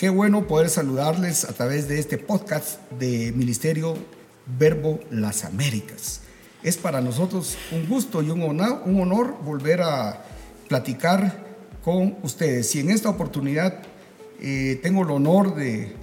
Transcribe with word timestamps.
Qué 0.00 0.08
bueno 0.08 0.46
poder 0.46 0.70
saludarles 0.70 1.44
a 1.44 1.52
través 1.52 1.86
de 1.86 1.98
este 1.98 2.16
podcast 2.16 2.80
de 2.92 3.34
Ministerio 3.36 3.98
Verbo 4.58 4.98
Las 5.10 5.44
Américas. 5.44 6.22
Es 6.62 6.78
para 6.78 7.02
nosotros 7.02 7.58
un 7.70 7.86
gusto 7.86 8.22
y 8.22 8.30
un 8.30 8.40
honor, 8.40 8.80
un 8.86 8.98
honor 8.98 9.36
volver 9.44 9.82
a 9.82 10.24
platicar 10.68 11.44
con 11.84 12.16
ustedes. 12.22 12.74
Y 12.76 12.80
en 12.80 12.88
esta 12.88 13.10
oportunidad 13.10 13.82
eh, 14.40 14.80
tengo 14.82 15.02
el 15.02 15.10
honor 15.10 15.54
de, 15.54 15.94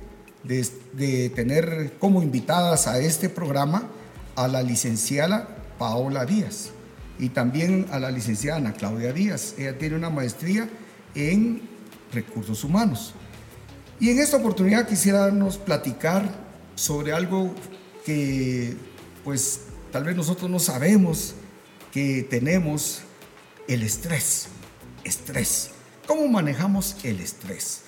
de, 0.44 1.32
tener 1.32 1.94
como 1.98 2.22
invitadas 2.22 2.86
a 2.86 3.00
este 3.00 3.30
programa 3.30 3.90
a 4.36 4.48
la 4.48 4.62
licenciada 4.62 5.48
Paola 5.80 6.24
Díaz 6.28 6.70
y 7.18 7.30
también 7.30 7.88
a 7.90 7.98
la 7.98 8.12
licenciada 8.12 8.58
Ana 8.58 8.74
Claudia 8.74 9.12
Díaz. 9.12 9.56
Ella 9.58 9.76
tiene 9.80 9.96
una 9.96 10.12
maestría 10.12 10.70
en 11.16 11.64
recursos 12.14 12.64
humanos. 12.64 13.16
Y 14.00 14.12
en 14.12 14.20
esta 14.20 14.38
oportunidad 14.38 14.88
quisiéramos 14.88 15.58
platicar 15.58 16.30
sobre 16.76 17.14
algo 17.14 17.54
que 18.06 18.76
pues 19.24 19.62
tal 19.92 20.04
vez 20.04 20.16
nosotros 20.16 20.50
no 20.52 20.60
sabemos 20.60 21.34
que 21.92 22.22
tenemos 22.30 23.02
el 23.68 23.82
estrés. 23.82 24.50
Estrés. 25.04 25.72
¿Cómo 26.06 26.28
manejamos 26.28 26.96
el 27.04 27.20
estrés? 27.20 27.82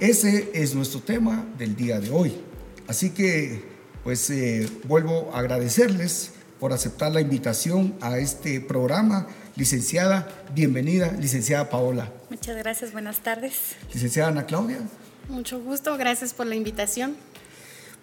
Ese 0.00 0.50
es 0.54 0.74
nuestro 0.74 1.00
tema 1.00 1.44
del 1.58 1.76
día 1.76 2.00
de 2.00 2.10
hoy. 2.10 2.40
Así 2.88 3.10
que 3.10 3.62
pues 4.02 4.30
eh, 4.30 4.68
vuelvo 4.84 5.30
a 5.34 5.40
agradecerles 5.40 6.32
por 6.58 6.72
aceptar 6.72 7.12
la 7.12 7.20
invitación 7.20 7.94
a 8.00 8.18
este 8.18 8.60
programa. 8.60 9.26
Licenciada, 9.54 10.28
bienvenida, 10.54 11.12
licenciada 11.12 11.68
Paola. 11.68 12.10
Muchas 12.30 12.56
gracias, 12.56 12.92
buenas 12.92 13.20
tardes. 13.20 13.76
Licenciada 13.92 14.30
Ana 14.30 14.46
Claudia. 14.46 14.78
Mucho 15.28 15.60
gusto, 15.60 15.96
gracias 15.96 16.34
por 16.34 16.46
la 16.46 16.54
invitación. 16.54 17.16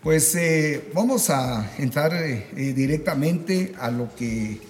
Pues 0.02 0.34
eh, 0.36 0.90
vamos 0.94 1.30
a 1.30 1.70
entrar 1.78 2.14
eh, 2.14 2.48
eh, 2.56 2.74
directamente 2.74 3.74
a 3.80 3.92
lo 3.92 4.14
que 4.16 4.68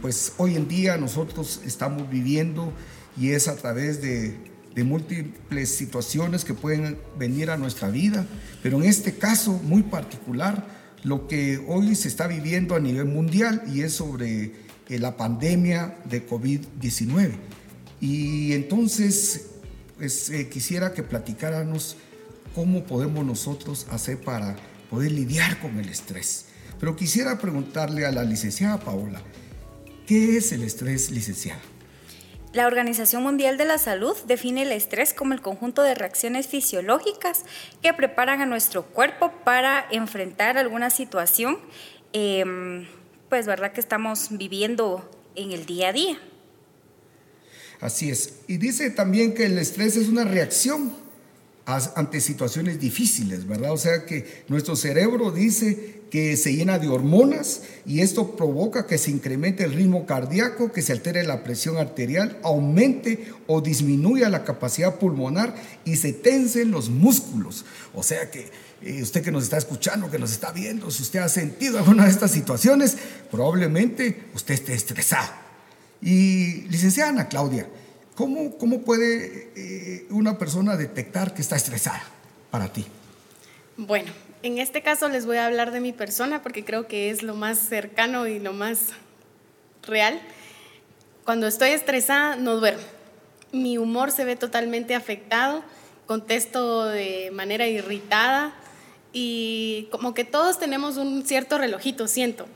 pues 0.00 0.32
hoy 0.38 0.56
en 0.56 0.68
día 0.68 0.96
nosotros 0.96 1.60
estamos 1.66 2.08
viviendo 2.08 2.72
y 3.14 3.32
es 3.32 3.46
a 3.46 3.56
través 3.56 4.00
de, 4.00 4.34
de 4.74 4.84
múltiples 4.84 5.68
situaciones 5.68 6.46
que 6.46 6.54
pueden 6.54 6.98
venir 7.18 7.50
a 7.50 7.58
nuestra 7.58 7.90
vida, 7.90 8.26
pero 8.62 8.78
en 8.78 8.84
este 8.84 9.18
caso 9.18 9.52
muy 9.52 9.82
particular, 9.82 10.66
lo 11.04 11.28
que 11.28 11.62
hoy 11.68 11.94
se 11.94 12.08
está 12.08 12.26
viviendo 12.26 12.74
a 12.74 12.80
nivel 12.80 13.04
mundial 13.04 13.62
y 13.70 13.82
es 13.82 13.92
sobre 13.92 14.54
la 14.88 15.18
pandemia 15.18 15.98
de 16.06 16.26
COVID-19. 16.26 17.32
Y 18.00 18.54
entonces 18.54 19.57
pues 19.98 20.30
eh, 20.30 20.48
quisiera 20.48 20.94
que 20.94 21.02
platicáramos 21.02 21.96
cómo 22.54 22.84
podemos 22.84 23.24
nosotros 23.24 23.86
hacer 23.90 24.20
para 24.20 24.56
poder 24.90 25.12
lidiar 25.12 25.60
con 25.60 25.78
el 25.78 25.88
estrés. 25.88 26.46
Pero 26.80 26.96
quisiera 26.96 27.38
preguntarle 27.38 28.06
a 28.06 28.12
la 28.12 28.22
licenciada 28.22 28.78
Paola, 28.78 29.20
¿qué 30.06 30.36
es 30.36 30.52
el 30.52 30.62
estrés, 30.62 31.10
licenciada? 31.10 31.60
La 32.52 32.66
Organización 32.66 33.22
Mundial 33.22 33.58
de 33.58 33.66
la 33.66 33.76
Salud 33.76 34.16
define 34.26 34.62
el 34.62 34.72
estrés 34.72 35.12
como 35.12 35.34
el 35.34 35.42
conjunto 35.42 35.82
de 35.82 35.94
reacciones 35.94 36.46
fisiológicas 36.46 37.44
que 37.82 37.92
preparan 37.92 38.40
a 38.40 38.46
nuestro 38.46 38.84
cuerpo 38.86 39.32
para 39.44 39.84
enfrentar 39.90 40.56
alguna 40.56 40.88
situación, 40.88 41.58
em, 42.14 42.86
pues 43.28 43.46
verdad 43.46 43.72
que 43.72 43.80
estamos 43.80 44.28
viviendo 44.30 45.10
en 45.34 45.52
el 45.52 45.66
día 45.66 45.88
a 45.88 45.92
día. 45.92 46.18
Así 47.80 48.10
es. 48.10 48.34
Y 48.48 48.56
dice 48.56 48.90
también 48.90 49.34
que 49.34 49.46
el 49.46 49.58
estrés 49.58 49.96
es 49.96 50.08
una 50.08 50.24
reacción 50.24 50.92
ante 51.66 52.22
situaciones 52.22 52.80
difíciles, 52.80 53.46
¿verdad? 53.46 53.72
O 53.72 53.76
sea 53.76 54.06
que 54.06 54.44
nuestro 54.48 54.74
cerebro 54.74 55.30
dice 55.30 55.98
que 56.10 56.38
se 56.38 56.54
llena 56.54 56.78
de 56.78 56.88
hormonas 56.88 57.60
y 57.84 58.00
esto 58.00 58.36
provoca 58.36 58.86
que 58.86 58.96
se 58.96 59.10
incremente 59.10 59.64
el 59.64 59.74
ritmo 59.74 60.06
cardíaco, 60.06 60.72
que 60.72 60.80
se 60.80 60.92
altere 60.92 61.24
la 61.24 61.44
presión 61.44 61.76
arterial, 61.76 62.38
aumente 62.42 63.26
o 63.46 63.60
disminuya 63.60 64.30
la 64.30 64.44
capacidad 64.44 64.96
pulmonar 64.96 65.54
y 65.84 65.96
se 65.96 66.14
tensen 66.14 66.70
los 66.70 66.88
músculos. 66.88 67.66
O 67.94 68.02
sea 68.02 68.30
que 68.30 68.46
eh, 68.80 69.02
usted 69.02 69.22
que 69.22 69.30
nos 69.30 69.44
está 69.44 69.58
escuchando, 69.58 70.10
que 70.10 70.18
nos 70.18 70.32
está 70.32 70.52
viendo, 70.52 70.90
si 70.90 71.02
usted 71.02 71.18
ha 71.18 71.28
sentido 71.28 71.78
alguna 71.78 72.04
de 72.04 72.10
estas 72.10 72.30
situaciones, 72.30 72.96
probablemente 73.30 74.24
usted 74.34 74.54
esté 74.54 74.72
estresado. 74.72 75.47
Y 76.00 76.62
licenciada 76.68 77.10
Ana 77.10 77.28
Claudia, 77.28 77.68
¿cómo, 78.14 78.56
cómo 78.56 78.82
puede 78.82 79.50
eh, 79.56 80.06
una 80.10 80.38
persona 80.38 80.76
detectar 80.76 81.34
que 81.34 81.42
está 81.42 81.56
estresada 81.56 82.02
para 82.50 82.72
ti? 82.72 82.86
Bueno, 83.76 84.10
en 84.42 84.58
este 84.58 84.82
caso 84.82 85.08
les 85.08 85.26
voy 85.26 85.36
a 85.38 85.46
hablar 85.46 85.72
de 85.72 85.80
mi 85.80 85.92
persona 85.92 86.42
porque 86.42 86.64
creo 86.64 86.86
que 86.86 87.10
es 87.10 87.22
lo 87.22 87.34
más 87.34 87.58
cercano 87.58 88.26
y 88.26 88.38
lo 88.38 88.52
más 88.52 88.90
real. 89.82 90.20
Cuando 91.24 91.46
estoy 91.46 91.70
estresada 91.70 92.36
no 92.36 92.56
duermo. 92.56 92.82
Mi 93.52 93.78
humor 93.78 94.10
se 94.10 94.24
ve 94.24 94.36
totalmente 94.36 94.94
afectado, 94.94 95.64
contesto 96.06 96.86
de 96.86 97.30
manera 97.32 97.66
irritada 97.66 98.54
y 99.12 99.88
como 99.90 100.14
que 100.14 100.24
todos 100.24 100.58
tenemos 100.58 100.96
un 100.96 101.24
cierto 101.26 101.58
relojito, 101.58 102.08
siento. 102.08 102.46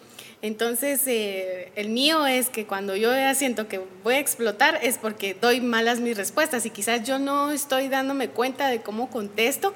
Entonces, 0.42 1.02
eh, 1.06 1.70
el 1.76 1.88
mío 1.88 2.26
es 2.26 2.48
que 2.48 2.66
cuando 2.66 2.96
yo 2.96 3.10
siento 3.34 3.68
que 3.68 3.80
voy 4.02 4.14
a 4.14 4.18
explotar 4.18 4.80
es 4.82 4.98
porque 4.98 5.34
doy 5.40 5.60
malas 5.60 6.00
mis 6.00 6.16
respuestas 6.16 6.66
y 6.66 6.70
quizás 6.70 7.06
yo 7.06 7.20
no 7.20 7.52
estoy 7.52 7.88
dándome 7.88 8.28
cuenta 8.28 8.68
de 8.68 8.82
cómo 8.82 9.08
contesto, 9.08 9.72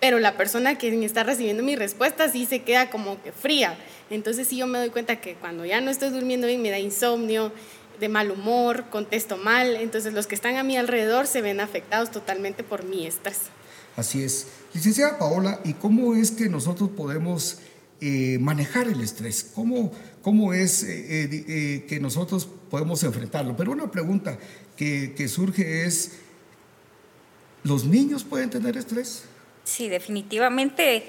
pero 0.00 0.18
la 0.18 0.36
persona 0.36 0.76
que 0.76 1.04
está 1.04 1.22
recibiendo 1.24 1.62
mi 1.62 1.76
respuesta 1.76 2.28
sí 2.28 2.44
se 2.44 2.60
queda 2.60 2.90
como 2.90 3.22
que 3.22 3.32
fría. 3.32 3.74
Entonces, 4.10 4.48
sí 4.48 4.58
yo 4.58 4.66
me 4.66 4.78
doy 4.78 4.90
cuenta 4.90 5.18
que 5.18 5.34
cuando 5.34 5.64
ya 5.64 5.80
no 5.80 5.90
estoy 5.90 6.10
durmiendo 6.10 6.46
bien 6.46 6.60
me 6.60 6.70
da 6.70 6.78
insomnio, 6.78 7.50
de 7.98 8.08
mal 8.08 8.30
humor, 8.30 8.86
contesto 8.90 9.36
mal, 9.36 9.76
entonces 9.76 10.12
los 10.12 10.26
que 10.26 10.34
están 10.34 10.56
a 10.56 10.62
mi 10.62 10.76
alrededor 10.76 11.26
se 11.26 11.40
ven 11.40 11.60
afectados 11.60 12.10
totalmente 12.10 12.64
por 12.64 12.84
mi 12.84 13.06
estrés. 13.06 13.38
Así 13.96 14.24
es. 14.24 14.48
Licenciada 14.74 15.18
Paola, 15.18 15.60
¿y 15.64 15.74
cómo 15.74 16.16
es 16.16 16.32
que 16.32 16.48
nosotros 16.48 16.90
podemos 16.96 17.58
eh, 18.04 18.36
manejar 18.40 18.88
el 18.88 19.00
estrés, 19.00 19.52
cómo, 19.54 19.92
cómo 20.22 20.52
es 20.52 20.82
eh, 20.82 21.28
eh, 21.46 21.86
que 21.88 22.00
nosotros 22.00 22.48
podemos 22.68 23.00
enfrentarlo. 23.04 23.56
Pero 23.56 23.70
una 23.70 23.92
pregunta 23.92 24.40
que, 24.76 25.14
que 25.16 25.28
surge 25.28 25.84
es, 25.86 26.18
¿los 27.62 27.84
niños 27.84 28.24
pueden 28.24 28.50
tener 28.50 28.76
estrés? 28.76 29.22
Sí, 29.62 29.88
definitivamente, 29.88 31.04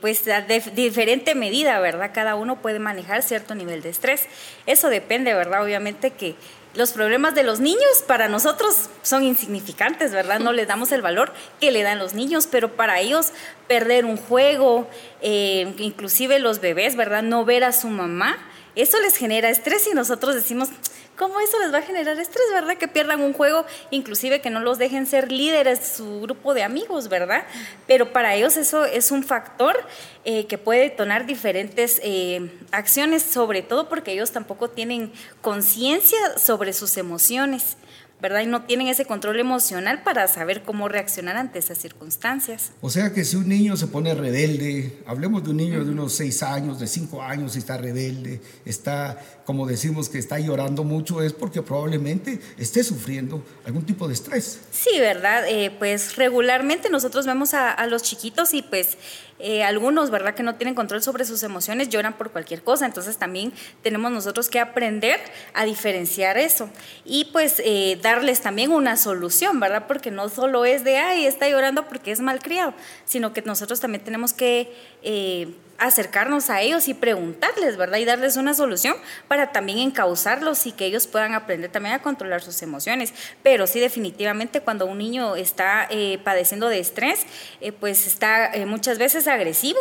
pues 0.00 0.24
de 0.24 0.62
diferente 0.76 1.34
medida, 1.34 1.80
¿verdad? 1.80 2.12
Cada 2.14 2.36
uno 2.36 2.62
puede 2.62 2.78
manejar 2.78 3.24
cierto 3.24 3.56
nivel 3.56 3.82
de 3.82 3.88
estrés. 3.88 4.22
Eso 4.66 4.90
depende, 4.90 5.34
¿verdad? 5.34 5.64
Obviamente 5.64 6.12
que 6.12 6.36
los 6.74 6.92
problemas 6.92 7.34
de 7.34 7.44
los 7.44 7.60
niños 7.60 8.02
para 8.06 8.28
nosotros 8.28 8.88
son 9.02 9.22
insignificantes, 9.22 10.12
¿verdad? 10.12 10.40
No 10.40 10.52
les 10.52 10.66
damos 10.66 10.92
el 10.92 11.02
valor 11.02 11.32
que 11.60 11.70
le 11.70 11.82
dan 11.82 11.98
los 11.98 12.14
niños, 12.14 12.48
pero 12.50 12.72
para 12.72 13.00
ellos 13.00 13.32
perder 13.68 14.04
un 14.04 14.16
juego, 14.16 14.88
eh, 15.22 15.72
inclusive 15.78 16.38
los 16.38 16.60
bebés, 16.60 16.96
¿verdad? 16.96 17.22
No 17.22 17.44
ver 17.44 17.64
a 17.64 17.72
su 17.72 17.88
mamá, 17.88 18.36
eso 18.76 19.00
les 19.00 19.16
genera 19.16 19.50
estrés 19.50 19.86
y 19.86 19.94
nosotros 19.94 20.34
decimos, 20.34 20.68
¿cómo 21.16 21.40
eso 21.40 21.58
les 21.60 21.72
va 21.72 21.78
a 21.78 21.82
generar 21.82 22.18
estrés, 22.18 22.44
verdad? 22.52 22.76
Que 22.76 22.88
pierdan 22.88 23.20
un 23.20 23.32
juego, 23.32 23.64
inclusive 23.90 24.40
que 24.40 24.50
no 24.50 24.60
los 24.60 24.78
dejen 24.78 25.06
ser 25.06 25.30
líderes 25.30 25.80
de 25.80 25.86
su 25.86 26.20
grupo 26.20 26.54
de 26.54 26.62
amigos, 26.62 27.08
¿verdad? 27.08 27.44
Pero 27.86 28.12
para 28.12 28.34
ellos 28.34 28.56
eso 28.56 28.84
es 28.84 29.10
un 29.10 29.22
factor 29.22 29.76
eh, 30.24 30.46
que 30.46 30.58
puede 30.58 30.80
detonar 30.80 31.26
diferentes 31.26 32.00
eh, 32.02 32.50
acciones, 32.72 33.22
sobre 33.22 33.62
todo 33.62 33.88
porque 33.88 34.12
ellos 34.12 34.32
tampoco 34.32 34.70
tienen 34.70 35.12
conciencia 35.40 36.38
sobre 36.38 36.72
sus 36.72 36.96
emociones. 36.96 37.76
¿Verdad? 38.24 38.40
Y 38.40 38.46
no 38.46 38.62
tienen 38.62 38.86
ese 38.86 39.04
control 39.04 39.38
emocional 39.38 40.02
para 40.02 40.26
saber 40.28 40.62
cómo 40.62 40.88
reaccionar 40.88 41.36
ante 41.36 41.58
esas 41.58 41.76
circunstancias. 41.76 42.72
O 42.80 42.88
sea 42.88 43.12
que 43.12 43.22
si 43.22 43.36
un 43.36 43.46
niño 43.46 43.76
se 43.76 43.86
pone 43.86 44.14
rebelde, 44.14 45.02
hablemos 45.04 45.44
de 45.44 45.50
un 45.50 45.58
niño 45.58 45.84
de 45.84 45.90
unos 45.90 46.14
seis 46.14 46.42
años, 46.42 46.80
de 46.80 46.86
cinco 46.86 47.20
años, 47.20 47.54
y 47.54 47.58
está 47.58 47.76
rebelde, 47.76 48.40
está, 48.64 49.20
como 49.44 49.66
decimos, 49.66 50.08
que 50.08 50.18
está 50.18 50.38
llorando 50.38 50.84
mucho, 50.84 51.20
es 51.20 51.34
porque 51.34 51.60
probablemente 51.60 52.40
esté 52.56 52.82
sufriendo 52.82 53.44
algún 53.66 53.84
tipo 53.84 54.08
de 54.08 54.14
estrés. 54.14 54.58
Sí, 54.70 54.98
¿verdad? 54.98 55.46
Eh, 55.46 55.70
pues 55.78 56.16
regularmente 56.16 56.88
nosotros 56.88 57.26
vemos 57.26 57.52
a, 57.52 57.72
a 57.72 57.86
los 57.86 58.02
chiquitos 58.02 58.54
y 58.54 58.62
pues 58.62 58.96
eh, 59.40 59.64
algunos, 59.64 60.10
¿verdad?, 60.10 60.34
que 60.34 60.44
no 60.44 60.54
tienen 60.54 60.74
control 60.74 61.02
sobre 61.02 61.24
sus 61.24 61.42
emociones, 61.42 61.88
lloran 61.88 62.16
por 62.16 62.30
cualquier 62.30 62.62
cosa. 62.62 62.86
Entonces 62.86 63.16
también 63.16 63.52
tenemos 63.82 64.12
nosotros 64.12 64.48
que 64.48 64.60
aprender 64.60 65.20
a 65.54 65.64
diferenciar 65.64 66.38
eso 66.38 66.70
y 67.04 67.26
pues 67.26 67.60
eh, 67.64 67.98
dar 68.00 68.13
darles 68.14 68.40
también 68.40 68.70
una 68.70 68.96
solución, 68.96 69.58
¿verdad? 69.58 69.86
Porque 69.88 70.10
no 70.10 70.28
solo 70.28 70.64
es 70.64 70.84
de, 70.84 70.98
ay, 70.98 71.26
está 71.26 71.48
llorando 71.48 71.88
porque 71.88 72.12
es 72.12 72.20
malcriado, 72.20 72.74
sino 73.04 73.32
que 73.32 73.42
nosotros 73.42 73.80
también 73.80 74.04
tenemos 74.04 74.32
que 74.32 74.72
eh, 75.02 75.54
acercarnos 75.78 76.48
a 76.48 76.60
ellos 76.60 76.86
y 76.88 76.94
preguntarles, 76.94 77.76
¿verdad? 77.76 77.98
Y 77.98 78.04
darles 78.04 78.36
una 78.36 78.54
solución 78.54 78.96
para 79.26 79.50
también 79.50 79.78
encauzarlos 79.78 80.66
y 80.66 80.72
que 80.72 80.86
ellos 80.86 81.06
puedan 81.06 81.34
aprender 81.34 81.72
también 81.72 81.96
a 81.96 82.02
controlar 82.02 82.40
sus 82.40 82.62
emociones. 82.62 83.12
Pero 83.42 83.66
sí, 83.66 83.80
definitivamente 83.80 84.60
cuando 84.60 84.86
un 84.86 84.98
niño 84.98 85.34
está 85.34 85.88
eh, 85.90 86.18
padeciendo 86.22 86.68
de 86.68 86.78
estrés, 86.78 87.26
eh, 87.60 87.72
pues 87.72 88.06
está 88.06 88.52
muchas 88.66 88.98
veces 88.98 89.26
agresivo 89.26 89.80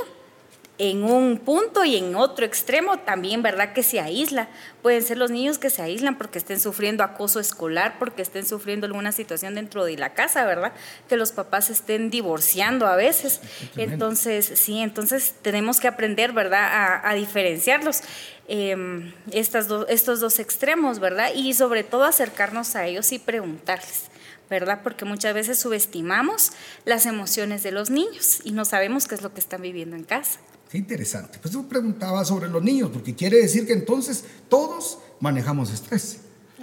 en 0.90 1.04
un 1.06 1.38
punto 1.38 1.86
y 1.86 1.96
en 1.96 2.14
otro 2.16 2.46
extremo 2.46 2.98
también, 2.98 3.42
¿verdad? 3.42 3.72
Que 3.72 3.84
se 3.84 4.02
aísla. 4.02 4.50
Pueden 4.82 5.02
ser 5.02 5.18
los 5.18 5.32
niños 5.32 5.58
que 5.58 5.70
se 5.70 5.82
aíslan 5.82 6.18
porque 6.18 6.40
estén 6.40 6.60
sufriendo 6.60 7.06
acoso 7.06 7.40
escolar, 7.40 7.96
porque 8.00 8.22
estén 8.22 8.46
sufriendo 8.46 8.86
alguna 8.86 9.14
situación 9.14 9.56
dentro 9.56 9.86
de 9.86 9.96
la 9.96 10.14
casa, 10.14 10.44
¿verdad? 10.44 10.74
Que 11.08 11.16
los 11.16 11.32
papás 11.32 11.70
estén 11.70 12.10
divorciando 12.10 12.86
a 12.86 12.98
veces. 12.98 13.40
Entonces, 13.78 14.52
sí, 14.56 14.80
entonces 14.80 15.36
tenemos 15.42 15.80
que 15.80 15.88
aprender, 15.88 16.34
¿verdad? 16.34 17.02
A, 17.02 17.14
diferenciarlos. 17.14 18.02
Em, 18.50 19.14
estas 19.32 19.70
estos 19.88 20.20
dos 20.20 20.40
extremos, 20.40 21.00
¿verdad? 21.00 21.32
Y 21.34 21.54
sobre 21.54 21.86
todo 21.86 22.04
acercarnos 22.04 22.76
a 22.76 22.86
ellos 22.86 23.12
y 23.14 23.20
preguntarles. 23.20 24.10
¿verdad? 24.50 24.82
Porque 24.84 25.06
muchas 25.06 25.34
veces 25.34 25.58
subestimamos 25.58 26.52
las 26.86 27.06
emociones 27.06 27.64
de 27.64 27.72
los 27.72 27.90
niños 27.90 28.42
y 28.44 28.52
no 28.52 28.66
sabemos 28.66 29.08
qué 29.08 29.16
es 29.16 29.22
lo 29.22 29.34
que 29.34 29.40
están 29.40 29.62
viviendo 29.62 29.96
en 29.96 30.04
casa. 30.04 30.40
Qué 30.74 30.80
interesante. 30.80 31.38
Pues 31.40 31.54
yo 31.54 31.62
preguntaba 31.70 32.26
sobre 32.26 32.50
los 32.50 32.64
niños, 32.64 32.90
porque 32.92 33.14
quiere 33.14 33.38
decir 33.38 33.68
que 33.68 33.74
entonces 33.74 34.26
todos 34.50 34.98
manejamos 35.20 35.72
estrés. 35.72 36.22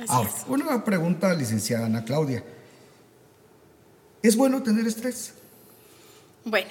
Ahora, 0.08 0.28
una 0.48 0.84
pregunta, 0.84 1.32
licenciada 1.32 1.86
Ana 1.86 2.04
Claudia. 2.04 2.42
¿Es 4.20 4.34
bueno 4.34 4.64
tener 4.64 4.84
estrés? 4.84 5.34
Bueno, 6.44 6.66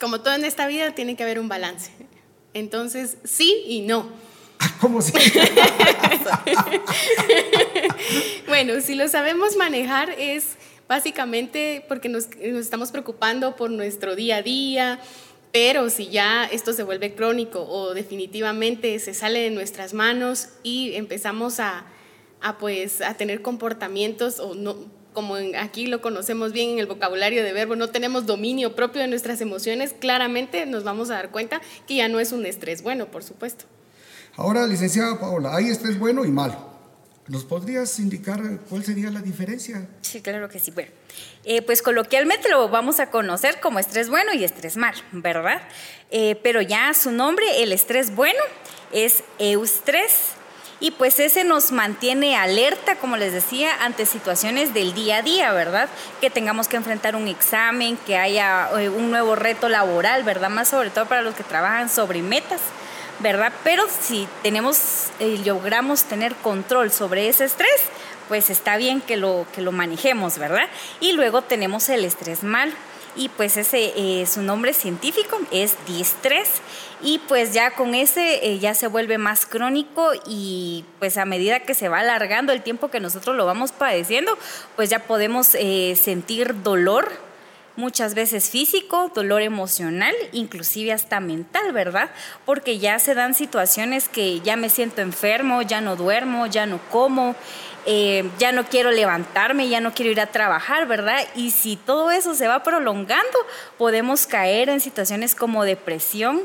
como 0.00 0.22
todo 0.22 0.32
en 0.32 0.46
esta 0.46 0.66
vida, 0.68 0.94
tiene 0.94 1.16
que 1.16 1.22
haber 1.22 1.38
un 1.38 1.50
balance. 1.50 1.90
Entonces, 2.54 3.18
sí 3.24 3.62
y 3.66 3.82
no. 3.82 4.08
¿Cómo 4.80 5.02
si? 5.02 5.12
bueno, 8.48 8.80
si 8.80 8.94
lo 8.94 9.06
sabemos 9.08 9.54
manejar 9.58 10.12
es 10.12 10.56
básicamente 10.88 11.84
porque 11.88 12.08
nos, 12.08 12.28
nos 12.30 12.64
estamos 12.64 12.90
preocupando 12.90 13.54
por 13.54 13.70
nuestro 13.70 14.16
día 14.16 14.36
a 14.36 14.42
día, 14.42 14.98
pero 15.52 15.90
si 15.90 16.08
ya 16.08 16.44
esto 16.44 16.72
se 16.72 16.82
vuelve 16.82 17.14
crónico 17.14 17.62
o 17.62 17.94
definitivamente 17.94 18.98
se 18.98 19.14
sale 19.14 19.40
de 19.40 19.50
nuestras 19.50 19.94
manos 19.94 20.48
y 20.62 20.94
empezamos 20.94 21.58
a, 21.60 21.84
pues, 22.58 23.00
a 23.00 23.14
tener 23.14 23.42
comportamientos 23.42 24.38
o 24.38 24.54
no, 24.54 24.76
como 25.12 25.34
aquí 25.58 25.86
lo 25.86 26.00
conocemos 26.00 26.52
bien 26.52 26.70
en 26.70 26.78
el 26.78 26.86
vocabulario 26.86 27.42
de 27.42 27.52
verbo, 27.52 27.74
no 27.74 27.88
tenemos 27.88 28.26
dominio 28.26 28.76
propio 28.76 29.02
de 29.02 29.08
nuestras 29.08 29.40
emociones, 29.40 29.92
claramente 29.98 30.66
nos 30.66 30.84
vamos 30.84 31.10
a 31.10 31.14
dar 31.14 31.30
cuenta 31.30 31.60
que 31.88 31.96
ya 31.96 32.08
no 32.08 32.20
es 32.20 32.30
un 32.30 32.46
estrés 32.46 32.82
bueno, 32.82 33.06
por 33.06 33.24
supuesto. 33.24 33.64
Ahora, 34.36 34.66
licenciada 34.66 35.18
Paola, 35.18 35.56
hay 35.56 35.68
estrés 35.68 35.98
bueno 35.98 36.24
y 36.24 36.30
malo. 36.30 36.69
¿Nos 37.30 37.44
podrías 37.44 38.00
indicar 38.00 38.40
cuál 38.68 38.84
sería 38.84 39.08
la 39.08 39.20
diferencia? 39.20 39.86
Sí, 40.02 40.20
claro 40.20 40.48
que 40.48 40.58
sí. 40.58 40.72
Bueno, 40.72 40.90
eh, 41.44 41.62
pues 41.62 41.80
coloquialmente 41.80 42.48
lo 42.48 42.68
vamos 42.68 42.98
a 42.98 43.10
conocer 43.10 43.60
como 43.60 43.78
estrés 43.78 44.08
bueno 44.08 44.34
y 44.34 44.42
estrés 44.42 44.76
mal, 44.76 44.96
¿verdad? 45.12 45.62
Eh, 46.10 46.40
pero 46.42 46.60
ya 46.60 46.92
su 46.92 47.12
nombre, 47.12 47.62
el 47.62 47.70
estrés 47.70 48.16
bueno, 48.16 48.40
es 48.90 49.22
eustrés. 49.38 50.32
Y 50.80 50.90
pues 50.90 51.20
ese 51.20 51.44
nos 51.44 51.70
mantiene 51.70 52.34
alerta, 52.34 52.96
como 52.96 53.16
les 53.16 53.32
decía, 53.32 53.84
ante 53.84 54.06
situaciones 54.06 54.74
del 54.74 54.92
día 54.92 55.18
a 55.18 55.22
día, 55.22 55.52
¿verdad? 55.52 55.88
Que 56.20 56.30
tengamos 56.30 56.66
que 56.66 56.78
enfrentar 56.78 57.14
un 57.14 57.28
examen, 57.28 57.96
que 58.06 58.16
haya 58.16 58.70
eh, 58.76 58.88
un 58.88 59.08
nuevo 59.08 59.36
reto 59.36 59.68
laboral, 59.68 60.24
¿verdad? 60.24 60.50
Más 60.50 60.66
sobre 60.66 60.90
todo 60.90 61.06
para 61.06 61.22
los 61.22 61.36
que 61.36 61.44
trabajan 61.44 61.90
sobre 61.90 62.22
metas. 62.22 62.60
¿Verdad? 63.20 63.52
Pero 63.64 63.84
si 63.88 64.26
tenemos, 64.42 65.08
eh, 65.18 65.40
logramos 65.44 66.04
tener 66.04 66.34
control 66.36 66.90
sobre 66.90 67.28
ese 67.28 67.44
estrés, 67.44 67.80
pues 68.28 68.50
está 68.50 68.76
bien 68.76 69.00
que 69.00 69.16
lo, 69.16 69.46
que 69.54 69.60
lo 69.60 69.72
manejemos, 69.72 70.38
¿verdad? 70.38 70.68
Y 71.00 71.12
luego 71.12 71.42
tenemos 71.42 71.88
el 71.88 72.04
estrés 72.04 72.42
mal. 72.42 72.72
Y 73.16 73.28
pues 73.28 73.56
ese, 73.56 73.92
eh, 73.96 74.24
su 74.26 74.40
nombre 74.40 74.72
científico 74.72 75.36
es 75.50 75.74
distrés. 75.84 76.48
Y 77.02 77.18
pues 77.26 77.52
ya 77.52 77.72
con 77.72 77.96
ese 77.96 78.46
eh, 78.46 78.60
ya 78.60 78.72
se 78.74 78.86
vuelve 78.86 79.18
más 79.18 79.46
crónico 79.46 80.12
y 80.26 80.84
pues 81.00 81.18
a 81.18 81.24
medida 81.24 81.58
que 81.60 81.74
se 81.74 81.88
va 81.88 82.00
alargando 82.00 82.52
el 82.52 82.62
tiempo 82.62 82.88
que 82.88 83.00
nosotros 83.00 83.34
lo 83.34 83.46
vamos 83.46 83.72
padeciendo, 83.72 84.38
pues 84.76 84.90
ya 84.90 85.00
podemos 85.00 85.48
sentir 85.48 86.62
dolor 86.62 87.10
muchas 87.80 88.14
veces 88.14 88.50
físico, 88.50 89.10
dolor 89.14 89.42
emocional, 89.42 90.14
inclusive 90.32 90.92
hasta 90.92 91.18
mental, 91.18 91.72
¿verdad? 91.72 92.10
Porque 92.44 92.78
ya 92.78 92.98
se 92.98 93.14
dan 93.14 93.34
situaciones 93.34 94.08
que 94.08 94.40
ya 94.40 94.54
me 94.56 94.68
siento 94.68 95.00
enfermo, 95.00 95.62
ya 95.62 95.80
no 95.80 95.96
duermo, 95.96 96.46
ya 96.46 96.66
no 96.66 96.78
como, 96.90 97.34
eh, 97.86 98.30
ya 98.38 98.52
no 98.52 98.64
quiero 98.64 98.90
levantarme, 98.90 99.68
ya 99.68 99.80
no 99.80 99.92
quiero 99.94 100.12
ir 100.12 100.20
a 100.20 100.26
trabajar, 100.26 100.86
¿verdad? 100.86 101.26
Y 101.34 101.50
si 101.50 101.76
todo 101.76 102.10
eso 102.10 102.34
se 102.34 102.46
va 102.46 102.62
prolongando, 102.62 103.38
podemos 103.78 104.26
caer 104.26 104.68
en 104.68 104.80
situaciones 104.80 105.34
como 105.34 105.64
depresión, 105.64 106.42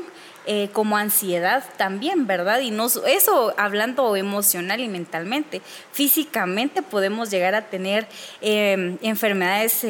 eh, 0.48 0.70
como 0.72 0.96
ansiedad 0.96 1.64
también, 1.76 2.26
¿verdad? 2.26 2.60
Y 2.60 2.70
no, 2.70 2.86
eso 2.86 3.52
hablando 3.58 4.16
emocional 4.16 4.80
y 4.80 4.88
mentalmente. 4.88 5.60
Físicamente 5.92 6.82
podemos 6.82 7.30
llegar 7.30 7.54
a 7.54 7.62
tener 7.62 8.06
eh, 8.40 8.96
enfermedades 9.02 9.84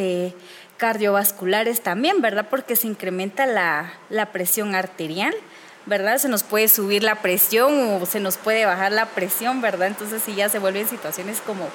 cardiovasculares 0.76 1.82
también, 1.82 2.20
¿verdad? 2.20 2.46
Porque 2.50 2.76
se 2.76 2.86
incrementa 2.86 3.46
la, 3.46 3.92
presión 4.32 4.74
arterial, 4.74 5.34
¿verdad? 5.86 6.18
Se 6.18 6.28
nos 6.28 6.42
puede 6.42 6.68
subir 6.68 7.02
la 7.02 7.22
presión 7.22 8.00
o 8.00 8.06
se 8.06 8.20
nos 8.20 8.36
puede 8.36 8.66
bajar 8.66 8.92
la 8.92 9.06
presión, 9.06 9.60
¿verdad? 9.60 9.88
Entonces 9.88 10.22
sí 10.24 10.34
ya 10.34 10.48
se 10.48 10.58
vuelven 10.58 10.88
situaciones 10.88 11.40
como 11.40 11.68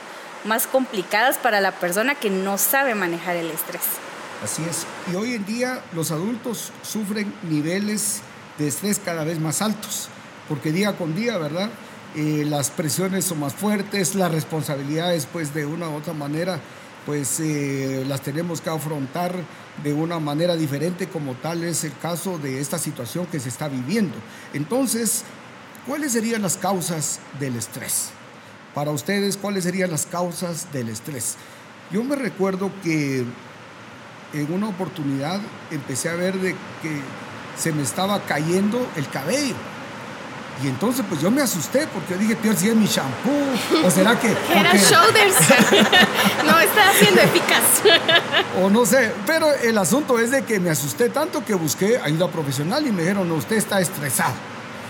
más 0.45 0.68
complicadas 0.68 1.38
para 1.38 1.62
la 1.62 1.71
persona 1.71 2.15
que 2.15 2.30
no 2.30 2.57
sabe 2.57 2.95
manejar 2.95 3.36
el 3.36 3.50
estrés. 3.51 3.83
Así 4.44 4.63
es. 4.68 4.86
Y 5.12 5.15
hoy 5.15 5.36
en 5.36 5.45
día 5.45 5.81
los 5.94 6.12
adultos 6.12 6.71
sufren 6.81 7.33
niveles 7.44 8.21
de 8.57 8.68
estrés 8.68 9.00
cada 9.00 9.24
vez 9.24 9.39
más 9.39 9.62
altos, 9.62 10.09
porque 10.50 10.71
día 10.71 10.94
con 10.94 11.16
día, 11.16 11.37
¿verdad? 11.37 11.69
Eh, 12.16 12.44
las 12.45 12.71
presiones 12.71 13.25
son 13.25 13.40
más 13.40 13.54
fuertes, 13.54 14.16
las 14.16 14.31
responsabilidades, 14.31 15.28
pues 15.31 15.54
de 15.54 15.66
una 15.66 15.90
u 15.90 15.95
otra 15.95 16.14
manera, 16.14 16.59
pues 17.05 17.39
eh, 17.39 18.03
las 18.07 18.21
tenemos 18.21 18.61
que 18.61 18.69
afrontar 18.69 19.33
de 19.83 19.93
una 19.93 20.19
manera 20.19 20.55
diferente 20.55 21.07
como 21.07 21.33
tal 21.35 21.63
es 21.63 21.83
el 21.83 21.97
caso 21.97 22.37
de 22.37 22.59
esta 22.59 22.77
situación 22.77 23.25
que 23.25 23.39
se 23.39 23.49
está 23.49 23.67
viviendo. 23.67 24.15
Entonces, 24.53 25.23
¿cuáles 25.87 26.11
serían 26.11 26.41
las 26.41 26.57
causas 26.57 27.19
del 27.39 27.55
estrés? 27.55 28.09
Para 28.75 28.91
ustedes, 28.91 29.37
¿cuáles 29.37 29.63
serían 29.63 29.91
las 29.91 30.05
causas 30.05 30.71
del 30.71 30.89
estrés? 30.89 31.37
Yo 31.91 32.03
me 32.03 32.15
recuerdo 32.15 32.71
que 32.83 33.25
en 34.33 34.53
una 34.53 34.69
oportunidad 34.69 35.41
empecé 35.71 36.09
a 36.09 36.15
ver 36.15 36.39
de 36.39 36.51
que 36.81 37.01
se 37.57 37.73
me 37.73 37.83
estaba 37.83 38.21
cayendo 38.25 38.87
el 38.95 39.09
cabello 39.09 39.55
y 40.63 40.68
entonces 40.68 41.06
pues 41.07 41.21
yo 41.21 41.31
me 41.31 41.41
asusté 41.41 41.87
porque 41.87 42.15
dije, 42.15 42.35
peor 42.35 42.56
si 42.56 42.69
es 42.69 42.75
mi 42.75 42.85
shampoo, 42.85 43.85
o 43.85 43.91
será 43.91 44.19
que... 44.19 44.27
Era 44.56 44.73
shoulders. 44.75 45.35
no, 46.45 46.59
está 46.59 46.89
haciendo 46.89 47.21
eficaz. 47.21 47.81
o 48.61 48.69
no 48.69 48.85
sé, 48.85 49.11
pero 49.25 49.51
el 49.53 49.77
asunto 49.77 50.19
es 50.19 50.31
de 50.31 50.44
que 50.44 50.59
me 50.59 50.69
asusté 50.69 51.09
tanto 51.09 51.44
que 51.44 51.53
busqué 51.53 51.97
ayuda 51.97 52.27
profesional 52.27 52.85
y 52.85 52.91
me 52.91 53.01
dijeron, 53.01 53.27
no, 53.27 53.35
usted 53.35 53.57
está 53.57 53.80
estresado. 53.80 54.33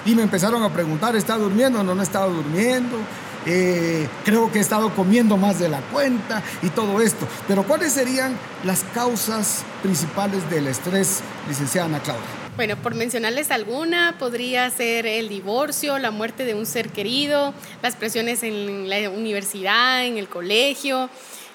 Y 0.06 0.16
me 0.16 0.24
empezaron 0.24 0.64
a 0.64 0.70
preguntar, 0.70 1.16
¿está 1.16 1.38
durmiendo? 1.38 1.84
No, 1.84 1.94
no 1.94 2.02
he 2.02 2.04
estado 2.04 2.32
durmiendo. 2.32 2.98
Eh, 3.46 4.08
creo 4.24 4.52
que 4.52 4.60
he 4.60 4.62
estado 4.62 4.94
comiendo 4.94 5.36
más 5.36 5.58
de 5.60 5.70
la 5.70 5.82
cuenta 5.82 6.44
y 6.62 6.70
todo 6.70 7.02
esto. 7.02 7.28
Pero 7.48 7.64
¿cuáles 7.64 7.94
serían 7.94 8.36
las 8.64 8.84
causas 8.94 9.64
principales 9.82 10.48
del 10.50 10.68
estrés, 10.68 11.22
licenciada 11.48 11.88
Ana 11.88 12.00
Claudia? 12.00 12.41
Bueno, 12.58 12.76
por 12.76 12.96
mencionarles 12.96 13.50
alguna, 13.50 14.18
podría 14.20 14.70
ser 14.70 15.06
el 15.06 15.30
divorcio, 15.30 15.98
la 16.00 16.12
muerte 16.12 16.44
de 16.44 16.54
un 16.54 16.66
ser 16.66 16.90
querido, 16.90 17.54
las 17.82 17.96
presiones 17.96 18.44
en 18.44 18.90
la 18.90 19.10
universidad, 19.10 20.06
en 20.06 20.18
el 20.18 20.28
colegio, 20.28 21.10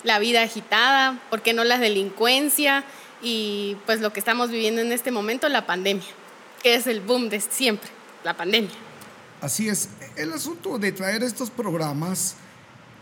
la 0.04 0.18
vida 0.18 0.42
agitada, 0.42 1.20
¿por 1.28 1.42
qué 1.42 1.52
no 1.52 1.64
la 1.64 1.78
delincuencia? 1.78 2.82
Y 3.20 3.76
pues 3.84 4.00
lo 4.00 4.14
que 4.14 4.20
estamos 4.20 4.50
viviendo 4.50 4.80
en 4.80 4.90
este 4.90 5.10
momento, 5.10 5.50
la 5.50 5.66
pandemia, 5.66 6.06
que 6.62 6.74
es 6.76 6.86
el 6.86 7.02
boom 7.02 7.28
de 7.28 7.42
siempre, 7.42 7.90
la 8.24 8.34
pandemia. 8.34 8.70
Así 9.42 9.68
es, 9.68 9.90
el 10.16 10.32
asunto 10.32 10.78
de 10.78 10.92
traer 10.92 11.22
estos 11.22 11.50
programas 11.50 12.36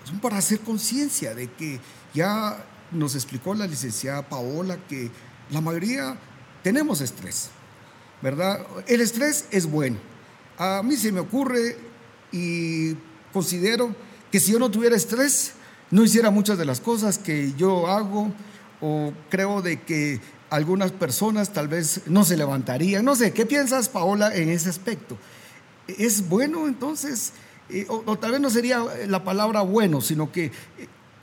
son 0.02 0.18
para 0.18 0.38
hacer 0.38 0.58
conciencia 0.60 1.32
de 1.32 1.48
que 1.52 1.78
ya 2.12 2.64
nos 2.90 3.14
explicó 3.14 3.54
la 3.54 3.68
licenciada 3.68 4.28
Paola 4.28 4.78
que 4.88 5.12
la 5.50 5.60
mayoría 5.60 6.18
tenemos 6.64 7.00
estrés 7.00 7.50
¿verdad? 8.22 8.66
El 8.86 9.00
estrés 9.00 9.46
es 9.50 9.66
bueno. 9.66 9.96
A 10.58 10.82
mí 10.82 10.96
se 10.96 11.12
me 11.12 11.20
ocurre 11.20 11.76
y 12.32 12.94
considero 13.32 13.94
que 14.30 14.40
si 14.40 14.52
yo 14.52 14.58
no 14.58 14.70
tuviera 14.70 14.96
estrés, 14.96 15.52
no 15.90 16.02
hiciera 16.02 16.30
muchas 16.30 16.58
de 16.58 16.64
las 16.64 16.80
cosas 16.80 17.18
que 17.18 17.52
yo 17.56 17.86
hago 17.86 18.32
o 18.80 19.12
creo 19.30 19.62
de 19.62 19.82
que 19.82 20.20
algunas 20.50 20.92
personas 20.92 21.52
tal 21.52 21.68
vez 21.68 22.02
no 22.06 22.24
se 22.24 22.36
levantarían. 22.36 23.04
No 23.04 23.16
sé, 23.16 23.32
¿qué 23.32 23.46
piensas, 23.46 23.88
Paola, 23.88 24.34
en 24.34 24.48
ese 24.48 24.68
aspecto? 24.68 25.18
¿Es 25.86 26.28
bueno 26.28 26.66
entonces? 26.66 27.32
Eh, 27.68 27.86
o, 27.88 28.16
tal 28.18 28.32
vez 28.32 28.40
no 28.40 28.50
sería 28.50 28.84
la 29.06 29.24
palabra 29.24 29.62
bueno, 29.62 30.00
sino 30.00 30.30
que 30.30 30.46
eh, 30.46 30.52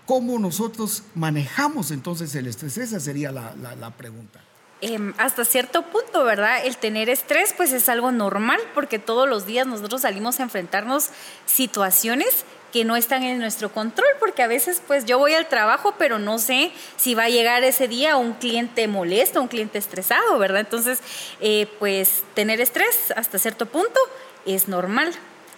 cómo 0.06 0.40
nosotros 0.40 1.04
manejamos 1.16 1.92
entonces 1.92 2.34
el 2.36 2.48
estrés. 2.48 2.78
Esa 2.78 3.00
sería 3.00 3.32
la, 3.32 3.56
la 3.56 3.96
pregunta. 3.96 4.42
Em, 4.82 5.14
hasta 5.20 5.46
cierto 5.46 5.84
punto, 5.84 6.24
¿verdad? 6.24 6.66
El 6.66 6.76
tener 6.76 7.08
estrés 7.08 7.54
pues 7.56 7.72
es 7.72 7.88
algo 7.88 8.12
normal 8.12 8.60
porque 8.74 8.98
todos 8.98 9.30
los 9.30 9.46
días 9.46 9.68
nosotros 9.68 10.02
salimos 10.02 10.40
a 10.40 10.44
enfrentarnos 10.44 11.10
situaciones 11.46 12.46
que 12.74 12.84
no 12.84 12.96
están 12.96 13.22
en 13.24 13.38
nuestro 13.38 13.72
control, 13.72 14.08
porque 14.20 14.42
a 14.42 14.48
veces 14.48 14.82
pues 14.88 15.06
yo 15.06 15.20
voy 15.20 15.34
al 15.34 15.48
trabajo, 15.48 15.94
pero 16.00 16.18
no 16.18 16.40
sé 16.40 16.72
si 16.96 17.14
va 17.14 17.26
a 17.26 17.30
llegar 17.30 17.64
ese 17.64 17.88
día 17.88 18.16
un 18.18 18.34
cliente 18.34 18.88
molesto, 18.88 19.42
un 19.42 19.50
cliente 19.50 19.78
estresado, 19.78 20.40
¿verdad? 20.40 20.62
Entonces, 20.62 21.00
eh, 21.42 21.68
pues 21.80 22.24
tener 22.34 22.62
estrés 22.62 23.12
hasta 23.16 23.38
cierto 23.38 23.66
punto 23.68 24.00
es 24.46 24.68
normal. 24.68 25.14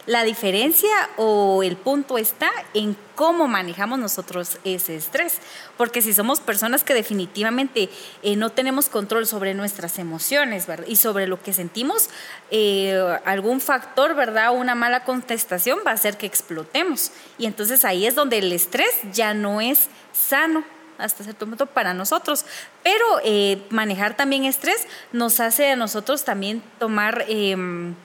La 0.05 0.23
diferencia 0.23 0.91
o 1.15 1.63
el 1.63 1.77
punto 1.77 2.17
está 2.17 2.51
en 2.73 2.97
cómo 3.15 3.47
manejamos 3.47 3.99
nosotros 3.99 4.57
ese 4.65 4.97
estrés. 4.97 5.39
Porque 5.77 6.01
si 6.01 6.13
somos 6.13 6.41
personas 6.41 6.83
que 6.83 6.93
definitivamente 6.93 7.89
eh, 8.21 8.35
no 8.35 8.49
tenemos 8.49 8.89
control 8.89 9.25
sobre 9.25 9.53
nuestras 9.53 9.99
emociones 9.99 10.67
y 10.87 10.97
sobre 10.97 11.27
lo 11.27 11.41
que 11.41 11.53
sentimos, 11.53 12.09
eh, 12.51 13.01
algún 13.23 13.61
factor, 13.61 14.13
¿verdad? 14.13 14.53
Una 14.53 14.75
mala 14.75 15.05
contestación 15.05 15.79
va 15.87 15.91
a 15.91 15.95
hacer 15.95 16.17
que 16.17 16.25
explotemos. 16.25 17.11
Y 17.37 17.45
entonces 17.45 17.85
ahí 17.85 18.05
es 18.05 18.13
donde 18.13 18.39
el 18.39 18.51
estrés 18.51 18.91
ya 19.13 19.33
no 19.33 19.61
es 19.61 19.87
sano 20.11 20.65
hasta 20.97 21.23
cierto 21.23 21.45
punto 21.45 21.65
para 21.65 21.93
nosotros. 21.93 22.45
Pero 22.83 23.05
eh, 23.23 23.61
manejar 23.69 24.17
también 24.17 24.43
estrés 24.43 24.85
nos 25.11 25.39
hace 25.39 25.71
a 25.71 25.75
nosotros 25.75 26.25
también 26.25 26.61
tomar 26.77 27.25
em, 27.27 27.95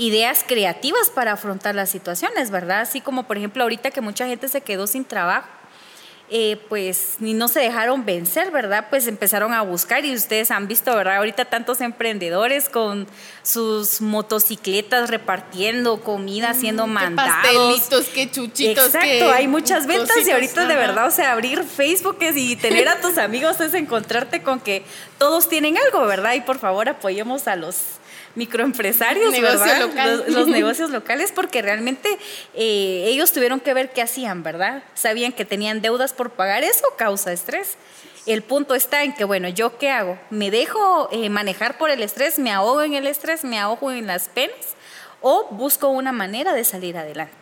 ideas 0.00 0.44
creativas 0.46 1.10
para 1.10 1.32
afrontar 1.32 1.74
las 1.74 1.90
situaciones, 1.90 2.50
¿verdad? 2.50 2.80
Así 2.80 3.02
como 3.02 3.24
por 3.24 3.36
ejemplo 3.36 3.62
ahorita 3.62 3.90
que 3.90 4.00
mucha 4.00 4.26
gente 4.26 4.48
se 4.48 4.62
quedó 4.62 4.86
sin 4.86 5.04
trabajo. 5.04 5.46
Eh, 6.32 6.64
pues 6.68 7.16
ni 7.18 7.34
no 7.34 7.48
se 7.48 7.58
dejaron 7.58 8.04
vencer, 8.04 8.52
¿verdad? 8.52 8.86
Pues 8.88 9.08
empezaron 9.08 9.52
a 9.52 9.62
buscar 9.62 10.04
y 10.04 10.14
ustedes 10.14 10.52
han 10.52 10.68
visto, 10.68 10.94
¿verdad? 10.94 11.16
Ahorita 11.16 11.44
tantos 11.46 11.80
emprendedores 11.80 12.68
con 12.68 13.08
sus 13.42 14.00
motocicletas 14.00 15.10
repartiendo 15.10 16.00
comida, 16.02 16.50
haciendo 16.50 16.86
mm, 16.86 16.90
mandados. 16.90 17.34
Qué 17.42 17.56
pastelitos, 17.56 18.06
qué 18.14 18.30
chuchitos. 18.30 18.94
Exacto, 18.94 19.32
hay 19.32 19.48
muchas 19.48 19.88
ventas 19.88 20.24
y 20.24 20.30
ahorita 20.30 20.66
de 20.66 20.76
verdad, 20.76 21.08
o 21.08 21.10
sea, 21.10 21.32
abrir 21.32 21.64
Facebook 21.64 22.18
y 22.20 22.54
tener 22.54 22.86
a 22.86 23.00
tus 23.00 23.18
amigos 23.18 23.60
es 23.60 23.74
encontrarte 23.74 24.40
con 24.40 24.60
que 24.60 24.84
todos 25.18 25.48
tienen 25.48 25.76
algo, 25.78 26.06
¿verdad? 26.06 26.34
Y 26.34 26.42
por 26.42 26.60
favor 26.60 26.88
apoyemos 26.88 27.48
a 27.48 27.56
los 27.56 27.99
microempresarios, 28.34 29.32
¿verdad? 29.40 29.90
Los, 30.28 30.46
negocios 30.48 30.90
locales, 30.90 31.32
porque 31.32 31.62
realmente 31.62 32.08
eh, 32.54 33.04
ellos 33.06 33.32
tuvieron 33.32 33.60
que 33.60 33.74
ver 33.74 33.92
qué 33.92 34.02
hacían, 34.02 34.42
¿verdad? 34.42 34.82
Sabían 34.94 35.32
que 35.32 35.44
tenían 35.44 35.82
deudas 35.82 36.12
por 36.12 36.30
pagar, 36.30 36.64
eso 36.64 36.84
causa 36.96 37.32
estrés. 37.32 37.76
El 38.26 38.42
punto 38.42 38.74
está 38.74 39.02
en 39.02 39.14
que, 39.14 39.24
bueno, 39.24 39.48
¿yo 39.48 39.78
qué 39.78 39.90
hago? 39.90 40.18
¿Me 40.30 40.50
dejo 40.50 41.08
eh, 41.10 41.30
manejar 41.30 41.78
por 41.78 41.90
el 41.90 42.02
estrés? 42.02 42.38
¿Me 42.38 42.52
ahogo 42.52 42.82
en 42.82 42.94
el 42.94 43.06
estrés? 43.06 43.44
¿Me 43.44 43.58
ahogo 43.58 43.90
en 43.92 44.06
las 44.06 44.28
penas? 44.28 44.56
¿O 45.22 45.48
busco 45.50 45.88
una 45.88 46.12
manera 46.12 46.52
de 46.52 46.64
salir 46.64 46.96
adelante? 46.96 47.34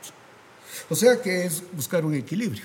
O 0.89 0.97
sea 0.97 1.21
que 1.21 1.45
es 1.45 1.63
buscar 1.73 2.05
un 2.05 2.15
equilibrio. 2.15 2.65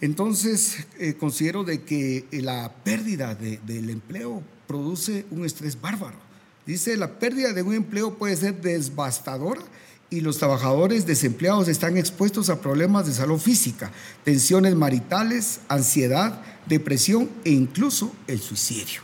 Entonces, 0.00 0.86
eh, 0.98 1.14
considero 1.14 1.64
de 1.64 1.82
que 1.82 2.26
la 2.32 2.70
pérdida 2.84 3.34
del 3.34 3.90
empleo 3.90 4.42
produce 4.66 5.24
un 5.30 5.46
estrés 5.46 5.80
bárbaro. 5.80 6.18
Dice, 6.66 6.96
la 6.96 7.18
pérdida 7.20 7.52
de 7.52 7.62
un 7.62 7.74
empleo 7.74 8.18
puede 8.18 8.36
ser 8.36 8.60
devastadora 8.60 9.62
y 10.10 10.20
los 10.20 10.38
trabajadores 10.38 11.06
desempleados 11.06 11.68
están 11.68 11.96
expuestos 11.96 12.50
a 12.50 12.60
problemas 12.60 13.06
de 13.06 13.12
salud 13.12 13.38
física, 13.38 13.92
tensiones 14.24 14.74
maritales, 14.74 15.60
ansiedad, 15.68 16.42
depresión 16.66 17.30
e 17.44 17.50
incluso 17.50 18.12
el 18.26 18.40
suicidio. 18.40 19.02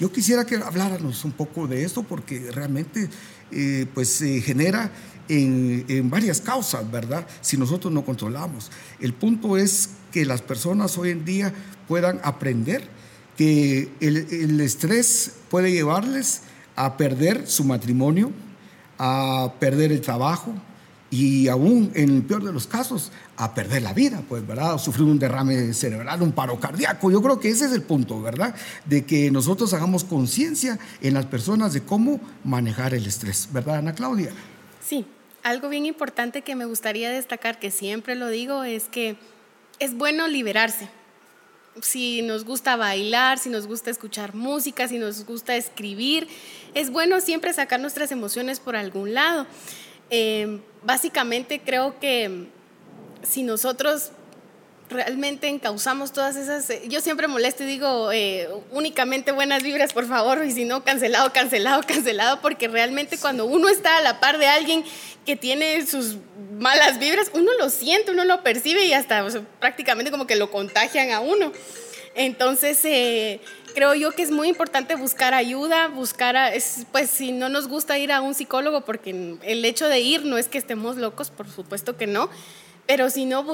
Yo 0.00 0.10
quisiera 0.10 0.44
que 0.44 0.56
habláramos 0.56 1.24
un 1.24 1.32
poco 1.32 1.68
de 1.68 1.84
esto 1.84 2.02
porque 2.02 2.50
realmente 2.50 3.08
eh, 3.52 3.86
pues 3.94 4.08
se 4.08 4.40
genera 4.40 4.90
en, 5.28 6.10
varias 6.10 6.40
causas, 6.40 6.90
¿verdad? 6.90 7.24
Si 7.40 7.56
nosotros 7.56 7.92
no 7.92 8.04
controlamos. 8.04 8.70
El 8.98 9.14
punto 9.14 9.56
es 9.56 9.90
que 10.10 10.24
las 10.24 10.42
personas 10.42 10.98
hoy 10.98 11.10
en 11.10 11.24
día 11.24 11.52
puedan 11.86 12.20
aprender 12.24 12.88
que 13.36 13.92
el, 14.00 14.16
el 14.16 14.60
estrés 14.60 15.32
puede 15.50 15.70
llevarles 15.70 16.42
a 16.84 16.96
perder 16.96 17.46
su 17.46 17.64
matrimonio, 17.64 18.32
a 18.98 19.52
perder 19.58 19.92
el 19.92 20.00
trabajo 20.00 20.54
y 21.10 21.48
aún 21.48 21.92
en 21.94 22.08
el 22.08 22.22
peor 22.22 22.42
de 22.42 22.54
los 22.54 22.66
casos 22.66 23.12
a 23.36 23.52
perder 23.52 23.82
la 23.82 23.92
vida, 23.92 24.22
pues, 24.26 24.46
¿verdad? 24.46 24.74
A 24.74 24.78
sufrir 24.78 25.06
un 25.06 25.18
derrame 25.18 25.74
cerebral, 25.74 26.22
un 26.22 26.32
paro 26.32 26.58
cardíaco. 26.58 27.10
Yo 27.10 27.20
creo 27.20 27.38
que 27.38 27.50
ese 27.50 27.66
es 27.66 27.72
el 27.72 27.82
punto, 27.82 28.22
¿verdad? 28.22 28.54
De 28.86 29.04
que 29.04 29.30
nosotros 29.30 29.74
hagamos 29.74 30.04
conciencia 30.04 30.78
en 31.02 31.12
las 31.12 31.26
personas 31.26 31.74
de 31.74 31.82
cómo 31.82 32.18
manejar 32.44 32.94
el 32.94 33.06
estrés, 33.06 33.48
¿verdad, 33.52 33.76
Ana 33.76 33.94
Claudia? 33.94 34.30
Sí, 34.82 35.04
algo 35.42 35.68
bien 35.68 35.84
importante 35.84 36.40
que 36.40 36.56
me 36.56 36.64
gustaría 36.64 37.10
destacar, 37.10 37.58
que 37.58 37.70
siempre 37.70 38.14
lo 38.14 38.28
digo, 38.28 38.64
es 38.64 38.84
que 38.84 39.18
es 39.80 39.94
bueno 39.94 40.28
liberarse 40.28 40.88
si 41.80 42.22
nos 42.22 42.44
gusta 42.44 42.76
bailar, 42.76 43.38
si 43.38 43.48
nos 43.48 43.66
gusta 43.66 43.90
escuchar 43.90 44.34
música, 44.34 44.88
si 44.88 44.98
nos 44.98 45.24
gusta 45.24 45.56
escribir, 45.56 46.28
es 46.74 46.90
bueno 46.90 47.20
siempre 47.20 47.52
sacar 47.52 47.80
nuestras 47.80 48.12
emociones 48.12 48.60
por 48.60 48.76
algún 48.76 49.14
lado. 49.14 49.46
Eh, 50.10 50.60
básicamente 50.82 51.60
creo 51.60 51.98
que 52.00 52.48
si 53.22 53.42
nosotros 53.42 54.10
realmente 54.90 55.48
encauzamos 55.48 56.12
todas 56.12 56.36
esas, 56.36 56.68
eh, 56.68 56.82
yo 56.88 57.00
siempre 57.00 57.28
molesto 57.28 57.62
y 57.62 57.66
digo 57.66 58.10
eh, 58.12 58.48
únicamente 58.72 59.32
buenas 59.32 59.62
vibras, 59.62 59.92
por 59.92 60.06
favor, 60.06 60.44
y 60.44 60.50
si 60.50 60.64
no, 60.64 60.84
cancelado, 60.84 61.32
cancelado, 61.32 61.82
cancelado, 61.86 62.40
porque 62.40 62.68
realmente 62.68 63.16
cuando 63.16 63.46
uno 63.46 63.68
está 63.68 63.98
a 63.98 64.02
la 64.02 64.20
par 64.20 64.38
de 64.38 64.46
alguien 64.46 64.84
que 65.24 65.36
tiene 65.36 65.86
sus 65.86 66.16
malas 66.58 66.98
vibras, 66.98 67.30
uno 67.32 67.52
lo 67.58 67.70
siente, 67.70 68.10
uno 68.10 68.24
lo 68.24 68.42
percibe 68.42 68.84
y 68.84 68.92
hasta 68.92 69.24
prácticamente 69.60 70.10
como 70.10 70.26
que 70.26 70.36
lo 70.36 70.50
contagian 70.50 71.10
a 71.10 71.20
uno. 71.20 71.52
Entonces, 72.16 72.84
eh, 72.84 73.40
creo 73.74 73.94
yo 73.94 74.10
que 74.10 74.22
es 74.22 74.32
muy 74.32 74.48
importante 74.48 74.96
buscar 74.96 75.32
ayuda, 75.32 75.86
buscar, 75.86 76.52
pues 76.90 77.08
si 77.08 77.30
no 77.30 77.48
nos 77.48 77.68
gusta 77.68 77.98
ir 77.98 78.10
a 78.10 78.20
un 78.20 78.34
psicólogo, 78.34 78.80
porque 78.80 79.38
el 79.42 79.64
hecho 79.64 79.88
de 79.88 80.00
ir 80.00 80.24
no 80.24 80.36
es 80.36 80.48
que 80.48 80.58
estemos 80.58 80.96
locos, 80.96 81.30
por 81.30 81.48
supuesto 81.48 81.96
que 81.96 82.08
no, 82.08 82.28
pero 82.86 83.08
si 83.08 83.24
no, 83.24 83.46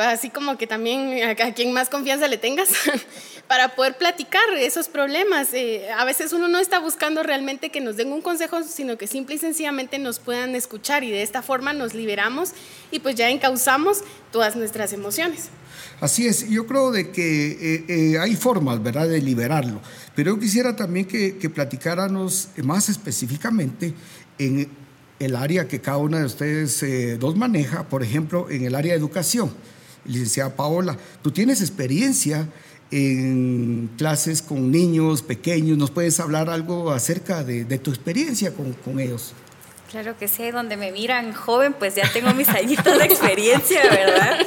así 0.00 0.30
como 0.30 0.58
que 0.58 0.66
también 0.66 1.22
a, 1.22 1.54
quien 1.54 1.72
más 1.72 1.88
confianza 1.88 2.26
le 2.26 2.38
tengas 2.38 2.70
para 3.48 3.74
poder 3.74 3.96
platicar 3.96 4.42
esos 4.58 4.88
problemas. 4.88 5.54
Eh, 5.54 5.88
a 5.96 6.04
veces 6.04 6.32
uno 6.32 6.48
no 6.48 6.58
está 6.58 6.80
buscando 6.80 7.22
realmente 7.22 7.70
que 7.70 7.80
nos 7.80 7.96
den 7.96 8.12
un 8.12 8.20
consejo, 8.20 8.62
sino 8.64 8.98
que 8.98 9.06
simple 9.06 9.36
y 9.36 9.38
sencillamente 9.38 9.98
nos 9.98 10.18
puedan 10.18 10.54
escuchar 10.54 11.04
y 11.04 11.10
de 11.10 11.22
esta 11.22 11.42
forma 11.42 11.72
nos 11.72 11.94
liberamos 11.94 12.50
y 12.90 12.98
pues 12.98 13.14
ya 13.14 13.30
encauzamos 13.30 14.02
todas 14.32 14.56
nuestras 14.56 14.92
emociones. 14.92 15.50
Así 16.00 16.26
es, 16.26 16.48
yo 16.48 16.66
creo 16.66 16.90
de 16.90 17.10
que 17.10 17.50
eh, 17.52 17.84
eh, 17.88 18.18
hay 18.18 18.34
formas, 18.34 18.82
¿verdad?, 18.82 19.08
de 19.08 19.20
liberarlo, 19.20 19.80
pero 20.14 20.34
yo 20.34 20.40
quisiera 20.40 20.74
también 20.74 21.06
que, 21.06 21.38
que 21.38 21.50
platicáramos 21.50 22.48
más 22.62 22.88
específicamente 22.88 23.94
en 24.38 24.68
el 25.20 25.36
área 25.36 25.68
que 25.68 25.80
cada 25.80 25.98
una 25.98 26.18
de 26.18 26.24
ustedes 26.24 26.82
eh, 26.82 27.16
dos 27.18 27.36
maneja, 27.36 27.84
por 27.84 28.02
ejemplo, 28.02 28.48
en 28.50 28.64
el 28.64 28.74
área 28.74 28.94
de 28.94 28.98
educación. 28.98 29.52
Licenciada 30.06 30.56
Paola, 30.56 30.96
tú 31.22 31.30
tienes 31.30 31.60
experiencia 31.60 32.48
en 32.90 33.90
clases 33.98 34.42
con 34.42 34.72
niños 34.72 35.22
pequeños, 35.22 35.78
¿nos 35.78 35.90
puedes 35.90 36.18
hablar 36.18 36.50
algo 36.50 36.90
acerca 36.90 37.44
de, 37.44 37.64
tu 37.78 37.90
experiencia 37.90 38.52
con, 38.52 38.72
con, 38.72 38.98
ellos? 38.98 39.34
Claro 39.90 40.16
que 40.18 40.26
sí, 40.26 40.50
donde 40.50 40.76
me 40.76 40.90
miran 40.90 41.32
joven, 41.34 41.74
pues 41.74 41.94
ya 41.94 42.10
tengo 42.12 42.32
mis 42.32 42.48
añitos 42.48 42.98
de 42.98 43.04
experiencia, 43.04 43.82
¿verdad? 43.90 44.38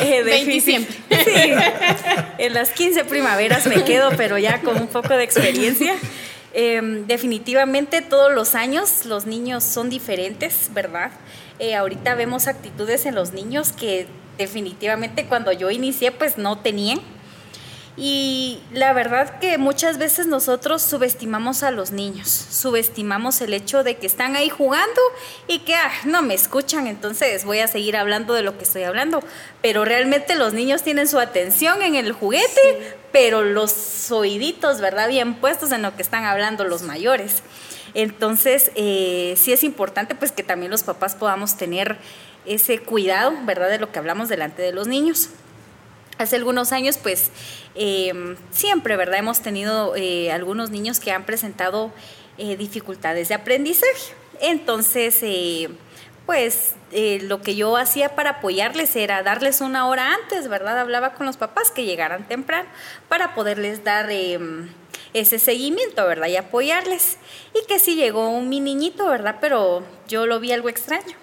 Eh, 0.00 0.22
de 0.22 0.60
siempre. 0.60 0.96
Sí, 1.08 1.50
en 2.38 2.54
las 2.54 2.70
15 2.70 3.04
primaveras 3.04 3.66
me 3.66 3.82
quedo, 3.82 4.10
pero 4.16 4.38
ya 4.38 4.60
con 4.60 4.76
un 4.76 4.88
poco 4.88 5.14
de 5.14 5.24
experiencia. 5.24 5.94
Em, 6.60 7.06
definitivamente 7.06 8.02
todos 8.02 8.34
los 8.34 8.56
años 8.56 9.04
los 9.04 9.26
niños 9.26 9.62
son 9.62 9.88
diferentes, 9.88 10.70
¿verdad? 10.74 11.12
Eh, 11.60 11.76
ahorita 11.76 12.16
vemos 12.16 12.48
actitudes 12.48 13.06
en 13.06 13.14
los 13.14 13.32
niños 13.32 13.70
que 13.70 14.08
definitivamente 14.38 15.26
cuando 15.26 15.52
yo 15.52 15.70
inicié 15.70 16.10
pues 16.10 16.36
no 16.36 16.58
tenían. 16.58 16.98
Y 18.00 18.60
la 18.72 18.92
verdad 18.92 19.40
que 19.40 19.58
muchas 19.58 19.98
veces 19.98 20.28
nosotros 20.28 20.82
subestimamos 20.82 21.64
a 21.64 21.72
los 21.72 21.90
niños, 21.90 22.28
subestimamos 22.28 23.40
el 23.40 23.52
hecho 23.52 23.82
de 23.82 23.96
que 23.96 24.06
están 24.06 24.36
ahí 24.36 24.48
jugando 24.48 25.00
y 25.48 25.58
que 25.60 25.74
ah, 25.74 25.90
no 26.04 26.22
me 26.22 26.34
escuchan, 26.34 26.86
entonces 26.86 27.44
voy 27.44 27.58
a 27.58 27.66
seguir 27.66 27.96
hablando 27.96 28.34
de 28.34 28.42
lo 28.42 28.56
que 28.56 28.62
estoy 28.62 28.84
hablando. 28.84 29.20
Pero 29.62 29.84
realmente 29.84 30.36
los 30.36 30.52
niños 30.52 30.84
tienen 30.84 31.08
su 31.08 31.18
atención 31.18 31.82
en 31.82 31.96
el 31.96 32.12
juguete, 32.12 32.96
pero 33.10 33.42
los 33.42 34.12
oíditos, 34.12 34.80
¿verdad? 34.80 35.08
Bien 35.08 35.34
puestos 35.34 35.72
en 35.72 35.82
lo 35.82 35.96
que 35.96 36.02
están 36.02 36.24
hablando 36.24 36.62
los 36.62 36.82
mayores. 36.82 37.42
Entonces, 37.94 38.70
eh, 38.76 39.34
sí 39.36 39.52
es 39.52 39.64
importante 39.64 40.14
pues 40.14 40.30
que 40.30 40.44
también 40.44 40.70
los 40.70 40.84
papás 40.84 41.16
podamos 41.16 41.56
tener 41.56 41.98
ese 42.46 42.78
cuidado, 42.78 43.32
¿verdad? 43.44 43.68
De 43.68 43.80
lo 43.80 43.90
que 43.90 43.98
hablamos 43.98 44.28
delante 44.28 44.62
de 44.62 44.70
los 44.70 44.86
niños. 44.86 45.30
Hace 46.18 46.34
algunos 46.34 46.72
años, 46.72 46.98
pues, 46.98 47.30
eh, 47.76 48.36
siempre, 48.50 48.96
¿verdad? 48.96 49.20
Hemos 49.20 49.40
tenido 49.40 49.94
eh, 49.94 50.32
algunos 50.32 50.70
niños 50.70 50.98
que 50.98 51.12
han 51.12 51.24
presentado 51.24 51.92
eh, 52.38 52.56
dificultades 52.56 53.28
de 53.28 53.36
aprendizaje. 53.36 54.14
Entonces, 54.40 55.24
pues, 56.26 56.74
lo 57.22 57.40
que 57.40 57.54
yo 57.54 57.76
hacía 57.76 58.16
para 58.16 58.30
apoyarles 58.30 58.96
era 58.96 59.22
darles 59.22 59.60
una 59.60 59.86
hora 59.86 60.12
antes, 60.14 60.48
¿verdad? 60.48 60.80
Hablaba 60.80 61.14
con 61.14 61.26
los 61.26 61.36
papás 61.36 61.70
que 61.70 61.84
llegaran 61.84 62.26
temprano 62.26 62.68
para 63.08 63.34
poderles 63.34 63.84
dar 63.84 64.10
ese 64.10 65.38
seguimiento, 65.38 66.06
¿verdad? 66.06 66.28
Y 66.28 66.36
apoyarles. 66.36 67.18
Y 67.54 67.64
que 67.66 67.78
sí 67.78 67.94
llegó 67.94 68.28
un 68.28 68.48
mi 68.48 68.60
niñito, 68.60 69.08
¿verdad? 69.08 69.36
Pero 69.40 69.84
yo 70.08 70.26
lo 70.26 70.40
vi 70.40 70.52
algo 70.52 70.68
extraño 70.68 71.16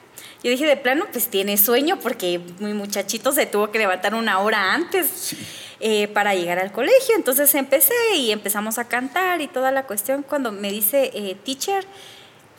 yo 0.45 0.51
dije, 0.51 0.67
de 0.67 0.77
plano, 0.77 1.07
pues 1.11 1.27
tiene 1.27 1.57
sueño 1.57 1.97
porque 1.99 2.39
mi 2.59 2.75
muchachito 2.75 3.31
se 3.31 3.47
tuvo 3.47 3.71
que 3.71 3.79
levantar 3.79 4.13
una 4.13 4.37
hora 4.37 4.75
antes 4.75 5.35
eh, 5.79 6.07
para 6.09 6.35
llegar 6.35 6.59
al 6.59 6.71
colegio. 6.71 7.15
Entonces 7.15 7.55
empecé 7.55 7.95
y 8.15 8.29
empezamos 8.31 8.77
a 8.77 8.87
cantar 8.87 9.41
y 9.41 9.47
toda 9.47 9.71
la 9.71 9.87
cuestión. 9.87 10.21
Cuando 10.21 10.51
me 10.51 10.69
dice, 10.69 11.09
eh, 11.15 11.35
teacher, 11.43 11.83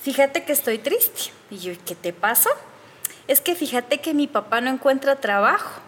fíjate 0.02 0.42
que 0.42 0.52
estoy 0.52 0.78
triste. 0.78 1.30
Y 1.48 1.58
yo, 1.58 1.74
¿qué 1.86 1.94
te 1.94 2.12
pasa? 2.12 2.50
Es 3.28 3.40
que 3.40 3.54
fíjate 3.54 3.98
que 3.98 4.14
mi 4.14 4.26
papá 4.26 4.60
no 4.60 4.68
encuentra 4.68 5.20
trabajo 5.20 5.80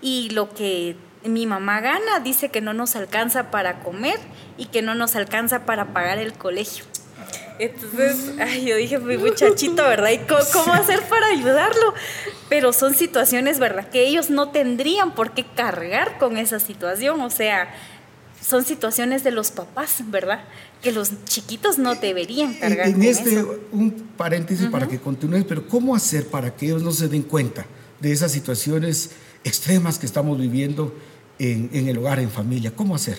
y 0.00 0.30
lo 0.30 0.48
que 0.48 0.96
mi 1.22 1.44
mamá 1.44 1.82
gana 1.82 2.18
dice 2.20 2.48
que 2.48 2.62
no 2.62 2.72
nos 2.72 2.96
alcanza 2.96 3.50
para 3.50 3.80
comer 3.80 4.18
y 4.56 4.68
que 4.68 4.80
no 4.80 4.94
nos 4.94 5.14
alcanza 5.16 5.66
para 5.66 5.92
pagar 5.92 6.16
el 6.16 6.32
colegio. 6.32 6.86
Entonces, 7.58 8.32
ay, 8.38 8.66
yo 8.66 8.76
dije, 8.76 8.98
mi 8.98 9.16
muchachito, 9.16 9.82
¿verdad? 9.82 10.10
¿Y 10.10 10.18
cómo, 10.18 10.72
hacer 10.72 11.02
para 11.02 11.28
ayudarlo? 11.28 11.94
Pero 12.48 12.72
son 12.72 12.94
situaciones, 12.94 13.58
¿verdad? 13.58 13.88
Que 13.88 14.06
ellos 14.06 14.30
no 14.30 14.50
tendrían 14.50 15.14
por 15.14 15.32
qué 15.32 15.44
cargar 15.54 16.18
con 16.18 16.36
esa 16.36 16.60
situación. 16.60 17.20
O 17.20 17.30
sea, 17.30 17.74
son 18.40 18.64
situaciones 18.64 19.24
de 19.24 19.30
los 19.30 19.50
papás, 19.50 20.02
¿verdad? 20.06 20.44
Que 20.82 20.92
los 20.92 21.10
chiquitos 21.24 21.78
no 21.78 21.94
deberían 21.94 22.54
cargar 22.54 22.88
en, 22.88 23.02
en 23.02 23.02
este, 23.02 23.44
un 23.72 23.90
paréntesis 24.16 24.68
para 24.68 24.86
que 24.86 24.98
continúes, 24.98 25.44
pero 25.44 25.66
¿cómo 25.66 25.96
hacer 25.96 26.26
para 26.26 26.54
que 26.54 26.66
ellos 26.66 26.82
no 26.82 26.92
se 26.92 27.08
den 27.08 27.22
cuenta 27.22 27.66
de 28.00 28.12
esas 28.12 28.30
situaciones 28.30 29.10
extremas 29.42 29.98
que 29.98 30.06
estamos 30.06 30.38
viviendo 30.38 30.94
en, 31.38 31.70
en 31.72 31.88
el 31.88 31.98
hogar, 31.98 32.20
en 32.20 32.30
familia? 32.30 32.72
¿Cómo 32.74 32.94
hacer? 32.94 33.16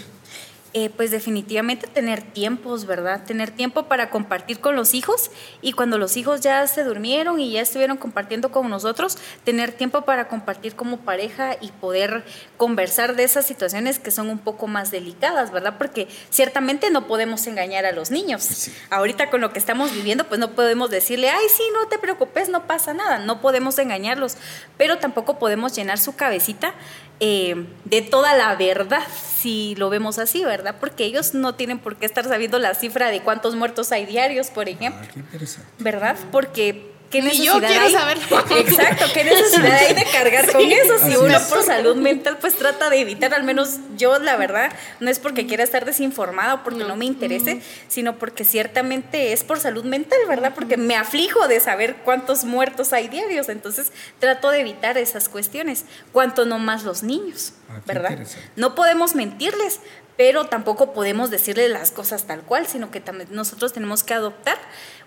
Eh, 0.79 0.91
pues 0.95 1.09
definitivamente 1.09 1.87
tener 1.87 2.21
tiempos, 2.21 2.85
¿verdad? 2.85 3.23
Tener 3.25 3.49
tiempo 3.49 3.87
para 3.87 4.11
compartir 4.11 4.59
con 4.59 4.75
los 4.75 4.93
hijos 4.93 5.31
y 5.59 5.71
cuando 5.71 5.97
los 5.97 6.17
hijos 6.17 6.41
ya 6.41 6.67
se 6.67 6.83
durmieron 6.83 7.39
y 7.39 7.51
ya 7.51 7.61
estuvieron 7.61 7.97
compartiendo 7.97 8.51
con 8.51 8.69
nosotros, 8.69 9.17
tener 9.43 9.71
tiempo 9.71 10.03
para 10.03 10.27
compartir 10.27 10.75
como 10.75 10.99
pareja 10.99 11.57
y 11.59 11.71
poder 11.71 12.23
conversar 12.57 13.15
de 13.15 13.23
esas 13.23 13.47
situaciones 13.47 13.97
que 13.97 14.11
son 14.11 14.29
un 14.29 14.37
poco 14.37 14.67
más 14.67 14.91
delicadas, 14.91 15.51
¿verdad? 15.51 15.79
Porque 15.79 16.07
ciertamente 16.29 16.91
no 16.91 17.07
podemos 17.07 17.47
engañar 17.47 17.87
a 17.87 17.91
los 17.91 18.11
niños. 18.11 18.69
Ahorita 18.91 19.31
con 19.31 19.41
lo 19.41 19.51
que 19.51 19.57
estamos 19.57 19.91
viviendo, 19.95 20.27
pues 20.27 20.39
no 20.39 20.51
podemos 20.51 20.91
decirle, 20.91 21.31
ay, 21.31 21.45
sí, 21.49 21.63
no 21.73 21.87
te 21.87 21.97
preocupes, 21.97 22.49
no 22.49 22.67
pasa 22.67 22.93
nada, 22.93 23.17
no 23.17 23.41
podemos 23.41 23.79
engañarlos, 23.79 24.37
pero 24.77 24.99
tampoco 24.99 25.39
podemos 25.39 25.75
llenar 25.75 25.97
su 25.97 26.15
cabecita 26.15 26.75
eh, 27.19 27.65
de 27.85 28.01
toda 28.01 28.35
la 28.35 28.55
verdad, 28.55 29.03
si 29.37 29.75
lo 29.75 29.89
vemos 29.89 30.19
así, 30.19 30.43
¿verdad? 30.43 30.75
Porque 30.79 31.05
ellos 31.05 31.33
no 31.33 31.55
tienen 31.55 31.79
por 31.79 31.95
qué 31.95 32.05
estar 32.05 32.25
sabiendo 32.25 32.59
la 32.59 32.73
cifra 32.73 33.09
de 33.09 33.21
cuántos 33.21 33.55
muertos 33.55 33.91
hay 33.91 34.05
diarios, 34.05 34.47
por 34.47 34.69
ejemplo. 34.69 35.07
Ah, 35.15 35.61
¿Verdad? 35.79 36.17
Porque 36.31 36.91
¿Qué 37.09 37.21
necesidad 37.21 37.53
yo 37.53 37.67
quiero 37.67 37.89
saberlo. 37.89 38.39
Exacto, 38.57 39.05
¿qué 39.13 39.23
necesidad 39.23 39.71
hay 39.71 39.93
de 39.93 40.05
cargar 40.05 40.51
con 40.51 40.61
eso? 40.61 40.99
Si 40.99 41.15
uno 41.15 41.39
por 41.49 41.63
salud 41.63 41.95
mental 41.95 42.37
pues 42.39 42.55
trata 42.55 42.89
de 42.89 42.99
evitar, 42.99 43.33
al 43.33 43.43
menos 43.43 43.79
yo 43.95 44.19
la 44.19 44.35
verdad, 44.35 44.71
no 44.99 45.09
es 45.09 45.19
porque 45.19 45.47
quiera 45.47 45.63
estar 45.63 45.85
desinformada 45.85 46.55
o 46.55 46.63
porque 46.63 46.83
no, 46.83 46.95
me 46.95 47.05
interese, 47.05 47.61
sino 47.87 48.17
porque 48.17 48.43
ciertamente 48.43 49.31
es 49.31 49.43
por 49.43 49.59
salud 49.59 49.85
mental, 49.85 50.19
¿verdad? 50.27 50.53
Porque 50.53 50.75
me 50.77 50.95
aflijo 50.95 51.47
de 51.47 51.59
saber 51.59 51.97
cuántos 52.03 52.43
muertos 52.43 52.91
hay 52.93 53.07
diarios, 53.07 53.49
entonces 53.49 53.91
trato 54.19 54.49
de 54.49 54.59
evitar 54.59 54.97
esas 54.97 55.29
cuestiones, 55.29 55.85
cuanto 56.11 56.45
no 56.45 56.59
más 56.59 56.83
los 56.83 57.03
niños, 57.03 57.53
ah, 57.69 57.79
¿verdad? 57.85 58.19
No 58.55 58.75
podemos 58.75 59.15
mentirles, 59.15 59.79
pero 60.17 60.47
tampoco 60.47 60.93
podemos 60.93 61.29
decirles 61.29 61.69
las 61.71 61.91
cosas 61.91 62.25
tal 62.25 62.41
cual, 62.41 62.67
sino 62.67 62.91
que 62.91 62.99
también 62.99 63.29
nosotros 63.31 63.71
tenemos 63.71 64.03
que 64.03 64.13
adoptar 64.13 64.57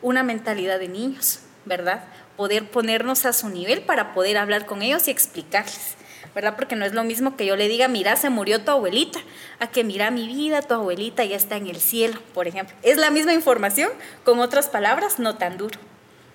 una 0.01 0.23
mentalidad 0.23 0.79
de 0.79 0.89
niños. 0.89 1.41
¿Verdad? 1.65 2.05
Poder 2.37 2.71
ponernos 2.71 3.27
a 3.27 3.33
su 3.33 3.49
nivel 3.49 3.83
para 3.83 4.15
poder 4.15 4.39
hablar 4.39 4.67
con 4.67 4.83
ellos 4.83 5.09
y 5.09 5.11
explicarles. 5.11 5.97
¿verdad? 6.35 6.55
Porque 6.57 6.77
no 6.77 6.85
es 6.85 6.93
lo 6.93 7.05
mismo 7.05 7.37
que 7.37 7.47
yo 7.47 7.57
le 7.57 7.69
diga, 7.69 7.89
mira, 7.89 8.17
se 8.17 8.31
murió 8.31 8.63
tu 8.63 8.71
abuelita, 8.71 9.19
a 9.59 9.69
que 9.69 9.85
mira 9.85 10.11
mi 10.11 10.27
vida, 10.27 10.63
tu 10.63 10.75
abuelita 10.75 11.25
ya 11.25 11.37
está 11.37 11.57
en 11.57 11.67
el 11.67 11.81
cielo, 11.81 12.21
por 12.35 12.47
ejemplo. 12.47 12.75
Es 12.83 12.99
la 12.99 13.11
misma 13.11 13.35
información, 13.35 13.91
con 14.25 14.39
otras 14.41 14.69
palabras, 14.69 15.19
no 15.19 15.37
tan 15.37 15.59
duro. 15.59 15.79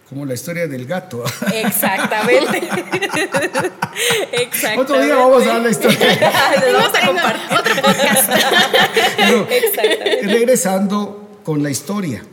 Como 0.10 0.26
la 0.26 0.36
historia 0.36 0.68
del 0.68 0.86
gato. 0.86 1.24
Exactamente. 1.54 2.58
Exactamente. 4.32 4.82
Otro 4.82 5.02
día 5.02 5.16
vamos 5.16 5.44
a 5.44 5.48
dar 5.48 5.62
la 5.62 5.70
historia. 5.70 6.32
vamos 6.74 6.92
a 6.94 7.08
compartir. 7.08 7.58
Otro 7.58 7.76
podcast. 7.82 8.30
Exactamente. 9.50 10.28
Regresando 10.28 11.40
con 11.44 11.64
la 11.64 11.72
historia. 11.72 12.24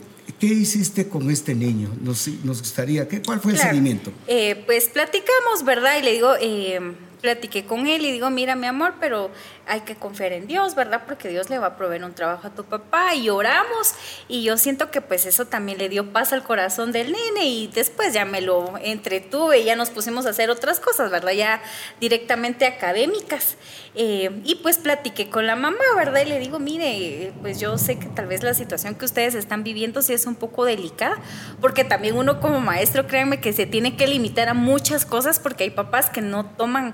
¿Qué 0.43 0.49
hiciste 0.49 1.07
con 1.07 1.31
este 1.31 1.55
niño? 1.55 1.87
Nos, 2.01 2.27
nos 2.43 2.59
gustaría, 2.59 3.07
¿qué, 3.07 3.21
¿cuál 3.21 3.39
fue 3.39 3.53
el 3.53 3.57
seguimiento? 3.57 4.11
Eh, 4.27 4.61
pues 4.65 4.89
platicamos, 4.89 5.63
¿verdad? 5.63 5.97
Y 6.01 6.03
le 6.03 6.11
digo, 6.11 6.33
eh, 6.37 6.81
platiqué 7.23 7.63
con 7.63 7.87
él 7.87 8.03
y 8.03 8.11
digo, 8.11 8.29
mira 8.29 8.53
mi 8.53 8.67
amor, 8.67 8.95
pero 8.99 9.31
hay 9.65 9.79
que 9.79 9.95
confiar 9.95 10.33
en 10.33 10.45
Dios, 10.45 10.75
¿verdad? 10.75 11.03
Porque 11.05 11.29
Dios 11.29 11.49
le 11.49 11.57
va 11.57 11.67
a 11.67 11.77
proveer 11.77 12.03
un 12.03 12.13
trabajo 12.13 12.47
a 12.47 12.49
tu 12.49 12.65
papá 12.65 13.15
y 13.15 13.29
oramos 13.29 13.93
y 14.27 14.43
yo 14.43 14.57
siento 14.57 14.91
que 14.91 14.99
pues 14.99 15.25
eso 15.25 15.45
también 15.45 15.77
le 15.77 15.87
dio 15.87 16.11
paz 16.11 16.33
al 16.33 16.43
corazón 16.43 16.91
del 16.91 17.13
nene 17.13 17.45
y 17.45 17.67
después 17.67 18.13
ya 18.13 18.25
me 18.25 18.41
lo 18.41 18.77
entretuve 18.77 19.61
y 19.61 19.63
ya 19.63 19.77
nos 19.77 19.89
pusimos 19.89 20.25
a 20.25 20.31
hacer 20.31 20.49
otras 20.49 20.81
cosas, 20.81 21.11
¿verdad? 21.11 21.31
Ya 21.31 21.61
directamente 22.01 22.65
académicas. 22.65 23.55
Eh, 23.95 24.41
y 24.43 24.55
pues 24.55 24.77
platiqué 24.79 25.29
con 25.29 25.47
la 25.47 25.55
mamá, 25.55 25.85
¿verdad? 25.95 26.23
Y 26.25 26.29
le 26.29 26.39
digo, 26.39 26.59
mire, 26.59 27.31
pues 27.41 27.57
yo 27.57 27.77
sé 27.77 27.97
que 27.97 28.07
tal 28.07 28.27
vez 28.27 28.43
la 28.43 28.53
situación 28.53 28.95
que 28.95 29.05
ustedes 29.05 29.33
están 29.33 29.63
viviendo 29.63 30.01
sí 30.01 30.11
es 30.11 30.25
un 30.25 30.35
poco 30.35 30.65
delicada, 30.65 31.15
porque 31.61 31.85
también 31.85 32.17
uno 32.17 32.41
como 32.41 32.59
maestro, 32.59 33.07
créanme 33.07 33.39
que 33.39 33.53
se 33.53 33.65
tiene 33.65 33.95
que 33.95 34.07
limitar 34.07 34.49
a 34.49 34.53
muchas 34.53 35.05
cosas 35.05 35.39
porque 35.39 35.63
hay 35.63 35.69
papás 35.69 36.09
que 36.09 36.19
no 36.19 36.47
toman 36.47 36.93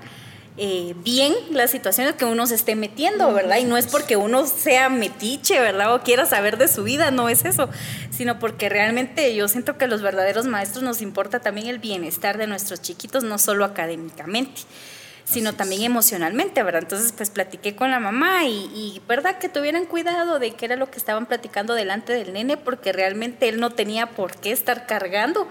eh, 0.56 0.94
bien 1.04 1.32
las 1.50 1.70
situaciones 1.70 2.14
que 2.14 2.24
uno 2.24 2.46
se 2.46 2.54
esté 2.54 2.74
metiendo, 2.74 3.32
¿verdad? 3.32 3.58
Y 3.58 3.64
no 3.64 3.76
es 3.76 3.86
porque 3.86 4.16
uno 4.16 4.46
sea 4.46 4.88
metiche, 4.88 5.60
¿verdad? 5.60 5.94
O 5.94 6.02
quiera 6.02 6.26
saber 6.26 6.58
de 6.58 6.68
su 6.68 6.82
vida, 6.82 7.10
no 7.10 7.28
es 7.28 7.44
eso, 7.44 7.70
sino 8.10 8.38
porque 8.38 8.68
realmente 8.68 9.34
yo 9.34 9.48
siento 9.48 9.78
que 9.78 9.86
a 9.86 9.88
los 9.88 10.02
verdaderos 10.02 10.46
maestros 10.46 10.82
nos 10.82 11.02
importa 11.02 11.40
también 11.40 11.68
el 11.68 11.78
bienestar 11.78 12.36
de 12.36 12.46
nuestros 12.46 12.82
chiquitos, 12.82 13.24
no 13.24 13.38
solo 13.38 13.64
académicamente 13.64 14.62
sino 15.30 15.54
también 15.54 15.82
emocionalmente, 15.82 16.62
¿verdad? 16.64 16.82
Entonces, 16.82 17.12
pues 17.16 17.30
platiqué 17.30 17.76
con 17.76 17.92
la 17.92 18.00
mamá 18.00 18.44
y, 18.46 18.68
y, 18.74 19.00
¿verdad? 19.06 19.38
Que 19.38 19.48
tuvieran 19.48 19.86
cuidado 19.86 20.40
de 20.40 20.52
qué 20.52 20.64
era 20.64 20.74
lo 20.74 20.90
que 20.90 20.98
estaban 20.98 21.26
platicando 21.26 21.74
delante 21.74 22.12
del 22.12 22.32
nene, 22.32 22.56
porque 22.56 22.92
realmente 22.92 23.48
él 23.48 23.60
no 23.60 23.70
tenía 23.70 24.06
por 24.06 24.34
qué 24.34 24.50
estar 24.50 24.86
cargando 24.86 25.48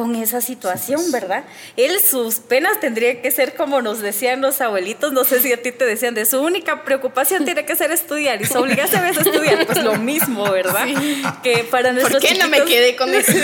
con 0.00 0.16
esa 0.16 0.40
situación, 0.40 1.12
¿verdad? 1.12 1.44
Él 1.76 2.00
sus 2.00 2.36
penas 2.36 2.80
tendría 2.80 3.20
que 3.20 3.30
ser 3.30 3.54
como 3.54 3.82
nos 3.82 4.00
decían 4.00 4.40
los 4.40 4.62
abuelitos, 4.62 5.12
no 5.12 5.24
sé 5.24 5.42
si 5.42 5.52
a 5.52 5.60
ti 5.60 5.72
te 5.72 5.84
decían, 5.84 6.14
de 6.14 6.24
su 6.24 6.40
única 6.40 6.84
preocupación 6.84 7.44
tiene 7.44 7.66
que 7.66 7.76
ser 7.76 7.92
estudiar 7.92 8.40
y 8.40 8.46
su 8.46 8.56
obligación 8.58 9.04
es 9.04 9.18
estudiar, 9.18 9.66
pues 9.66 9.84
lo 9.84 9.96
mismo, 9.96 10.50
¿verdad? 10.50 10.86
Que 11.42 11.64
para 11.70 11.92
nuestros 11.92 12.22
¿Por 12.24 12.32
qué 12.32 12.38
no 12.38 12.48
me 12.48 12.64
quedé 12.64 12.96
con 12.96 13.12
eso? 13.12 13.30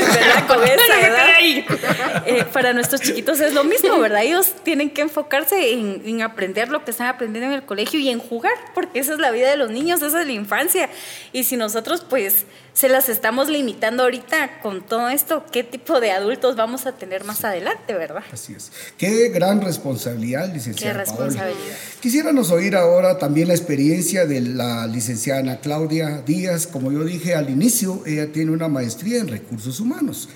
Eh, 2.26 2.44
para 2.52 2.72
nuestros 2.72 3.02
chiquitos 3.02 3.38
es 3.40 3.52
lo 3.52 3.62
mismo, 3.62 3.98
¿verdad? 4.00 4.24
Ellos 4.24 4.54
tienen 4.64 4.90
que 4.90 5.02
enfocarse 5.02 5.72
en, 5.74 6.02
en 6.04 6.22
aprender 6.22 6.70
lo 6.70 6.84
que 6.84 6.90
están 6.90 7.06
aprendiendo 7.08 7.50
en 7.50 7.54
el 7.54 7.64
colegio 7.64 8.00
y 8.00 8.08
en 8.08 8.18
jugar, 8.18 8.54
porque 8.74 8.98
esa 8.98 9.12
es 9.12 9.18
la 9.18 9.30
vida 9.30 9.50
de 9.50 9.56
los 9.56 9.70
niños, 9.70 10.00
esa 10.02 10.22
es 10.22 10.26
la 10.26 10.32
infancia. 10.32 10.88
Y 11.32 11.44
si 11.44 11.56
nosotros 11.56 12.04
pues 12.08 12.46
se 12.76 12.90
las 12.90 13.08
estamos 13.08 13.48
limitando 13.48 14.02
ahorita 14.02 14.60
con 14.60 14.86
todo 14.86 15.08
esto, 15.08 15.46
¿qué 15.50 15.64
tipo 15.64 15.98
de 15.98 16.10
adultos 16.10 16.56
vamos 16.56 16.84
a 16.84 16.92
tener 16.92 17.24
más 17.24 17.42
adelante, 17.42 17.94
verdad? 17.94 18.22
Así 18.30 18.52
es. 18.52 18.70
Qué 18.98 19.30
gran 19.30 19.62
responsabilidad, 19.62 20.52
licenciada. 20.52 20.92
Qué 20.92 20.98
responsabilidad. 20.98 21.74
Quisiéramos 22.00 22.50
oír 22.50 22.76
ahora 22.76 23.16
también 23.16 23.48
la 23.48 23.54
experiencia 23.54 24.26
de 24.26 24.42
la 24.42 24.86
licenciada 24.86 25.58
Claudia 25.60 26.20
Díaz. 26.26 26.66
Como 26.66 26.92
yo 26.92 27.02
dije 27.04 27.34
al 27.34 27.48
inicio, 27.48 28.02
ella 28.04 28.30
tiene 28.30 28.52
una 28.52 28.68
maestría 28.68 29.20
en 29.20 29.28
recursos 29.28 29.80
humanos. 29.80 30.28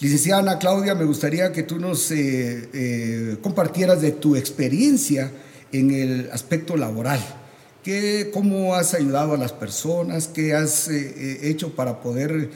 Licenciada 0.00 0.42
Ana 0.42 0.58
Claudia, 0.60 0.94
me 0.94 1.04
gustaría 1.04 1.50
que 1.50 1.64
tú 1.64 1.80
nos 1.80 2.12
eh, 2.12 2.68
eh, 2.72 3.36
compartieras 3.42 4.00
de 4.00 4.12
tu 4.12 4.36
experiencia 4.36 5.32
en 5.72 5.90
el 5.90 6.30
aspecto 6.32 6.76
laboral. 6.76 7.18
¿Qué, 7.88 8.30
¿Cómo 8.34 8.74
has 8.74 8.92
ayudado 8.92 9.32
a 9.32 9.38
las 9.38 9.54
personas? 9.54 10.28
¿Qué 10.28 10.52
has 10.52 10.88
eh, 10.88 11.48
hecho 11.48 11.74
para 11.74 12.02
poder 12.02 12.50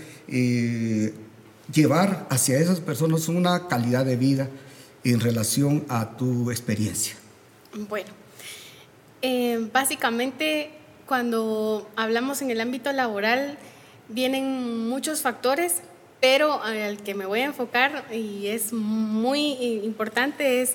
llevar 1.72 2.26
hacia 2.28 2.58
esas 2.58 2.80
personas 2.80 3.28
una 3.28 3.66
calidad 3.66 4.04
de 4.04 4.16
vida 4.16 4.50
en 5.04 5.20
relación 5.20 5.86
a 5.88 6.18
tu 6.18 6.50
experiencia? 6.50 7.14
Bueno, 7.88 8.10
básicamente 9.72 10.68
cuando 11.06 11.88
hablamos 11.96 12.42
en 12.42 12.50
el 12.50 12.60
ámbito 12.60 12.92
laboral 12.92 13.56
vienen 14.10 14.86
muchos 14.86 15.22
factores 15.22 15.76
pero 16.20 16.62
al 16.62 16.98
que 16.98 17.14
me 17.14 17.24
voy 17.24 17.40
a 17.40 17.46
enfocar 17.46 18.04
y 18.12 18.48
es 18.48 18.74
muy 18.74 19.54
importante 19.82 20.60
es 20.60 20.74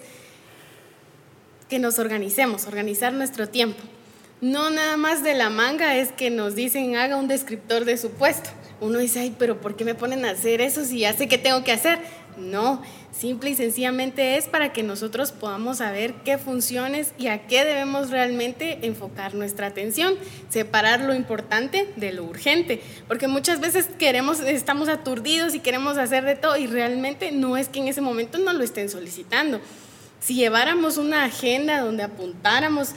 que 1.69 1.77
nos 1.77 1.99
organicemos, 1.99 2.65
organizar 2.65 3.13
nuestro 3.13 3.49
tiempo. 3.49 3.83
No 4.39 4.69
nada 4.69 4.97
más 4.97 5.23
de 5.23 5.33
la 5.33 5.49
manga 5.49 5.95
es 5.95 6.11
que 6.11 6.29
nos 6.29 6.53
dicen 6.53 6.95
haga 6.95 7.17
un 7.17 7.27
descriptor 7.27 7.85
de 7.85 7.97
su 7.97 8.11
puesto. 8.11 8.51
Uno 8.79 8.99
dice, 8.99 9.21
ay, 9.21 9.35
pero 9.37 9.59
¿por 9.59 9.75
qué 9.75 9.83
me 9.83 9.95
ponen 9.95 10.25
a 10.25 10.31
hacer 10.31 10.61
eso 10.61 10.85
si 10.85 10.99
ya 10.99 11.13
sé 11.13 11.27
qué 11.27 11.39
tengo 11.39 11.63
que 11.63 11.71
hacer? 11.71 11.97
No, 12.37 12.83
simple 13.11 13.49
y 13.49 13.55
sencillamente 13.55 14.37
es 14.37 14.45
para 14.45 14.71
que 14.71 14.83
nosotros 14.83 15.31
podamos 15.31 15.79
saber 15.79 16.13
qué 16.23 16.37
funciones 16.37 17.13
y 17.17 17.27
a 17.27 17.47
qué 17.47 17.65
debemos 17.65 18.11
realmente 18.11 18.85
enfocar 18.85 19.33
nuestra 19.33 19.65
atención, 19.65 20.13
separar 20.49 21.01
lo 21.01 21.15
importante 21.15 21.91
de 21.95 22.13
lo 22.13 22.23
urgente, 22.25 22.79
porque 23.07 23.27
muchas 23.27 23.59
veces 23.59 23.87
queremos, 23.97 24.41
estamos 24.41 24.87
aturdidos 24.87 25.55
y 25.55 25.61
queremos 25.61 25.97
hacer 25.97 26.25
de 26.25 26.35
todo 26.35 26.57
y 26.57 26.67
realmente 26.67 27.31
no 27.31 27.57
es 27.57 27.69
que 27.69 27.79
en 27.79 27.87
ese 27.87 28.01
momento 28.01 28.37
no 28.37 28.53
lo 28.53 28.63
estén 28.63 28.87
solicitando. 28.87 29.59
Si 30.19 30.35
lleváramos 30.35 30.97
una 30.97 31.23
agenda 31.23 31.79
donde 31.79 32.03
apuntáramos 32.03 32.89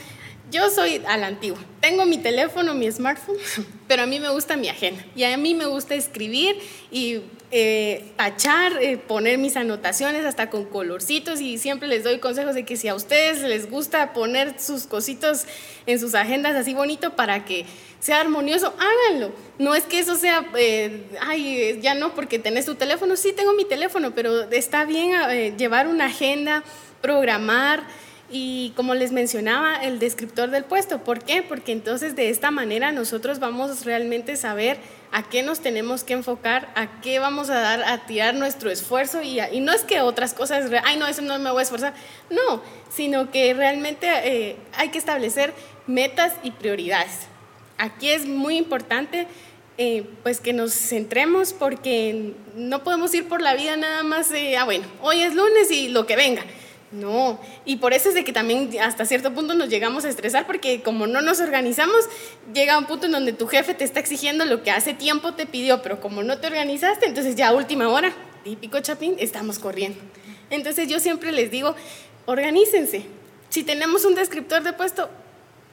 yo 0.51 0.69
soy 0.71 1.03
a 1.07 1.17
la 1.17 1.29
antigua. 1.29 1.59
Tengo 1.81 2.05
mi 2.07 2.19
teléfono, 2.19 2.75
mi 2.75 2.91
smartphone, 2.91 3.39
pero 3.89 4.03
a 4.03 4.07
mí 4.07 4.21
me 4.21 4.31
gusta 4.31 4.57
mi 4.57 4.69
agenda. 4.69 5.05
Y 5.15 5.25
a 5.25 5.37
mí 5.37 5.55
me 5.55 5.67
gusta 5.67 5.95
escribir 5.95 6.57
y 6.91 7.21
eh, 7.53 8.13
tachar, 8.17 8.81
eh, 8.81 8.97
poner 8.97 9.39
mis 9.39 9.57
anotaciones 9.57 10.25
hasta 10.25 10.51
con 10.51 10.65
colorcitos 10.67 11.41
y 11.41 11.59
siempre 11.59 11.89
les 11.89 12.05
doy 12.05 12.19
consejos 12.19 12.55
de 12.55 12.65
que 12.65 12.77
si 12.77 12.89
a 12.89 12.95
ustedes 12.95 13.41
les 13.43 13.71
gusta 13.71 14.13
poner 14.13 14.61
sus 14.61 14.87
cositos 14.87 15.47
en 15.87 15.99
sus 15.99 16.15
agendas 16.15 16.55
así 16.55 16.75
bonito 16.75 17.17
para 17.17 17.45
que 17.45 17.67
sea 17.99 18.21
armonioso, 18.21 18.75
háganlo. 18.79 19.33
No 19.59 19.75
es 19.75 19.85
que 19.85 19.99
eso 19.99 20.17
sea, 20.17 20.47
eh, 20.57 21.05
ay, 21.21 21.81
ya 21.83 21.95
no, 21.95 22.15
porque 22.15 22.39
tenés 22.39 22.67
tu 22.67 22.75
teléfono. 22.75 23.17
Sí, 23.17 23.33
tengo 23.33 23.53
mi 23.53 23.65
teléfono, 23.65 24.15
pero 24.15 24.51
está 24.51 24.85
bien 24.85 25.57
llevar 25.57 25.89
una 25.89 26.07
agenda, 26.07 26.63
programar 27.01 27.83
y 28.31 28.73
como 28.77 28.95
les 28.95 29.13
mencionaba, 29.13 29.77
el 29.77 29.99
descriptor 29.99 30.51
del 30.51 30.65
puesto. 30.65 31.03
¿Por 31.03 31.25
qué? 31.25 31.43
Porque 31.43 31.73
entonces 31.73 32.15
de 32.15 32.31
esta 32.31 32.51
manera 32.51 32.93
nosotros 32.93 33.41
vamos 33.41 33.85
realmente 33.85 34.33
a 34.33 34.37
saber 34.37 34.79
a 35.13 35.25
qué 35.29 35.43
nos 35.43 35.61
tenemos 35.61 36.05
que 36.05 36.13
enfocar, 36.13 36.71
a 36.77 37.01
qué 37.01 37.19
vamos 37.19 37.51
a 37.51 37.59
dar, 37.61 37.83
a 37.83 38.07
tirar 38.07 38.35
nuestro 38.35 38.71
esfuerzo 38.71 39.23
y, 39.23 39.41
no 39.61 39.73
es 39.73 39.83
que 39.83 40.01
otras 40.01 40.35
cosas, 40.35 40.71
ay 40.85 40.97
no, 40.97 41.07
eso 41.09 41.23
no 41.23 41.39
me 41.41 41.51
voy 41.51 41.61
a 41.61 41.63
esforzar, 41.63 41.95
no, 42.31 42.63
sino 42.95 43.31
que 43.33 43.53
realmente 43.53 44.09
eh, 44.25 44.57
hay 44.75 44.91
que 44.91 44.99
establecer 44.99 45.53
metas 45.89 46.35
y 46.45 46.53
prioridades. 46.53 47.27
Aquí 47.79 48.11
es 48.11 48.27
muy 48.27 48.57
importante 48.57 49.27
eh, 49.79 50.05
pues 50.23 50.41
que 50.41 50.53
nos 50.53 50.73
centremos 50.73 51.53
porque 51.53 52.35
no 52.55 52.85
podemos 52.85 53.13
ir 53.15 53.27
por 53.29 53.41
la 53.41 53.55
vida 53.55 53.77
nada 53.77 54.05
más, 54.05 54.31
ah 54.57 54.65
bueno, 54.65 54.87
hoy 55.01 55.23
es 55.23 55.35
lunes 55.35 55.71
y 55.73 55.89
lo 55.89 56.07
que 56.07 56.15
venga 56.15 56.45
no, 56.93 57.41
y 57.65 57.77
por 57.77 57.93
eso 57.93 58.09
es 58.09 58.17
de 58.17 58.25
que 58.25 58.33
también 58.33 58.69
hasta 58.81 59.05
cierto 59.05 59.33
punto 59.33 59.55
nos 59.55 59.69
llegamos 59.69 60.05
a 60.05 60.09
estresar 60.09 60.47
porque 60.47 60.83
como 60.83 61.07
no 61.07 61.23
nos 61.23 61.39
organizamos, 61.41 62.09
llega 62.53 62.79
un 62.79 62.87
punto 62.87 63.07
en 63.07 63.13
donde 63.13 63.33
tu 63.33 63.47
jefe 63.47 63.75
te 63.75 63.85
está 63.85 64.01
exigiendo 64.01 64.45
lo 64.45 64.65
que 64.65 64.73
hace 64.73 64.93
tiempo 64.93 65.35
te 65.35 65.47
pidió, 65.47 65.83
pero 65.83 66.01
como 66.01 66.25
no 66.25 66.39
te 66.39 66.49
organizaste, 66.49 67.07
entonces 67.07 67.37
ya 67.37 67.49
a 67.49 67.53
última 67.53 67.89
hora, 67.89 68.13
típico 68.43 68.81
chapín, 68.81 69.15
estamos 69.19 69.61
corriendo. 69.61 70.01
Entonces 70.51 70.89
yo 70.89 70.99
siempre 70.99 71.31
les 71.31 71.53
digo, 71.53 71.77
organícense. 72.27 73.07
Si 73.51 73.63
tenemos 73.63 74.05
un 74.05 74.17
descriptor 74.17 74.65
de 74.65 74.73
puesto, 74.73 75.09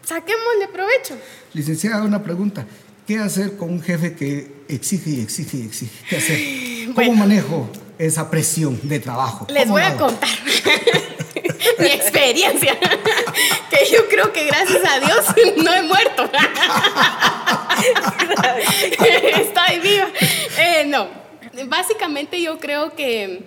saquémosle 0.04 0.68
provecho. 0.72 1.18
Licenciada, 1.54 2.04
una 2.04 2.22
pregunta. 2.22 2.68
¿Qué 3.08 3.18
hacer 3.18 3.58
con 3.58 3.72
un 3.72 3.82
jefe 3.82 4.14
que 4.14 4.52
exige 4.68 5.10
y 5.12 5.22
exige 5.22 5.58
y 5.58 5.62
exige? 5.64 6.06
¿Qué 6.10 6.18
hacer? 6.18 6.94
¿Cómo 6.94 7.14
manejo 7.16 7.68
esa 8.00 8.30
presión 8.30 8.80
de 8.84 9.00
trabajo? 9.00 9.48
Les 9.50 9.68
voy 9.68 9.82
a 9.82 9.96
contar. 9.98 10.30
mi 11.80 11.88
experiencia, 11.88 12.78
que 13.70 13.92
yo 13.92 14.08
creo 14.10 14.34
que 14.34 14.46
gracias 14.46 14.82
a 14.86 15.00
Dios 15.00 15.26
no 15.58 15.74
he 15.74 15.82
muerto. 15.84 16.30
Estoy 19.42 19.80
viva. 19.80 20.08
Eh, 20.58 20.86
no, 20.88 21.08
básicamente 21.66 22.42
yo 22.42 22.60
creo 22.60 22.96
que 22.96 23.44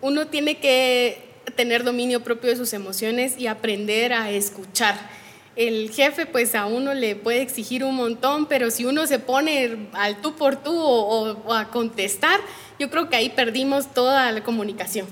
uno 0.00 0.26
tiene 0.26 0.58
que 0.58 1.22
tener 1.56 1.84
dominio 1.84 2.22
propio 2.22 2.50
de 2.50 2.56
sus 2.56 2.72
emociones 2.72 3.34
y 3.38 3.46
aprender 3.46 4.12
a 4.12 4.30
escuchar. 4.30 5.23
El 5.56 5.90
jefe 5.90 6.26
pues 6.26 6.54
a 6.54 6.66
uno 6.66 6.94
le 6.94 7.14
puede 7.16 7.42
exigir 7.42 7.84
un 7.84 7.94
montón, 7.94 8.46
pero 8.46 8.70
si 8.70 8.84
uno 8.84 9.06
se 9.06 9.18
pone 9.18 9.88
al 9.92 10.20
tú 10.20 10.34
por 10.34 10.56
tú 10.56 10.76
o 10.76 11.52
a 11.52 11.70
contestar, 11.70 12.40
yo 12.78 12.90
creo 12.90 13.08
que 13.08 13.16
ahí 13.16 13.30
perdimos 13.30 13.92
toda 13.92 14.30
la 14.32 14.42
comunicación. 14.42 15.06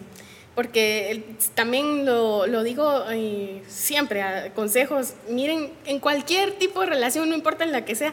Porque 0.55 1.25
también 1.55 2.05
lo, 2.05 2.63
digo 2.63 3.05
eh, 3.11 3.63
siempre, 3.69 4.53
consejos, 4.55 5.15
miren, 5.29 5.73
en 5.87 5.99
cualquier 5.99 6.53
tipo 6.53 6.81
de 6.81 6.87
relación, 6.87 7.31
no 7.31 7.35
importa 7.35 7.65
en 7.65 7.73
la 7.73 7.87
que 7.87 7.95
sea, 7.95 8.13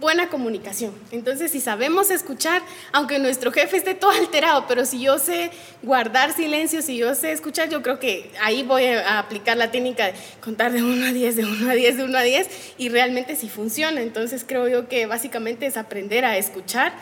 buena 0.00 0.28
comunicación. 0.28 0.92
Entonces, 1.10 1.50
si 1.50 1.60
sabemos 1.60 2.10
escuchar, 2.10 2.62
aunque 2.92 3.18
nuestro 3.18 3.52
jefe 3.52 3.76
esté 3.76 3.94
todo 3.94 4.10
alterado, 4.10 4.66
pero 4.68 4.84
si 4.84 5.00
yo 5.00 5.18
sé 5.18 5.50
guardar 5.82 6.32
silencio, 6.32 6.82
si 6.82 6.96
yo 6.96 7.14
sé 7.14 7.32
escuchar, 7.32 7.68
yo 7.68 7.82
creo 7.82 7.98
que 7.98 8.30
ahí 8.42 8.62
voy 8.62 8.86
a 8.86 9.18
aplicar 9.18 9.56
la 9.56 9.70
técnica 9.70 10.06
de 10.06 10.14
contar 10.40 10.72
de 10.72 10.82
1 10.82 11.06
a 11.06 11.12
10, 11.12 11.36
de 11.36 11.44
1 11.44 11.70
a 11.70 11.74
10, 11.74 11.96
de 11.96 12.04
1 12.04 12.18
a 12.18 12.22
10, 12.22 12.48
y 12.78 12.88
realmente 12.88 13.36
sí 13.36 13.48
funciona. 13.48 14.00
Entonces, 14.00 14.44
creo 14.46 14.68
yo 14.68 14.88
que 14.88 15.06
básicamente 15.06 15.66
es 15.66 15.76
aprender 15.76 16.24
a 16.24 16.36
escuchar 16.36 16.92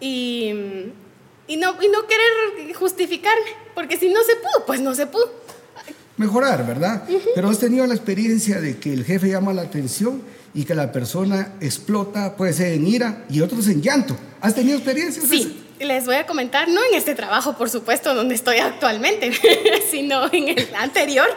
y 0.00 0.92
y 1.48 1.56
no, 1.56 1.70
y 1.82 1.88
no 1.88 2.06
querer 2.06 2.74
justificarme, 2.74 3.44
porque 3.74 3.96
si 3.96 4.08
no 4.08 4.20
se 4.24 4.36
pudo, 4.36 4.66
pues 4.66 4.80
no 4.80 4.94
se 4.94 5.06
pudo. 5.06 5.30
Mejorar, 6.16 6.66
¿verdad? 6.66 7.06
Pero 7.34 7.48
has 7.48 7.58
tenido 7.58 7.86
la 7.86 7.94
experiencia 7.94 8.60
de 8.60 8.78
que 8.78 8.92
el 8.92 9.04
jefe 9.04 9.28
llama 9.28 9.52
la 9.52 9.62
atención 9.62 10.22
y 10.56 10.64
que 10.64 10.74
la 10.74 10.90
persona 10.90 11.52
explota, 11.60 12.34
puede 12.34 12.54
ser 12.54 12.72
en 12.72 12.86
ira 12.86 13.26
y 13.28 13.42
otros 13.42 13.68
en 13.68 13.82
llanto. 13.82 14.16
¿Has 14.40 14.54
tenido 14.54 14.78
experiencias? 14.78 15.26
Sí, 15.28 15.54
les 15.78 16.06
voy 16.06 16.14
a 16.14 16.24
comentar, 16.24 16.66
no 16.68 16.80
en 16.90 16.94
este 16.94 17.14
trabajo, 17.14 17.58
por 17.58 17.68
supuesto, 17.68 18.14
donde 18.14 18.34
estoy 18.34 18.56
actualmente, 18.56 19.32
sino 19.90 20.32
en 20.32 20.48
el 20.48 20.74
anterior. 20.74 21.28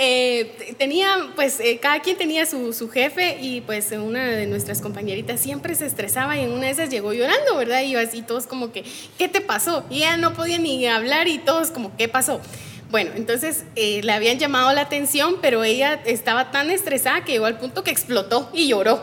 Eh, 0.00 0.74
tenía, 0.78 1.30
pues, 1.34 1.58
eh, 1.58 1.78
cada 1.82 2.00
quien 2.00 2.16
tenía 2.16 2.46
su, 2.46 2.72
su, 2.72 2.88
jefe 2.88 3.38
y 3.40 3.62
pues 3.62 3.90
una 3.90 4.26
de 4.26 4.46
nuestras 4.46 4.80
compañeritas 4.80 5.40
siempre 5.40 5.74
se 5.74 5.86
estresaba 5.86 6.36
y 6.36 6.44
en 6.44 6.52
una 6.52 6.66
de 6.66 6.70
esas 6.70 6.88
llegó 6.88 7.12
llorando, 7.12 7.56
¿verdad? 7.56 7.82
Y 7.82 7.96
así 7.96 8.22
todos 8.22 8.46
como 8.46 8.70
que, 8.70 8.84
¿qué 9.18 9.28
te 9.28 9.40
pasó? 9.40 9.84
Y 9.90 9.98
ella 9.98 10.16
no 10.16 10.34
podía 10.34 10.58
ni 10.58 10.86
hablar 10.86 11.26
y 11.26 11.38
todos 11.38 11.72
como, 11.72 11.96
¿qué 11.96 12.06
pasó? 12.06 12.40
Bueno, 12.90 13.10
entonces 13.16 13.64
eh, 13.76 14.00
le 14.02 14.12
habían 14.12 14.38
llamado 14.38 14.72
la 14.72 14.80
atención, 14.80 15.36
pero 15.42 15.62
ella 15.62 16.00
estaba 16.06 16.50
tan 16.50 16.70
estresada 16.70 17.22
que 17.22 17.32
llegó 17.32 17.44
al 17.44 17.58
punto 17.58 17.84
que 17.84 17.90
explotó 17.90 18.50
y 18.54 18.68
lloró. 18.68 19.00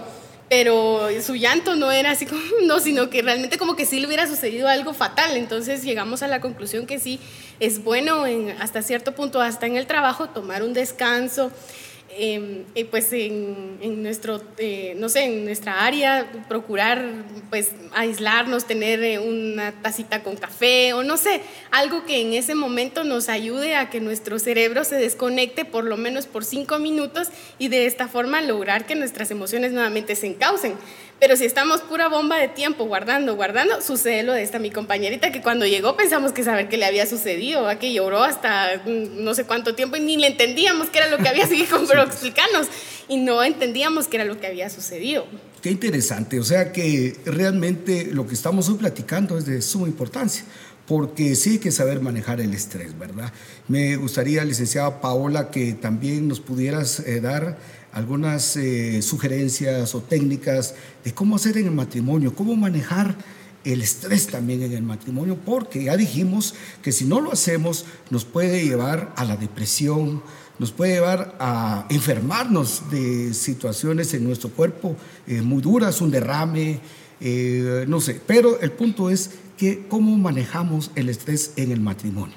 Pero 0.50 1.08
su 1.22 1.36
llanto 1.36 1.76
no 1.76 1.92
era 1.92 2.12
así 2.12 2.26
como, 2.26 2.42
no, 2.64 2.80
sino 2.80 3.10
que 3.10 3.22
realmente 3.22 3.58
como 3.58 3.76
que 3.76 3.86
sí 3.86 4.00
le 4.00 4.08
hubiera 4.08 4.28
sucedido 4.28 4.68
algo 4.68 4.94
fatal. 4.94 5.38
Entonces 5.38 5.84
llegamos 5.84 6.24
a 6.24 6.28
la 6.28 6.42
conclusión 6.42 6.88
que 6.88 7.00
sí 7.00 7.20
es 7.60 7.84
bueno 7.84 8.26
en, 8.26 8.52
hasta 8.60 8.82
cierto 8.82 9.14
punto, 9.14 9.42
hasta 9.42 9.68
en 9.68 9.76
el 9.76 9.86
trabajo, 9.86 10.30
tomar 10.30 10.64
un 10.64 10.74
descanso, 10.74 11.52
Em, 12.18 12.64
pues 12.92 13.12
en, 13.12 14.02
nuestro, 14.02 14.42
eh, 14.58 14.96
no 14.98 15.10
sé, 15.10 15.26
en 15.26 15.44
nuestra 15.44 15.86
área, 15.86 16.32
procurar 16.48 17.04
pues 17.50 17.72
aislarnos, 17.94 18.66
tener 18.66 19.04
eh, 19.04 19.20
una 19.20 19.74
tacita 19.82 20.24
con 20.24 20.38
café 20.38 20.94
o 20.94 21.04
no 21.04 21.18
sé, 21.18 21.42
algo 21.72 22.06
que 22.06 22.22
en 22.22 22.32
ese 22.32 22.56
momento 22.56 23.04
nos 23.04 23.28
ayude 23.28 23.76
a 23.76 23.90
que 23.90 24.00
nuestro 24.00 24.40
cerebro 24.40 24.86
se 24.86 24.96
desconecte 24.96 25.66
por 25.66 25.84
lo 25.84 25.98
menos 25.98 26.26
por 26.26 26.46
cinco 26.46 26.80
minutos 26.80 27.28
y 27.60 27.68
de 27.68 27.86
esta 27.86 28.08
forma 28.08 28.42
lograr 28.42 28.86
que 28.86 28.96
nuestras 28.96 29.30
emociones 29.32 29.74
nuevamente 29.74 30.16
se 30.16 30.28
encaucen. 30.28 30.76
Pero 31.20 31.38
si 31.38 31.46
estamos 31.46 31.82
pura 31.82 32.10
bomba 32.10 32.38
de 32.38 32.50
tiempo 32.50 32.86
guardando, 32.86 33.36
guardando, 33.36 33.82
sucede 33.82 34.24
lo 34.24 34.34
de 34.34 34.44
esta 34.44 34.60
mi 34.60 34.70
compañerita 34.70 35.32
que 35.32 35.42
cuando 35.42 35.66
llegó 35.66 35.96
pensamos 35.96 36.34
que 36.34 36.44
saber 36.44 36.68
qué 36.68 36.78
le 36.78 36.86
había 36.86 37.06
sucedido, 37.06 37.68
que 37.80 37.94
lloró 37.94 38.24
hasta 38.24 38.82
mm, 38.86 39.24
no 39.24 39.34
sé 39.34 39.46
cuánto 39.46 39.76
tiempo 39.76 39.96
y 39.96 40.02
ni 40.02 40.18
le 40.18 40.28
entendíamos 40.28 40.90
qué 40.90 41.00
era 41.00 41.08
lo 41.08 41.18
que 41.18 41.30
había 41.30 41.48
seguido, 41.48 41.80
pero 41.88 42.06
y 43.08 43.18
no 43.18 43.44
entendíamos 43.44 44.08
qué 44.08 44.18
era 44.18 44.26
lo 44.26 44.40
que 44.40 44.48
había 44.48 44.70
sucedido. 44.70 45.26
Qué 45.62 45.72
interesante, 45.72 46.40
o 46.40 46.44
sea 46.44 46.72
que 46.72 47.16
realmente 47.26 48.10
lo 48.12 48.28
que 48.28 48.34
estamos 48.34 48.68
hoy 48.68 48.76
platicando 48.76 49.38
es 49.38 49.46
de 49.46 49.62
suma 49.62 49.88
importancia 49.88 50.44
porque 50.88 51.36
sí 51.36 51.52
hay 51.52 51.58
que 51.58 51.72
saber 51.72 52.00
manejar 52.00 52.40
el 52.42 52.54
estrés, 52.54 52.98
¿verdad? 52.98 53.32
Me 53.68 53.96
gustaría, 53.96 54.46
licenciada 54.46 55.02
Paola, 55.02 55.50
que 55.50 55.74
también 55.74 56.28
nos 56.28 56.40
pudieras 56.40 57.00
eh, 57.00 57.22
dar 57.22 57.58
algunas 57.96 58.56
eh, 58.58 59.02
sugerencias 59.02 59.96
o 59.96 60.02
técnicas 60.02 60.76
de 61.04 61.14
cómo 61.14 61.38
hacer 61.38 61.58
en 61.58 61.66
el 61.66 61.72
matrimonio, 61.72 62.36
cómo 62.36 62.56
manejar 62.56 63.16
el 63.64 63.82
estrés 63.82 64.28
también 64.28 64.62
en 64.62 64.74
el 64.74 64.84
matrimonio, 64.84 65.38
porque 65.44 65.86
ya 65.86 65.98
dijimos 65.98 66.54
que 66.84 66.92
si 66.92 67.06
no 67.06 67.20
lo 67.20 67.32
hacemos 67.32 67.86
nos 68.12 68.24
puede 68.24 68.64
llevar 68.64 69.12
a 69.16 69.26
la 69.26 69.38
depresión, 69.38 70.22
nos 70.60 70.72
puede 70.72 70.94
llevar 70.94 71.36
a 71.40 71.88
enfermarnos 71.90 72.84
de 72.92 73.34
situaciones 73.34 74.14
en 74.14 74.24
nuestro 74.24 74.52
cuerpo 74.52 74.96
eh, 75.26 75.42
muy 75.42 75.62
duras, 75.64 76.02
un 76.02 76.12
derrame, 76.12 76.80
no 77.88 78.02
sé, 78.02 78.22
pero 78.28 78.60
el 78.60 78.74
punto 78.74 79.10
es 79.10 79.32
que 79.58 79.88
cómo 79.88 80.16
manejamos 80.18 80.92
el 80.96 81.10
estrés 81.10 81.54
en 81.56 81.72
el 81.72 81.80
matrimonio. 81.80 82.36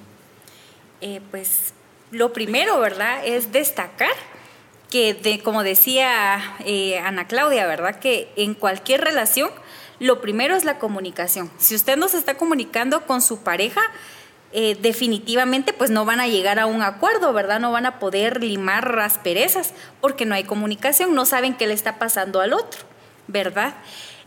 Eh, 1.01 1.21
pues 1.31 1.73
lo 2.11 2.33
primero, 2.33 2.81
¿verdad? 2.81 3.25
Es 3.25 3.53
destacar 3.53 4.15
que, 4.91 5.15
de, 5.15 5.41
como 5.41 5.63
decía 5.63 6.57
eh, 6.65 6.99
Ana 6.99 7.27
Claudia, 7.27 7.67
¿verdad? 7.67 7.99
Que 7.99 8.31
en 8.37 8.55
cualquier 8.55 9.03
relación, 9.03 9.51
lo 10.01 10.21
primero 10.21 10.57
es 10.57 10.65
la 10.65 10.79
comunicación. 10.79 11.51
Si 11.59 11.75
usted 11.75 11.97
no 11.97 12.09
se 12.09 12.19
está 12.19 12.37
comunicando 12.37 13.07
con 13.07 13.21
su 13.21 13.43
pareja, 13.43 13.81
eh, 14.53 14.79
definitivamente 14.81 15.75
pues 15.75 15.91
no 15.91 16.07
van 16.07 16.21
a 16.21 16.27
llegar 16.27 16.59
a 16.59 16.67
un 16.67 16.83
acuerdo, 16.83 17.35
¿verdad? 17.35 17.61
No 17.61 17.71
van 17.71 17.85
a 17.85 17.99
poder 17.99 18.43
limar 18.43 18.99
asperezas 18.99 19.75
porque 20.01 20.25
no 20.25 20.35
hay 20.35 20.45
comunicación, 20.45 21.15
no 21.15 21.27
saben 21.27 21.55
qué 21.55 21.67
le 21.67 21.75
está 21.75 21.99
pasando 21.99 22.41
al 22.41 22.55
otro, 22.55 22.81
¿verdad? 23.27 23.75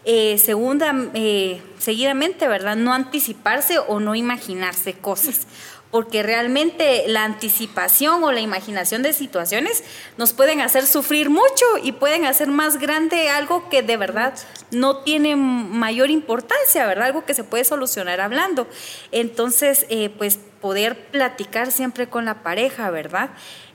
Eh, 0.04 0.40
segunda, 0.40 0.96
eh, 1.14 1.62
seguidamente, 1.78 2.48
¿verdad? 2.48 2.76
No 2.76 2.92
anticiparse 2.92 3.78
o 3.78 4.00
no 4.00 4.16
imaginarse 4.16 4.94
cosas, 4.94 5.46
porque 5.92 6.24
realmente 6.24 7.04
la 7.08 7.24
anticipación 7.24 8.24
o 8.24 8.32
la 8.32 8.40
imaginación 8.40 9.04
de 9.04 9.14
situaciones 9.14 9.84
nos 10.18 10.34
pueden 10.34 10.60
hacer 10.60 10.88
sufrir 10.88 11.30
mucho 11.30 11.66
y 11.84 11.92
pueden 11.92 12.26
hacer 12.26 12.48
más 12.48 12.80
grande 12.80 13.30
algo 13.30 13.70
que 13.70 13.84
de 13.84 13.98
verdad 13.98 14.34
no 14.72 14.98
tiene 14.98 15.36
mayor 15.36 16.10
importancia, 16.10 16.88
¿verdad? 16.88 17.06
Algo 17.06 17.26
que 17.26 17.36
se 17.36 17.44
puede 17.44 17.64
solucionar 17.64 18.22
hablando. 18.22 18.68
Entonces, 19.12 19.86
eh, 19.90 20.10
pues 20.18 20.40
poder 20.62 21.10
platicar 21.12 21.72
siempre 21.72 22.08
con 22.08 22.26
la 22.26 22.42
pareja, 22.42 22.90
¿verdad? 22.90 23.30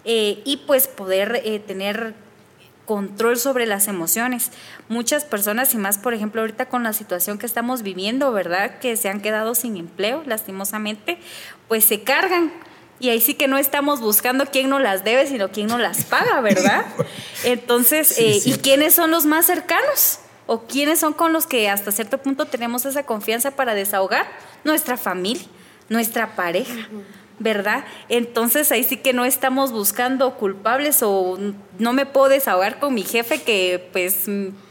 y 0.08 0.62
pues 0.68 0.86
poder 0.86 1.42
tener 1.66 2.14
control 2.86 3.36
sobre 3.36 3.66
las 3.66 3.88
emociones. 3.88 4.50
Muchas 4.88 5.24
personas, 5.24 5.74
y 5.74 5.76
más 5.76 5.98
por 5.98 6.14
ejemplo 6.14 6.40
ahorita 6.40 6.66
con 6.66 6.82
la 6.82 6.94
situación 6.94 7.36
que 7.36 7.44
estamos 7.44 7.82
viviendo, 7.82 8.32
¿verdad? 8.32 8.78
Que 8.78 8.96
se 8.96 9.10
han 9.10 9.20
quedado 9.20 9.54
sin 9.54 9.76
empleo, 9.76 10.22
lastimosamente, 10.24 11.18
pues 11.68 11.84
se 11.84 12.02
cargan. 12.02 12.52
Y 12.98 13.10
ahí 13.10 13.20
sí 13.20 13.34
que 13.34 13.46
no 13.46 13.58
estamos 13.58 14.00
buscando 14.00 14.46
quién 14.46 14.70
nos 14.70 14.80
las 14.80 15.04
debe, 15.04 15.26
sino 15.26 15.50
quién 15.50 15.66
nos 15.66 15.80
las 15.80 16.04
paga, 16.04 16.40
¿verdad? 16.40 16.86
Entonces, 17.44 18.18
eh, 18.18 18.40
¿y 18.42 18.54
quiénes 18.54 18.94
son 18.94 19.10
los 19.10 19.26
más 19.26 19.44
cercanos? 19.44 20.20
¿O 20.46 20.62
quiénes 20.62 21.00
son 21.00 21.12
con 21.12 21.32
los 21.32 21.46
que 21.46 21.68
hasta 21.68 21.90
cierto 21.90 22.18
punto 22.18 22.46
tenemos 22.46 22.86
esa 22.86 23.02
confianza 23.02 23.50
para 23.50 23.74
desahogar? 23.74 24.26
Nuestra 24.64 24.96
familia, 24.96 25.44
nuestra 25.88 26.36
pareja. 26.36 26.88
¿Verdad? 27.38 27.84
Entonces 28.08 28.72
ahí 28.72 28.84
sí 28.84 28.96
que 28.96 29.12
no 29.12 29.24
estamos 29.24 29.72
buscando 29.72 30.34
culpables 30.36 31.02
o 31.02 31.38
no 31.78 31.92
me 31.92 32.06
puedo 32.06 32.28
desahogar 32.28 32.78
con 32.78 32.94
mi 32.94 33.02
jefe 33.02 33.42
que 33.42 33.88
pues 33.92 34.28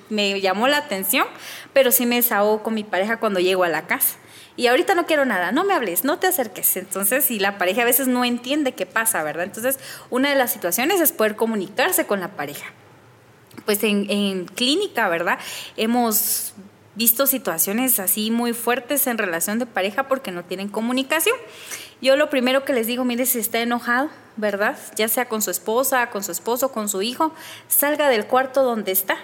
me 0.09 0.41
llamó 0.41 0.67
la 0.67 0.77
atención, 0.77 1.27
pero 1.73 1.91
sí 1.91 2.05
me 2.05 2.15
desahogo 2.15 2.63
con 2.63 2.73
mi 2.73 2.83
pareja 2.83 3.17
cuando 3.19 3.39
llego 3.39 3.63
a 3.63 3.69
la 3.69 3.87
casa. 3.87 4.17
Y 4.57 4.67
ahorita 4.67 4.95
no 4.95 5.05
quiero 5.05 5.25
nada, 5.25 5.51
no 5.51 5.65
me 5.65 5.73
hables, 5.73 6.05
no 6.05 6.17
te 6.17 6.27
acerques. 6.27 6.77
Entonces, 6.77 7.29
y 7.29 7.39
la 7.39 7.57
pareja 7.57 7.81
a 7.81 7.85
veces 7.85 8.07
no 8.07 8.23
entiende 8.23 8.71
qué 8.71 8.85
pasa, 8.85 9.21
¿verdad? 9.21 9.43
Entonces, 9.43 9.79
una 10.09 10.29
de 10.29 10.35
las 10.35 10.53
situaciones 10.53 11.01
es 11.01 11.11
poder 11.11 11.35
comunicarse 11.35 12.05
con 12.05 12.21
la 12.21 12.29
pareja. 12.29 12.65
Pues 13.65 13.83
en, 13.83 14.09
en 14.09 14.45
clínica, 14.45 15.09
¿verdad? 15.09 15.39
Hemos 15.75 16.53
visto 16.95 17.27
situaciones 17.27 17.99
así 17.99 18.31
muy 18.31 18.53
fuertes 18.53 19.05
en 19.07 19.17
relación 19.17 19.59
de 19.59 19.65
pareja 19.65 20.07
porque 20.07 20.31
no 20.31 20.45
tienen 20.45 20.69
comunicación. 20.69 21.35
Yo 22.05 22.15
lo 22.15 22.29
primero 22.29 22.65
que 22.65 22.71
les 22.71 22.85
digo, 22.85 23.03
mire, 23.03 23.25
si 23.25 23.39
está 23.39 23.61
enojado, 23.61 24.11
¿verdad? 24.37 24.77
Ya 24.95 25.07
sea 25.07 25.27
con 25.27 25.41
su 25.41 25.49
esposa, 25.49 26.11
con 26.11 26.21
su 26.21 26.31
esposo, 26.31 26.71
con 26.71 26.87
su 26.87 27.01
hijo, 27.01 27.33
salga 27.67 28.09
del 28.09 28.27
cuarto 28.27 28.61
donde 28.61 28.91
está 28.91 29.17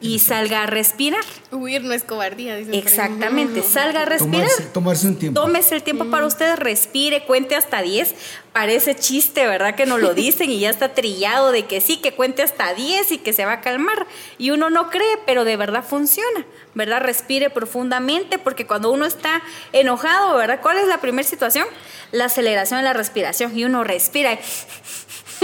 y 0.00 0.18
salga 0.18 0.62
a 0.62 0.66
respirar. 0.66 1.24
Huir 1.50 1.82
no 1.84 1.92
es 1.92 2.04
cobardía, 2.04 2.56
dicen. 2.56 2.74
Exactamente, 2.74 3.62
salga 3.62 4.02
a 4.02 4.04
respirar. 4.04 4.48
Tomarse, 4.72 5.06
un 5.06 5.16
tiempo. 5.16 5.40
Tómese 5.40 5.74
el 5.74 5.82
tiempo 5.82 6.06
para 6.06 6.26
usted, 6.26 6.56
respire, 6.56 7.24
cuente 7.24 7.54
hasta 7.54 7.82
10. 7.82 8.14
Parece 8.52 8.94
chiste, 8.94 9.46
¿verdad? 9.46 9.74
Que 9.74 9.84
no 9.86 9.98
lo 9.98 10.14
dicen 10.14 10.50
y 10.50 10.60
ya 10.60 10.70
está 10.70 10.94
trillado 10.94 11.52
de 11.52 11.66
que 11.66 11.80
sí, 11.80 11.98
que 11.98 12.14
cuente 12.14 12.42
hasta 12.42 12.72
10 12.72 13.12
y 13.12 13.18
que 13.18 13.32
se 13.32 13.44
va 13.44 13.52
a 13.52 13.60
calmar. 13.60 14.06
Y 14.38 14.50
uno 14.50 14.70
no 14.70 14.90
cree, 14.90 15.18
pero 15.26 15.44
de 15.44 15.56
verdad 15.56 15.84
funciona, 15.84 16.46
¿verdad? 16.74 17.00
Respire 17.00 17.50
profundamente 17.50 18.38
porque 18.38 18.66
cuando 18.66 18.90
uno 18.90 19.04
está 19.04 19.42
enojado, 19.72 20.36
¿verdad? 20.36 20.60
¿Cuál 20.62 20.78
es 20.78 20.86
la 20.86 21.00
primera 21.00 21.28
situación? 21.28 21.66
La 22.10 22.26
aceleración 22.26 22.80
de 22.80 22.84
la 22.84 22.92
respiración 22.94 23.56
y 23.56 23.64
uno 23.64 23.84
respira. 23.84 24.38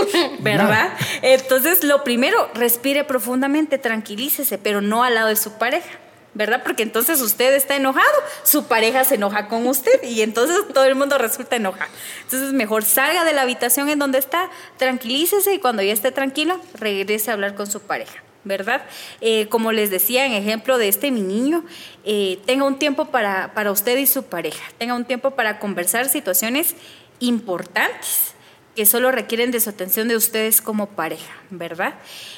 ¿verdad? 0.41 0.93
Entonces, 1.23 1.85
lo 1.85 2.05
primero, 2.05 2.51
respire 2.55 3.05
profundamente, 3.05 3.79
tranquilícese, 3.79 4.59
pero 4.59 4.81
no 4.81 5.05
al 5.05 5.15
lado 5.15 5.29
de 5.29 5.37
su 5.37 5.53
pareja. 5.53 5.99
¿verdad? 6.33 6.63
Porque 6.63 6.83
entonces 6.83 7.21
usted 7.21 7.55
está 7.55 7.77
enojado, 7.77 8.07
su 8.45 8.67
pareja 8.67 9.05
se 9.05 9.17
enoja 9.17 9.49
con 9.49 9.67
usted 9.67 10.03
y 10.05 10.23
entonces 10.23 10.59
todo 10.73 10.85
el 10.85 10.95
mundo 10.95 11.19
resulta 11.19 11.57
enojado. 11.57 11.91
Entonces 12.23 12.53
mejor 12.53 12.85
salga 12.85 13.25
de 13.25 13.33
la 13.33 13.43
habitación 13.43 13.89
en 13.89 13.99
donde 13.99 14.19
está, 14.19 14.49
tranquilícese 14.77 15.55
y 15.55 15.59
cuando 15.59 15.83
ya 15.83 15.93
esté 15.93 16.13
tranquilo, 16.13 16.61
regrese 16.75 17.31
a 17.31 17.35
hablar 17.35 17.55
con 17.55 17.67
su 17.67 17.81
pareja. 17.81 18.23
¿Verdad? 18.43 18.83
Eh, 19.21 19.49
como 19.49 19.71
les 19.71 19.91
decía 19.91 20.25
en 20.25 20.33
ejemplo 20.33 20.79
de 20.79 20.89
este 20.89 21.11
mi 21.11 21.21
niño, 21.21 21.63
eh, 22.05 22.39
tenga 22.47 22.65
un 22.65 22.79
tiempo 22.79 23.07
para, 23.07 23.53
para 23.53 23.71
usted 23.71 23.99
y 23.99 24.07
su 24.07 24.23
pareja, 24.23 24.63
tenga 24.79 24.95
un 24.95 25.05
tiempo 25.05 25.33
para 25.33 25.59
conversar 25.59 26.09
situaciones 26.09 26.75
importantes 27.19 28.35
que 28.81 28.87
solo 28.87 29.13
requieren 29.13 29.51
de 29.51 29.61
su 29.61 29.69
atención 29.69 30.09
de 30.09 30.17
ustedes 30.17 30.63
como 30.63 30.87
pareja, 30.87 31.35
¿verdad? 31.51 31.97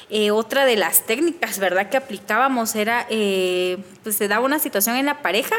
Eh, 0.09 0.29
otra 0.31 0.65
de 0.65 0.75
las 0.75 1.05
técnicas, 1.05 1.57
¿verdad? 1.57 1.89
Que 1.89 1.95
aplicábamos 1.95 2.75
era, 2.75 3.07
eh, 3.09 3.77
pues 4.03 4.17
se 4.17 4.27
daba 4.27 4.43
una 4.43 4.59
situación 4.59 4.97
en 4.97 5.05
la 5.05 5.21
pareja, 5.21 5.55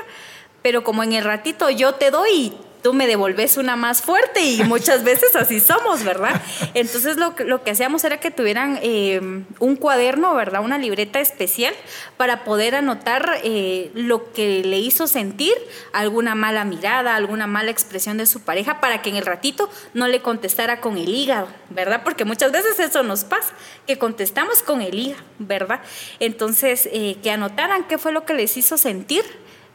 pero 0.61 0.85
como 0.85 1.03
en 1.03 1.15
el 1.15 1.25
ratito 1.25 1.71
yo 1.71 1.95
te 1.95 2.11
doy 2.11 2.53
tú 2.85 2.93
me 2.93 3.07
devolves 3.07 3.57
una 3.57 3.77
más 3.77 4.03
fuerte 4.03 4.45
y 4.45 4.63
muchas 4.63 5.05
veces 5.05 5.35
así 5.37 5.59
somos, 5.59 6.05
¿verdad? 6.05 6.43
Entonces 6.75 7.17
lo, 7.17 7.35
lo 7.47 7.65
que 7.65 7.71
hacíamos 7.71 8.05
era 8.05 8.21
que 8.21 8.31
tuvieran 8.31 8.79
eh, 8.83 9.23
un 9.59 9.77
cuaderno, 9.77 10.35
¿verdad? 10.35 10.63
Una 10.63 10.77
libreta 10.77 11.19
especial 11.19 11.73
para 12.19 12.45
poder 12.45 12.75
anotar 12.75 13.41
eh, 13.43 13.91
lo 13.95 14.35
que 14.35 14.63
le 14.63 14.81
hizo 14.81 15.07
sentir 15.07 15.55
alguna 15.95 16.35
mala 16.35 16.67
mirada, 16.67 17.17
alguna 17.17 17.47
mala 17.47 17.71
expresión 17.71 18.19
de 18.19 18.27
su 18.27 18.41
pareja 18.41 18.81
para 18.81 19.01
que 19.01 19.09
en 19.09 19.17
el 19.17 19.25
ratito 19.25 19.71
no 19.95 20.07
le 20.07 20.21
contestara 20.21 20.83
con 20.83 20.99
el 20.99 21.09
hígado, 21.09 21.49
¿verdad? 21.71 22.03
Porque 22.05 22.27
muchas 22.27 22.53
veces 22.53 22.79
eso 22.79 23.03
nos 23.03 23.25
pasa, 23.25 23.55
que 23.87 23.97
contestamos 23.97 24.63
con 24.63 24.83
el 24.83 24.99
hígado, 24.99 25.25
¿verdad? 25.39 25.81
Entonces, 26.21 26.87
eh, 26.93 27.17
que 27.23 27.31
anotaran 27.31 27.89
qué 27.89 27.97
fue 27.97 28.13
lo 28.13 28.27
que 28.27 28.35
les 28.35 28.59
hizo 28.59 28.77
sentir 28.77 29.25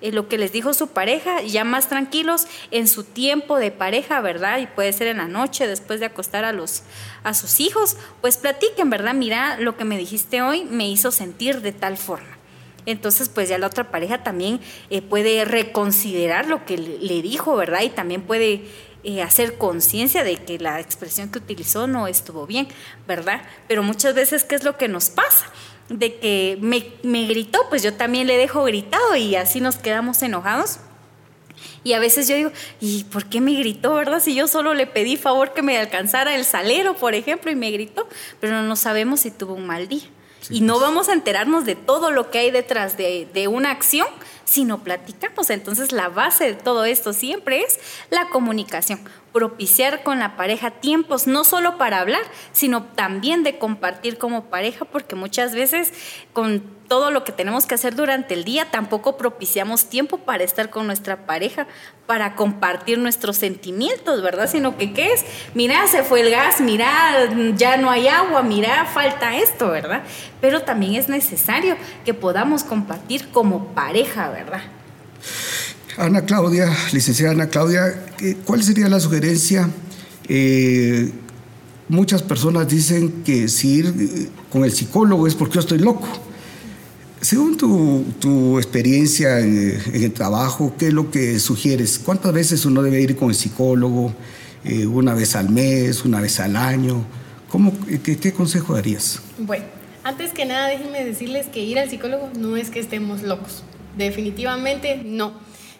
eh, 0.02 0.12
lo 0.12 0.28
que 0.28 0.38
les 0.38 0.52
dijo 0.52 0.74
su 0.74 0.88
pareja, 0.88 1.42
ya 1.42 1.64
más 1.64 1.90
tranquilos 1.90 2.48
en 2.72 2.88
su 2.88 3.04
tiempo 3.04 3.60
de 3.60 3.72
pareja, 3.72 4.22
¿verdad? 4.22 4.60
Y 4.60 4.68
puede 4.68 4.94
ser 4.94 5.08
en 5.08 5.18
la 5.18 5.28
noche, 5.28 5.68
después 5.68 6.00
de 6.00 6.06
acostar 6.06 6.46
a, 6.46 6.54
los, 6.54 6.84
a 7.24 7.34
sus 7.34 7.60
hijos, 7.60 7.98
pues 8.22 8.38
platiquen, 8.38 8.90
¿verdad? 8.90 9.14
Mira, 9.14 9.58
lo 9.60 9.76
que 9.76 9.86
me 9.86 9.98
dijiste 9.98 10.42
hoy 10.42 10.64
me 10.64 10.90
hizo 10.90 11.12
sentir 11.12 11.62
de 11.62 11.72
tal 11.72 11.98
forma. 11.98 12.40
Entonces, 12.86 13.30
pues 13.30 13.50
ya 13.50 13.58
la 13.58 13.68
otra 13.68 13.92
pareja 13.92 14.24
también 14.24 14.60
eh, 14.90 15.02
puede 15.02 15.46
reconsiderar 15.46 16.48
lo 16.48 16.66
que 16.66 16.78
le, 16.78 17.22
dijo, 17.22 17.56
¿verdad? 17.56 17.82
Y 17.82 17.90
también 17.90 18.22
puede 18.22 18.64
eh, 19.04 19.22
hacer 19.22 19.58
conciencia 19.58 20.24
de 20.24 20.38
que 20.38 20.60
la 20.60 20.80
expresión 20.80 21.30
que 21.30 21.40
utilizó 21.40 21.88
no 21.88 22.08
estuvo 22.08 22.48
bien, 22.48 22.68
¿verdad? 23.08 23.42
Pero 23.68 23.84
muchas 23.84 24.16
veces, 24.16 24.44
¿qué 24.44 24.56
es 24.56 24.64
lo 24.64 24.78
que 24.78 24.88
nos 24.88 25.10
pasa? 25.10 25.46
De 25.90 26.16
que 26.18 26.58
me, 26.62 27.26
gritó, 27.26 27.66
pues 27.70 27.84
yo 27.84 27.94
también 27.94 28.28
le 28.28 28.38
dejo 28.38 28.64
gritado 28.64 29.16
y 29.16 29.36
así 29.36 29.60
nos 29.60 29.78
quedamos 29.78 30.22
enojados. 30.22 30.80
Y 31.84 31.94
a 31.94 32.00
veces 32.00 32.28
yo 32.28 32.36
digo, 32.36 32.52
¿y 32.80 33.06
por 33.06 33.26
qué 33.26 33.42
me 33.42 33.54
gritó, 33.54 33.96
verdad? 33.96 34.22
Si 34.22 34.36
yo 34.36 34.48
solo 34.48 34.74
le 34.74 34.86
pedí 34.86 35.18
favor 35.18 35.54
que 35.54 35.62
me 35.62 35.78
alcanzara 35.78 36.36
el 36.36 36.46
salero, 36.46 36.96
por 36.96 37.16
ejemplo, 37.16 37.52
y 37.52 37.56
me 37.56 37.72
gritó, 37.72 38.08
pero 38.40 38.62
no 38.62 38.76
sabemos 38.76 39.22
si 39.22 39.32
tuvo 39.32 39.54
un 39.54 39.66
mal 39.66 39.88
día. 39.88 40.04
y 40.50 40.62
no 40.62 40.80
vamos 40.80 41.10
a 41.10 41.14
enterarnos 41.14 41.66
de 41.66 41.76
todo 41.76 42.12
lo 42.12 42.32
que 42.32 42.40
hay 42.40 42.52
detrás 42.52 42.98
de, 42.98 43.28
de 43.34 43.48
una 43.48 43.72
acción 43.72 44.08
si 44.50 44.66
no 44.66 44.84
platicamos. 44.84 45.50
Entonces 45.52 45.92
la 45.92 46.10
base 46.10 46.46
de 46.46 46.54
todo 46.56 46.86
esto 46.86 47.14
siempre 47.14 47.62
es 47.62 47.80
la 48.10 48.30
comunicación 48.30 49.00
propiciar 49.32 50.02
con 50.02 50.20
la 50.20 50.36
pareja 50.36 50.72
tiempos, 50.72 51.28
no 51.28 51.44
solo 51.44 51.78
para 51.78 52.00
hablar, 52.00 52.24
sino 52.52 52.84
también 52.84 53.44
de 53.44 53.60
compartir 53.60 54.18
como 54.18 54.46
pareja, 54.46 54.86
porque 54.86 55.16
muchas 55.16 55.54
veces 55.54 55.94
con 56.34 56.79
todo 56.90 57.12
lo 57.12 57.24
que 57.24 57.32
tenemos 57.32 57.68
que 57.68 57.76
hacer 57.76 57.96
durante 57.96 58.34
el 58.34 58.44
día, 58.44 58.70
tampoco 58.70 59.16
propiciamos 59.16 59.90
tiempo 59.90 60.18
para 60.18 60.44
estar 60.44 60.70
con 60.72 60.88
nuestra 60.88 61.26
pareja, 61.26 61.68
para 62.08 62.36
compartir 62.36 62.98
nuestros 62.98 63.38
sentimientos, 63.38 64.22
¿verdad? 64.24 64.50
Sino 64.52 64.76
que, 64.76 64.92
¿qué 64.92 65.14
es? 65.14 65.24
Mira, 65.54 65.88
se 65.88 66.04
fue 66.04 66.22
el 66.22 66.32
gas, 66.32 66.60
mira, 66.60 66.90
ya 67.56 67.78
no 67.78 67.92
hay 67.92 68.08
agua, 68.08 68.42
mira, 68.42 68.86
falta 68.92 69.38
esto, 69.38 69.70
¿verdad? 69.70 70.02
Pero 70.42 70.64
también 70.64 70.96
es 70.96 71.08
necesario 71.08 71.78
que 72.04 72.16
podamos 72.16 72.64
compartir 72.64 73.30
como 73.30 73.68
pareja, 73.68 74.30
¿verdad? 74.30 74.62
Ana 75.98 76.26
Claudia, 76.26 76.76
licenciada 76.92 77.34
Ana 77.34 77.50
Claudia, 77.50 78.04
¿cuál 78.46 78.64
sería 78.64 78.90
la 78.90 79.00
sugerencia? 79.00 79.70
Eh, 80.28 81.12
muchas 81.88 82.24
personas 82.24 82.68
dicen 82.68 83.24
que 83.24 83.48
si 83.48 83.76
ir 83.76 83.86
eh, 84.00 84.30
con 84.50 84.64
el 84.64 84.72
psicólogo 84.72 85.28
es 85.28 85.36
porque 85.36 85.56
yo 85.56 85.60
estoy 85.60 85.80
loco. 85.80 86.08
Según 87.22 87.58
tu, 87.58 88.58
experiencia 88.58 89.40
en, 89.40 89.82
el 89.94 90.14
trabajo, 90.14 90.74
¿qué 90.80 90.88
es 90.88 90.94
lo 90.94 91.12
que 91.12 91.40
sugieres? 91.40 92.00
¿Cuántas 92.00 92.32
veces 92.32 92.66
uno 92.66 92.82
debe 92.82 93.02
ir 93.02 93.18
con 93.18 93.30
el 93.30 93.36
psicólogo? 93.36 94.14
Eh, 94.64 94.86
¿Una 94.86 95.14
vez 95.14 95.36
al 95.36 95.50
mes? 95.50 96.06
¿Una 96.06 96.22
vez 96.22 96.40
al 96.40 96.56
año? 96.56 97.06
¿Cómo, 97.50 97.74
qué, 98.04 98.18
qué, 98.18 98.32
consejo 98.32 98.74
darías? 98.74 99.22
Bueno, 99.38 99.66
antes 100.04 100.32
que 100.32 100.46
nada 100.46 100.68
déjenme 100.68 101.04
decirles 101.04 101.48
que 101.48 101.62
ir 101.62 101.78
al 101.78 101.90
psicólogo 101.90 102.30
no 102.38 102.56
es 102.56 102.70
que 102.70 102.80
estemos 102.80 103.22
locos. 103.24 103.64
Definitivamente 103.98 105.02
no. 105.04 105.34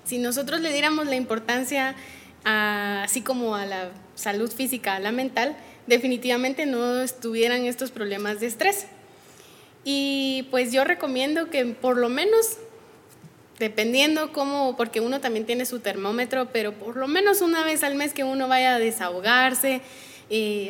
Si 0.04 0.18
nosotros 0.18 0.60
le 0.60 0.74
diéramos 0.74 1.08
la 1.08 1.16
importancia, 1.16 1.96
así 2.44 3.22
como 3.22 3.56
a 3.56 3.66
la 3.66 3.92
salud 4.16 4.52
física, 4.52 4.96
a 4.96 5.00
la 5.00 5.14
mental, 5.14 5.56
definitivamente 5.88 6.66
no 6.66 7.00
estuvieran 7.00 7.66
estos 7.66 7.92
problemas 7.92 8.42
de 8.42 8.48
estrés. 8.48 8.88
Y 9.84 10.48
pues 10.52 10.72
yo 10.72 10.84
recomiendo 10.84 11.50
que 11.50 11.66
por 11.66 11.98
lo 11.98 12.10
menos, 12.10 12.58
dependiendo 13.60 14.32
cómo, 14.34 14.76
porque 14.78 15.00
uno 15.00 15.22
también 15.22 15.46
tiene 15.46 15.66
su 15.66 15.80
termómetro, 15.80 16.50
pero 16.52 16.74
por 16.74 16.98
lo 16.98 17.08
menos 17.08 17.42
una 17.42 17.64
vez 17.64 17.84
al 17.84 17.96
mes 17.96 18.14
que 18.14 18.24
uno 18.24 18.48
vaya 18.48 18.76
a 18.76 18.80
desahogarse, 18.80 19.82
eh, 20.30 20.70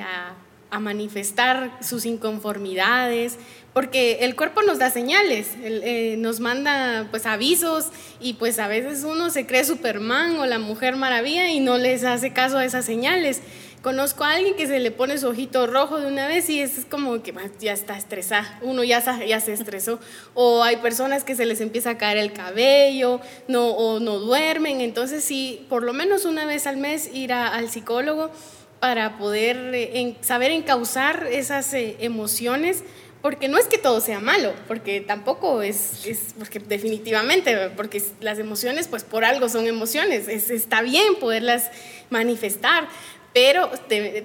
a 0.71 0.79
manifestar 0.79 1.71
sus 1.81 2.05
inconformidades, 2.05 3.39
porque 3.73 4.19
el 4.21 4.35
cuerpo 4.35 4.61
nos 4.61 4.79
da 4.79 4.89
señales, 4.89 5.51
eh, 5.61 6.15
nos 6.17 6.39
manda 6.39 7.07
pues 7.11 7.25
avisos 7.25 7.89
y 8.19 8.33
pues 8.33 8.59
a 8.59 8.67
veces 8.67 9.03
uno 9.03 9.29
se 9.29 9.45
cree 9.45 9.63
Superman 9.63 10.37
o 10.37 10.45
la 10.45 10.59
Mujer 10.59 10.95
Maravilla 10.95 11.51
y 11.51 11.59
no 11.59 11.77
les 11.77 12.03
hace 12.03 12.33
caso 12.33 12.57
a 12.57 12.65
esas 12.65 12.85
señales. 12.85 13.41
Conozco 13.81 14.25
a 14.25 14.33
alguien 14.33 14.55
que 14.55 14.67
se 14.67 14.79
le 14.79 14.91
pone 14.91 15.17
su 15.17 15.29
ojito 15.29 15.65
rojo 15.65 16.01
de 16.01 16.07
una 16.07 16.27
vez 16.27 16.49
y 16.49 16.59
es 16.59 16.85
como 16.89 17.23
que 17.23 17.33
ya 17.61 17.71
está 17.71 17.97
estresada, 17.97 18.59
uno 18.61 18.83
ya, 18.83 19.01
ya 19.25 19.39
se 19.39 19.53
estresó. 19.53 19.99
O 20.33 20.63
hay 20.63 20.77
personas 20.77 21.23
que 21.23 21.35
se 21.35 21.45
les 21.45 21.61
empieza 21.61 21.91
a 21.91 21.97
caer 21.97 22.17
el 22.17 22.33
cabello 22.33 23.19
no, 23.47 23.69
o 23.69 23.99
no 23.99 24.19
duermen. 24.19 24.81
Entonces 24.81 25.23
sí, 25.23 25.65
por 25.69 25.83
lo 25.83 25.93
menos 25.93 26.25
una 26.25 26.45
vez 26.45 26.67
al 26.67 26.77
mes 26.77 27.09
ir 27.13 27.31
al 27.33 27.69
psicólogo 27.69 28.31
para 28.79 29.17
poder 29.17 29.71
eh, 29.73 30.15
saber 30.21 30.51
encauzar 30.51 31.27
esas 31.29 31.73
eh, 31.73 31.97
emociones, 31.99 32.83
porque 33.21 33.49
no 33.49 33.57
es 33.57 33.67
que 33.67 33.77
todo 33.77 33.99
sea 33.99 34.21
malo, 34.21 34.53
porque 34.67 35.01
tampoco 35.01 35.61
es, 35.61 36.05
es, 36.05 36.33
porque 36.37 36.59
definitivamente, 36.59 37.69
porque 37.75 38.01
las 38.21 38.39
emociones 38.39 38.87
pues 38.87 39.03
por 39.03 39.25
algo 39.25 39.49
son 39.49 39.67
emociones, 39.67 40.29
está 40.29 40.81
bien 40.81 41.15
poderlas 41.19 41.69
manifestar, 42.09 42.87
pero 43.33 43.69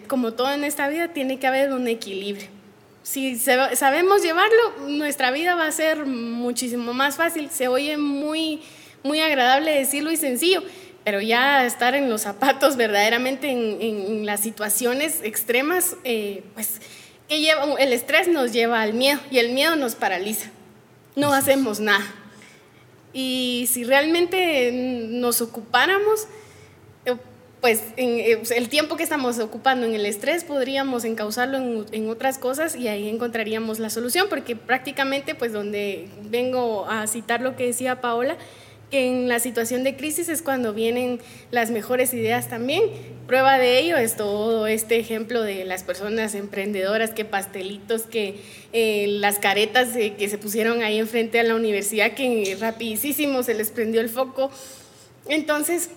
como 0.09 0.33
todo 0.33 0.53
en 0.53 0.65
esta 0.65 0.89
vida 0.89 1.09
tiene 1.09 1.39
que 1.39 1.47
haber 1.47 1.73
un 1.73 1.89
equilibrio. 1.89 2.49
Si 3.03 3.37
sabemos 3.39 4.23
llevarlo, 4.23 4.89
nuestra 4.89 5.31
vida 5.31 5.55
va 5.55 5.67
a 5.67 5.73
ser 5.73 6.07
muchísimo 6.07 6.95
más 6.95 7.17
fácil, 7.17 7.51
se 7.51 7.69
oye 7.69 7.99
muy, 7.99 8.63
muy 9.03 9.21
agradable 9.21 9.73
decirlo 9.73 10.11
y 10.11 10.17
sencillo, 10.17 10.63
pero 11.05 11.21
ya 11.21 11.67
estar 11.67 11.95
en 11.95 12.09
los 12.09 12.23
zapatos 12.23 12.77
verdaderamente 12.79 13.51
en, 13.51 14.25
las 14.25 14.41
situaciones 14.41 15.21
extremas, 15.23 15.97
eh, 16.05 16.45
pues 16.55 16.81
que 17.29 17.41
lleva, 17.41 17.75
el 17.79 17.93
estrés 17.93 18.29
nos 18.29 18.53
lleva 18.53 18.81
al 18.81 18.95
miedo 18.95 19.21
y 19.31 19.39
el 19.39 19.53
miedo 19.53 19.77
nos 19.77 19.95
paraliza. 19.95 20.51
No 21.15 21.33
hacemos 21.33 21.81
nada. 21.81 22.05
Y 23.13 23.69
si 23.71 23.85
realmente 23.85 24.71
nos 24.73 25.41
ocupáramos, 25.41 26.27
pues 27.65 27.83
eh, 27.97 28.43
el 28.55 28.69
tiempo 28.69 28.95
que 28.99 29.03
estamos 29.03 29.39
ocupando 29.39 29.87
en 29.87 29.95
el 29.95 30.05
estrés 30.05 30.45
podríamos 30.45 31.07
encauzarlo 31.07 31.57
en, 31.57 31.87
en, 31.93 32.11
otras 32.11 32.37
cosas 32.37 32.77
y 32.77 32.89
ahí 32.89 33.09
encontraríamos 33.09 33.79
la 33.79 33.89
solución, 33.89 34.27
porque 34.29 34.55
prácticamente, 34.55 35.35
pues 35.35 35.55
donde 35.55 36.11
vengo 36.25 36.87
a 36.91 37.07
citar 37.07 37.41
lo 37.41 37.57
que 37.57 37.65
decía 37.65 38.03
Paola, 38.03 38.37
en 38.91 39.31
la 39.31 39.41
situación 39.41 39.83
de 39.83 39.97
crisis 39.97 40.29
es 40.29 40.43
cuando 40.43 40.75
vienen 40.75 41.21
las 41.51 41.71
mejores 41.71 42.13
ideas 42.13 42.51
también. 42.51 42.83
Prueba 43.27 43.57
de 43.57 43.79
ello 43.79 43.97
es 43.97 44.15
todo 44.15 44.67
este 44.67 44.99
ejemplo 44.99 45.43
de 45.43 45.65
las 45.65 45.85
personas 45.85 46.35
emprendedoras, 46.35 47.13
que 47.13 47.25
pastelitos, 47.25 48.03
que 48.03 48.41
eh, 48.75 49.07
las 49.09 49.39
caretas 49.39 49.89
que 49.97 50.29
se 50.29 50.37
pusieron 50.37 50.83
ahí 50.83 50.99
enfrente 50.99 51.41
a 51.41 51.45
la 51.45 51.55
universidad, 51.55 52.13
que 52.13 52.59
rapidísimo 52.61 53.43
se 53.43 53.55
les 53.55 53.71
prendió 53.71 54.03
el 54.03 54.11
foco. 54.11 54.51
Entonces, 55.31 55.89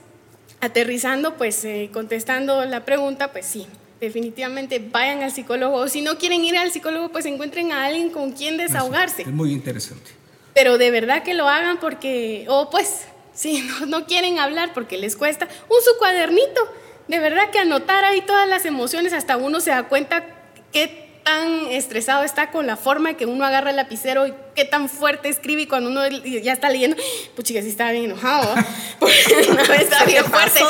aterrizando, 0.61 1.35
pues 1.35 1.63
eh, 1.65 1.89
contestando 1.91 2.65
la 2.65 2.85
pregunta, 2.85 3.31
pues 3.31 3.45
sí, 3.45 3.67
definitivamente 3.99 4.79
vayan 4.79 5.23
al 5.23 5.31
psicólogo. 5.31 5.77
O 5.77 5.87
si 5.87 6.01
no 6.01 6.17
quieren 6.17 6.43
ir 6.43 6.57
al 6.57 6.71
psicólogo, 6.71 7.09
pues 7.09 7.25
encuentren 7.25 7.71
a 7.71 7.85
alguien 7.85 8.09
con 8.09 8.31
quien 8.31 8.57
desahogarse. 8.57 9.23
Es 9.23 9.27
muy 9.27 9.51
interesante 9.51 10.17
pero 10.57 10.79
de 10.79 10.89
verdad 10.89 11.21
que 11.21 11.35
lo 11.35 11.47
hagan 11.47 11.79
porque, 11.79 12.47
o 12.49 12.71
pues, 12.71 13.01
si 13.35 13.61
no, 13.85 14.07
quieren 14.07 14.39
hablar 14.39 14.73
porque 14.73 14.97
les 14.97 15.15
cuesta, 15.15 15.47
un 15.69 15.81
su 15.83 15.99
cuadernito, 15.99 16.67
de 17.07 17.19
verdad 17.19 17.51
que 17.51 17.59
anotar 17.59 18.03
ahí 18.03 18.21
todas 18.21 18.49
las 18.49 18.65
emociones, 18.65 19.13
hasta 19.13 19.37
uno 19.37 19.59
se 19.59 19.69
da 19.69 19.83
cuenta 19.83 20.25
qué 20.73 21.21
tan 21.23 21.67
estresado 21.67 22.23
está 22.23 22.49
con 22.49 22.65
la 22.65 22.75
forma 22.75 23.13
que 23.13 23.27
uno 23.27 23.45
agarra 23.45 23.69
el 23.69 23.75
lapicero 23.75 24.25
y 24.25 24.33
qué 24.57 24.65
tan 24.65 24.89
fuerte 24.89 25.29
escribe 25.29 25.61
y 25.61 25.67
cuando 25.67 25.91
uno 25.91 26.01
ya 26.07 26.51
está 26.51 26.71
leyendo, 26.71 26.97
pues 27.35 27.47
chica, 27.47 27.61
sí 27.61 27.69
estaba 27.69 27.91
bien 27.91 28.05
enojado, 28.05 28.55
porque 28.99 29.51
una 29.51 29.61
vez 29.61 29.81
estaba 29.81 30.05
bien 30.05 30.25
fuerte, 30.25 30.61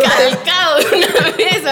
calcado 0.00 0.78
una 0.96 1.36
vez, 1.36 1.62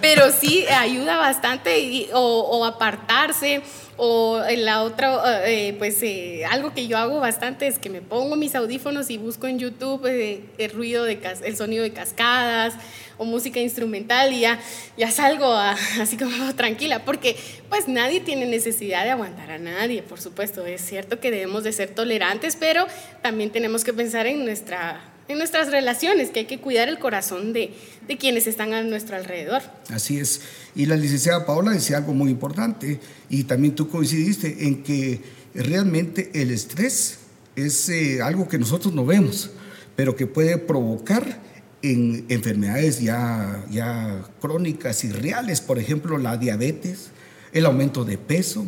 pero 0.00 0.30
sí 0.30 0.64
ayuda 0.68 1.16
bastante 1.16 2.08
o, 2.12 2.20
o 2.20 2.64
apartarse 2.64 3.60
o 4.00 4.40
la 4.56 4.84
otra, 4.84 5.44
eh, 5.48 5.74
pues 5.76 6.00
eh, 6.04 6.44
algo 6.48 6.72
que 6.72 6.86
yo 6.86 6.96
hago 6.96 7.18
bastante 7.18 7.66
es 7.66 7.80
que 7.80 7.90
me 7.90 8.00
pongo 8.00 8.36
mis 8.36 8.54
audífonos 8.54 9.10
y 9.10 9.18
busco 9.18 9.48
en 9.48 9.58
YouTube 9.58 10.06
eh, 10.06 10.44
el 10.56 10.70
ruido 10.70 11.02
de 11.02 11.18
el 11.42 11.56
sonido 11.56 11.82
de 11.82 11.92
cascadas 11.92 12.74
o 13.18 13.24
música 13.24 13.58
instrumental 13.58 14.32
y 14.32 14.40
ya, 14.40 14.60
ya 14.96 15.10
salgo 15.10 15.52
así 16.00 16.16
como 16.16 16.54
tranquila, 16.54 17.04
porque 17.04 17.36
pues 17.68 17.88
nadie 17.88 18.20
tiene 18.20 18.46
necesidad 18.46 19.02
de 19.02 19.10
aguantar 19.10 19.50
a 19.50 19.58
nadie, 19.58 19.87
por 20.08 20.20
supuesto, 20.20 20.64
es 20.66 20.80
cierto 20.80 21.20
que 21.20 21.30
debemos 21.30 21.64
de 21.64 21.72
ser 21.72 21.90
tolerantes, 21.90 22.56
pero 22.56 22.86
también 23.22 23.50
tenemos 23.50 23.84
que 23.84 23.92
pensar 23.92 24.26
en 24.26 24.44
nuestra 24.44 25.14
en 25.28 25.36
nuestras 25.36 25.70
relaciones, 25.70 26.30
que 26.30 26.40
hay 26.40 26.46
que 26.46 26.58
cuidar 26.58 26.88
el 26.88 26.98
corazón 26.98 27.52
de, 27.52 27.74
de, 28.06 28.16
quienes 28.16 28.46
están 28.46 28.72
a 28.72 28.82
nuestro 28.82 29.14
alrededor. 29.14 29.60
Así 29.90 30.18
es. 30.18 30.40
Y 30.74 30.86
la 30.86 30.96
licenciada 30.96 31.44
Paola 31.44 31.72
decía 31.72 31.98
algo 31.98 32.14
muy 32.14 32.30
importante, 32.30 32.98
y 33.28 33.44
también 33.44 33.74
tú 33.74 33.90
coincidiste 33.90 34.66
en 34.66 34.82
que 34.82 35.20
realmente 35.54 36.30
el 36.32 36.50
estrés 36.50 37.18
es 37.56 37.90
eh, 37.90 38.22
algo 38.22 38.48
que 38.48 38.58
nosotros 38.58 38.94
no 38.94 39.04
vemos, 39.04 39.50
pero 39.96 40.16
que 40.16 40.26
puede 40.26 40.56
provocar 40.56 41.40
en 41.82 42.24
enfermedades 42.28 43.00
ya, 43.00 43.64
ya 43.70 44.24
crónicas 44.40 45.04
y 45.04 45.12
reales, 45.12 45.60
por 45.60 45.78
ejemplo, 45.78 46.18
la 46.18 46.36
diabetes, 46.36 47.10
el 47.52 47.66
aumento 47.66 48.04
de 48.04 48.18
peso, 48.18 48.66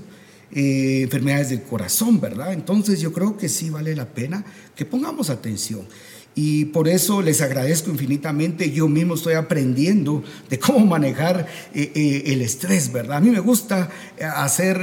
eh, 0.53 1.03
enfermedades 1.03 1.51
del 1.51 1.63
corazón, 1.63 2.21
¿verdad? 2.21 2.53
Entonces 2.53 3.01
yo 3.01 3.13
creo 3.13 3.37
que 3.37 3.49
sí 3.49 3.71
vale 3.71 3.95
la 3.95 4.07
pena 4.07 4.45
que 4.75 4.85
pongamos 4.85 5.31
atención. 5.31 5.87
Y 6.43 6.65
por 6.65 6.89
eso 6.89 7.21
les 7.21 7.43
agradezco 7.43 7.91
infinitamente. 7.91 8.71
Yo 8.71 8.89
mismo 8.89 9.13
estoy 9.13 9.35
aprendiendo 9.35 10.25
de 10.49 10.59
cómo 10.59 10.87
manejar 10.87 11.47
eh, 11.75 11.93
eh, 11.95 12.23
el 12.29 12.41
estrés, 12.41 12.91
¿verdad? 12.91 13.19
A 13.19 13.21
mí 13.21 13.29
me 13.29 13.41
gusta 13.41 13.91
eh, 14.17 14.25
hacer 14.25 14.79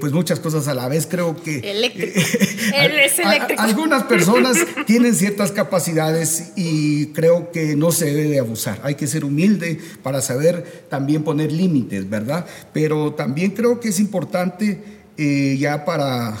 pues 0.00 0.12
muchas 0.12 0.40
cosas 0.40 0.66
a 0.66 0.74
la 0.74 0.88
vez. 0.88 1.06
Creo 1.08 1.40
que 1.40 1.58
eléctrico. 1.58 2.18
Él 2.74 2.98
es 2.98 3.16
eléctrico. 3.20 3.62
algunas 3.62 4.02
personas 4.02 4.56
tienen 4.88 5.14
ciertas 5.14 5.52
capacidades 5.52 6.50
y 6.56 7.06
creo 7.12 7.52
que 7.52 7.76
no 7.76 7.92
se 7.92 8.06
debe 8.06 8.28
de 8.28 8.40
abusar. 8.40 8.80
Hay 8.82 8.96
que 8.96 9.06
ser 9.06 9.24
humilde 9.24 9.78
para 10.02 10.22
saber 10.22 10.86
también 10.88 11.22
poner 11.22 11.52
límites, 11.52 12.10
¿verdad? 12.10 12.46
Pero 12.72 13.14
también 13.14 13.52
creo 13.52 13.78
que 13.78 13.90
es 13.90 14.00
importante 14.00 15.04
ya 15.16 15.84
para 15.84 16.36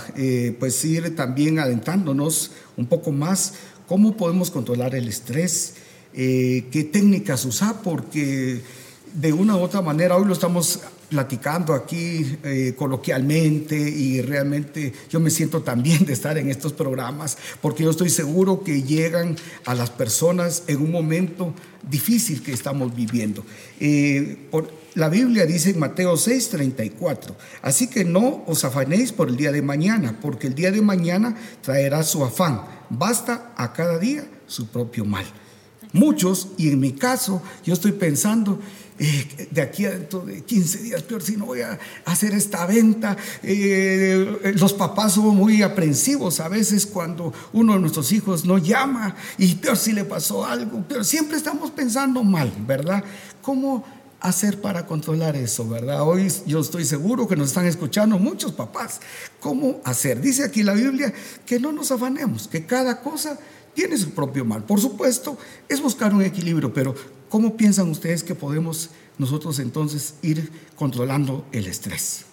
pues 0.58 0.84
ir 0.84 1.14
también 1.14 1.60
adentrándonos 1.60 2.50
un 2.76 2.86
poco 2.86 3.12
más 3.12 3.54
¿Cómo 3.94 4.16
podemos 4.16 4.50
controlar 4.50 4.96
el 4.96 5.06
estrés? 5.06 5.74
Eh, 6.14 6.64
¿Qué 6.72 6.82
técnicas 6.82 7.44
usar? 7.44 7.80
Porque 7.84 8.60
de 9.14 9.32
una 9.32 9.56
u 9.56 9.60
otra 9.60 9.82
manera 9.82 10.16
hoy 10.16 10.24
lo 10.24 10.32
estamos 10.32 10.80
platicando 11.14 11.74
aquí 11.74 12.38
eh, 12.42 12.74
coloquialmente 12.76 13.78
y 13.78 14.20
realmente 14.20 14.92
yo 15.08 15.20
me 15.20 15.30
siento 15.30 15.62
también 15.62 16.04
de 16.04 16.12
estar 16.12 16.36
en 16.38 16.50
estos 16.50 16.72
programas 16.72 17.38
porque 17.62 17.84
yo 17.84 17.90
estoy 17.90 18.10
seguro 18.10 18.64
que 18.64 18.82
llegan 18.82 19.36
a 19.64 19.76
las 19.76 19.90
personas 19.90 20.64
en 20.66 20.82
un 20.82 20.90
momento 20.90 21.54
difícil 21.88 22.42
que 22.42 22.52
estamos 22.52 22.96
viviendo. 22.96 23.44
Eh, 23.78 24.48
la 24.96 25.08
Biblia 25.08 25.46
dice 25.46 25.70
en 25.70 25.78
Mateo 25.78 26.14
6:34, 26.16 27.36
así 27.62 27.86
que 27.86 28.04
no 28.04 28.42
os 28.48 28.64
afanéis 28.64 29.12
por 29.12 29.28
el 29.28 29.36
día 29.36 29.52
de 29.52 29.62
mañana, 29.62 30.18
porque 30.20 30.48
el 30.48 30.56
día 30.56 30.72
de 30.72 30.82
mañana 30.82 31.36
traerá 31.62 32.02
su 32.02 32.24
afán. 32.24 32.62
Basta 32.90 33.52
a 33.56 33.72
cada 33.72 34.00
día 34.00 34.26
su 34.48 34.66
propio 34.66 35.04
mal. 35.04 35.26
Muchos, 35.94 36.48
y 36.58 36.70
en 36.70 36.80
mi 36.80 36.90
caso, 36.90 37.40
yo 37.64 37.72
estoy 37.72 37.92
pensando, 37.92 38.58
eh, 38.98 39.48
de 39.50 39.60
aquí 39.60 39.86
a 39.86 39.90
dentro 39.90 40.20
de 40.20 40.42
15 40.42 40.78
días, 40.78 41.02
peor 41.02 41.22
si 41.22 41.36
no 41.36 41.46
voy 41.46 41.62
a 41.62 41.78
hacer 42.04 42.32
esta 42.32 42.64
venta. 42.66 43.16
Eh, 43.42 44.54
los 44.56 44.72
papás 44.72 45.14
son 45.14 45.36
muy 45.36 45.62
aprensivos 45.62 46.38
a 46.40 46.48
veces 46.48 46.86
cuando 46.86 47.32
uno 47.52 47.74
de 47.74 47.80
nuestros 47.80 48.12
hijos 48.12 48.44
no 48.44 48.58
llama 48.58 49.16
y 49.36 49.54
peor 49.56 49.76
si 49.76 49.92
le 49.92 50.04
pasó 50.04 50.44
algo, 50.44 50.84
pero 50.88 51.02
siempre 51.02 51.36
estamos 51.36 51.70
pensando 51.72 52.22
mal, 52.22 52.52
¿verdad? 52.66 53.02
¿Cómo 53.42 53.84
hacer 54.20 54.60
para 54.60 54.86
controlar 54.86 55.36
eso, 55.36 55.68
verdad? 55.68 56.02
Hoy 56.02 56.32
yo 56.46 56.60
estoy 56.60 56.84
seguro 56.84 57.28
que 57.28 57.36
nos 57.36 57.48
están 57.48 57.66
escuchando 57.66 58.18
muchos 58.18 58.52
papás. 58.52 59.00
¿Cómo 59.40 59.80
hacer? 59.84 60.20
Dice 60.20 60.44
aquí 60.44 60.62
la 60.62 60.72
Biblia 60.72 61.12
que 61.44 61.58
no 61.58 61.72
nos 61.72 61.90
afanemos, 61.90 62.48
que 62.48 62.64
cada 62.64 63.02
cosa 63.02 63.38
tiene 63.74 63.98
su 63.98 64.12
propio 64.12 64.44
mal. 64.44 64.62
Por 64.62 64.80
supuesto, 64.80 65.36
es 65.68 65.82
buscar 65.82 66.14
un 66.14 66.22
equilibrio, 66.22 66.72
pero 66.72 66.94
¿cómo 67.28 67.56
piensan 67.56 67.90
ustedes 67.90 68.22
que 68.22 68.34
podemos 68.34 68.90
nosotros 69.18 69.58
entonces 69.58 70.14
ir 70.22 70.50
controlando 70.76 71.46
el 71.52 71.66
estrés? 71.66 72.26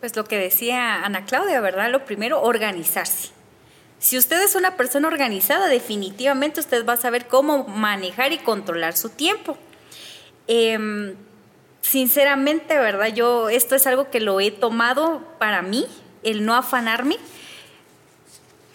Pues 0.00 0.14
lo 0.16 0.24
que 0.24 0.38
decía 0.38 1.04
Ana 1.04 1.24
Claudia, 1.24 1.60
¿verdad? 1.60 1.90
Lo 1.90 2.04
primero, 2.04 2.42
organizarse. 2.42 3.30
Si 3.98 4.16
usted 4.16 4.40
es 4.42 4.54
una 4.54 4.76
persona 4.76 5.08
organizada, 5.08 5.66
definitivamente 5.66 6.60
usted 6.60 6.86
va 6.86 6.92
a 6.92 6.96
saber 6.98 7.26
cómo 7.26 7.64
manejar 7.64 8.32
y 8.32 8.38
controlar 8.38 8.96
su 8.96 9.08
tiempo. 9.08 9.58
Em, 10.46 11.16
sinceramente, 11.80 12.78
¿verdad? 12.78 13.08
Yo 13.08 13.48
esto 13.48 13.74
es 13.74 13.86
algo 13.88 14.10
que 14.10 14.20
lo 14.20 14.40
he 14.40 14.52
tomado 14.52 15.22
para 15.38 15.62
mí, 15.62 15.86
el 16.22 16.44
no 16.44 16.54
afanarme, 16.54 17.16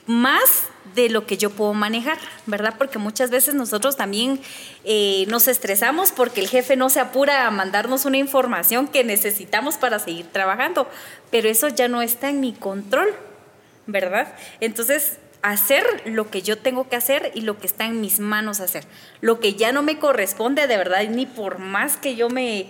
más 0.07 0.67
de 0.95 1.09
lo 1.09 1.25
que 1.25 1.37
yo 1.37 1.49
puedo 1.49 1.73
manejar, 1.73 2.17
¿verdad? 2.45 2.75
Porque 2.77 2.99
muchas 2.99 3.29
veces 3.29 3.55
nosotros 3.55 3.95
también 3.95 4.39
eh, 4.83 5.25
nos 5.27 5.47
estresamos 5.47 6.11
porque 6.11 6.41
el 6.41 6.47
jefe 6.47 6.75
no 6.75 6.89
se 6.89 6.99
apura 6.99 7.47
a 7.47 7.51
mandarnos 7.51 8.05
una 8.05 8.17
información 8.17 8.87
que 8.87 9.03
necesitamos 9.03 9.77
para 9.77 9.99
seguir 9.99 10.27
trabajando, 10.31 10.87
pero 11.31 11.49
eso 11.49 11.67
ya 11.69 11.87
no 11.87 12.01
está 12.01 12.29
en 12.29 12.41
mi 12.41 12.53
control, 12.53 13.09
¿verdad? 13.87 14.35
Entonces, 14.59 15.17
hacer 15.43 15.85
lo 16.05 16.31
que 16.31 16.41
yo 16.41 16.57
tengo 16.57 16.87
que 16.87 16.95
hacer 16.95 17.31
y 17.35 17.41
lo 17.41 17.59
que 17.59 17.67
está 17.67 17.85
en 17.85 17.99
mis 17.99 18.19
manos 18.19 18.61
hacer. 18.61 18.85
Lo 19.19 19.39
que 19.39 19.55
ya 19.55 19.71
no 19.73 19.83
me 19.83 19.99
corresponde 19.99 20.67
de 20.67 20.77
verdad, 20.77 21.03
ni 21.09 21.25
por 21.25 21.59
más 21.59 21.97
que 21.97 22.15
yo 22.15 22.29
me 22.29 22.67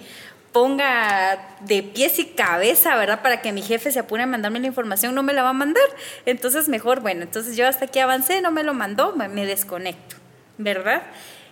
ponga 0.53 1.57
de 1.61 1.83
pies 1.83 2.19
y 2.19 2.25
cabeza, 2.25 2.95
¿verdad? 2.95 3.21
Para 3.21 3.41
que 3.41 3.51
mi 3.51 3.61
jefe 3.61 3.91
se 3.91 3.99
apure 3.99 4.23
a 4.23 4.27
mandarme 4.27 4.59
la 4.59 4.67
información, 4.67 5.13
no 5.15 5.23
me 5.23 5.33
la 5.33 5.43
va 5.43 5.49
a 5.49 5.53
mandar. 5.53 5.83
Entonces, 6.25 6.69
mejor, 6.69 7.01
bueno, 7.01 7.23
entonces 7.23 7.57
yo 7.57 7.67
hasta 7.67 7.85
aquí 7.85 7.99
avancé, 7.99 8.41
no 8.41 8.51
me 8.51 8.63
lo 8.63 8.73
mandó, 8.73 9.13
me 9.15 9.45
desconecto, 9.45 10.15
¿verdad? 10.57 11.03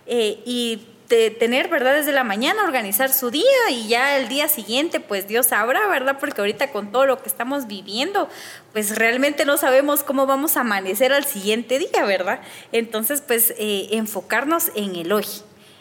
Eh, 0.06 0.40
y 0.46 0.86
tener, 1.30 1.68
¿verdad? 1.68 1.94
Desde 1.94 2.12
la 2.12 2.24
mañana 2.24 2.64
organizar 2.64 3.12
su 3.12 3.30
día 3.30 3.70
y 3.70 3.86
ya 3.86 4.16
el 4.16 4.28
día 4.28 4.48
siguiente, 4.48 4.98
pues 4.98 5.28
Dios 5.28 5.46
sabrá, 5.46 5.86
¿verdad? 5.86 6.16
Porque 6.18 6.40
ahorita 6.40 6.70
con 6.70 6.90
todo 6.90 7.04
lo 7.04 7.22
que 7.22 7.28
estamos 7.28 7.66
viviendo, 7.66 8.28
pues 8.72 8.96
realmente 8.96 9.44
no 9.44 9.58
sabemos 9.58 10.04
cómo 10.04 10.26
vamos 10.26 10.56
a 10.56 10.60
amanecer 10.60 11.12
al 11.12 11.26
siguiente 11.26 11.78
día, 11.78 12.04
¿verdad? 12.06 12.40
Entonces, 12.72 13.20
pues 13.20 13.52
eh, 13.58 13.88
enfocarnos 13.92 14.72
en 14.74 14.96
el 14.96 15.12
hoy, 15.12 15.26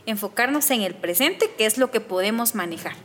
enfocarnos 0.05 0.69
en 0.69 0.81
el 0.81 0.95
presente, 0.95 1.49
que 1.57 1.65
es 1.65 1.77
lo 1.77 1.91
que 1.91 2.01
podemos 2.01 2.53
manejar. 2.53 2.95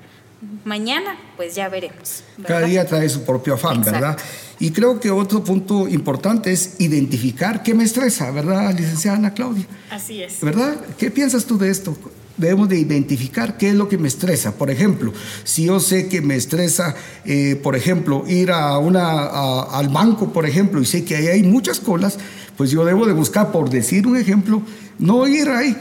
Mañana, 0.65 1.17
pues 1.37 1.55
ya 1.55 1.69
veremos. 1.69 2.23
Cada 2.47 2.67
día 2.67 2.85
trae 2.87 3.09
su 3.09 3.23
propio 3.25 3.55
afán, 3.55 3.83
¿verdad? 3.83 4.19
Y 4.59 4.71
creo 4.71 5.01
que 5.01 5.11
otro 5.11 5.43
punto 5.43 5.89
importante 5.89 6.53
es 6.53 6.77
identificar 6.79 7.63
qué 7.63 7.75
me 7.75 7.85
estresa, 7.85 8.31
¿verdad, 8.31 8.75
licenciada 8.77 9.17
Ana 9.17 9.35
Claudia? 9.35 9.67
Así 9.91 10.23
es. 10.23 10.41
¿Verdad? 10.41 10.77
¿Qué 10.99 11.11
piensas 11.11 11.47
tú 11.47 11.57
de 11.57 11.71
esto? 11.71 11.97
Debemos 12.37 12.69
de 12.69 12.79
identificar 12.79 13.57
qué 13.57 13.71
es 13.71 13.75
lo 13.75 13.89
que 13.89 13.97
me 13.97 14.09
estresa. 14.09 14.53
Por 14.53 14.71
ejemplo, 14.71 15.13
si 15.45 15.65
yo 15.65 15.81
sé 15.81 16.09
que 16.09 16.21
me 16.21 16.37
estresa, 16.37 16.95
eh, 17.25 17.59
por 17.63 17.75
ejemplo, 17.75 18.25
ir 18.29 18.51
a 18.51 18.77
una, 18.77 19.63
al 19.63 19.89
banco, 19.89 20.35
por 20.35 20.45
ejemplo, 20.45 20.83
y 20.83 20.87
sé 20.87 21.05
que 21.05 21.17
ahí 21.17 21.29
hay 21.29 21.43
muchas 21.43 21.81
colas, 21.81 22.19
pues 22.59 22.71
yo 22.71 22.85
debo 22.85 23.07
de 23.07 23.15
buscar, 23.15 23.53
por 23.53 23.71
decir 23.71 24.07
un 24.07 24.19
ejemplo, 24.19 24.63
no 24.99 25.27
ir 25.27 25.49
ahí, 25.49 25.77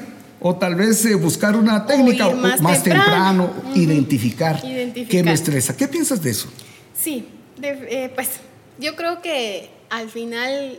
o 0.48 0.56
tal 0.56 0.76
vez 0.76 1.04
eh, 1.06 1.16
buscar 1.16 1.56
una 1.56 1.88
técnica 1.88 2.30
más, 2.30 2.84
temprano, 2.84 3.52
identificar, 3.74 4.62
qué 4.62 5.24
me 5.24 5.34
estresa. 5.34 5.76
¿Qué 5.76 5.88
piensas 5.88 6.22
de 6.22 6.30
eso? 6.30 6.48
Sí, 6.94 7.28
eh, 7.64 8.12
pues 8.14 8.30
yo 8.78 8.96
creo 8.96 9.24
que 9.24 9.72
al 9.90 10.08
final 10.08 10.78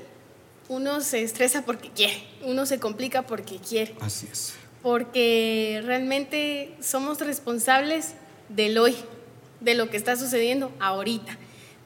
uno 0.69 1.01
se 1.01 1.25
estresa 1.25 1.62
porque 1.62 1.91
quiere, 1.91 2.14
uno 2.45 2.64
se 2.64 2.79
complica 2.79 3.23
porque 3.23 3.57
quiere. 3.57 3.97
Así 4.01 4.29
es. 4.31 4.55
Porque 4.83 5.83
realmente 5.85 6.77
somos 6.81 7.19
responsables 7.19 8.14
del 8.49 8.79
hoy, 8.79 8.95
de 9.61 9.75
lo 9.75 9.91
que 9.91 9.97
está 9.97 10.14
sucediendo 10.14 10.71
ahorita. 10.79 11.37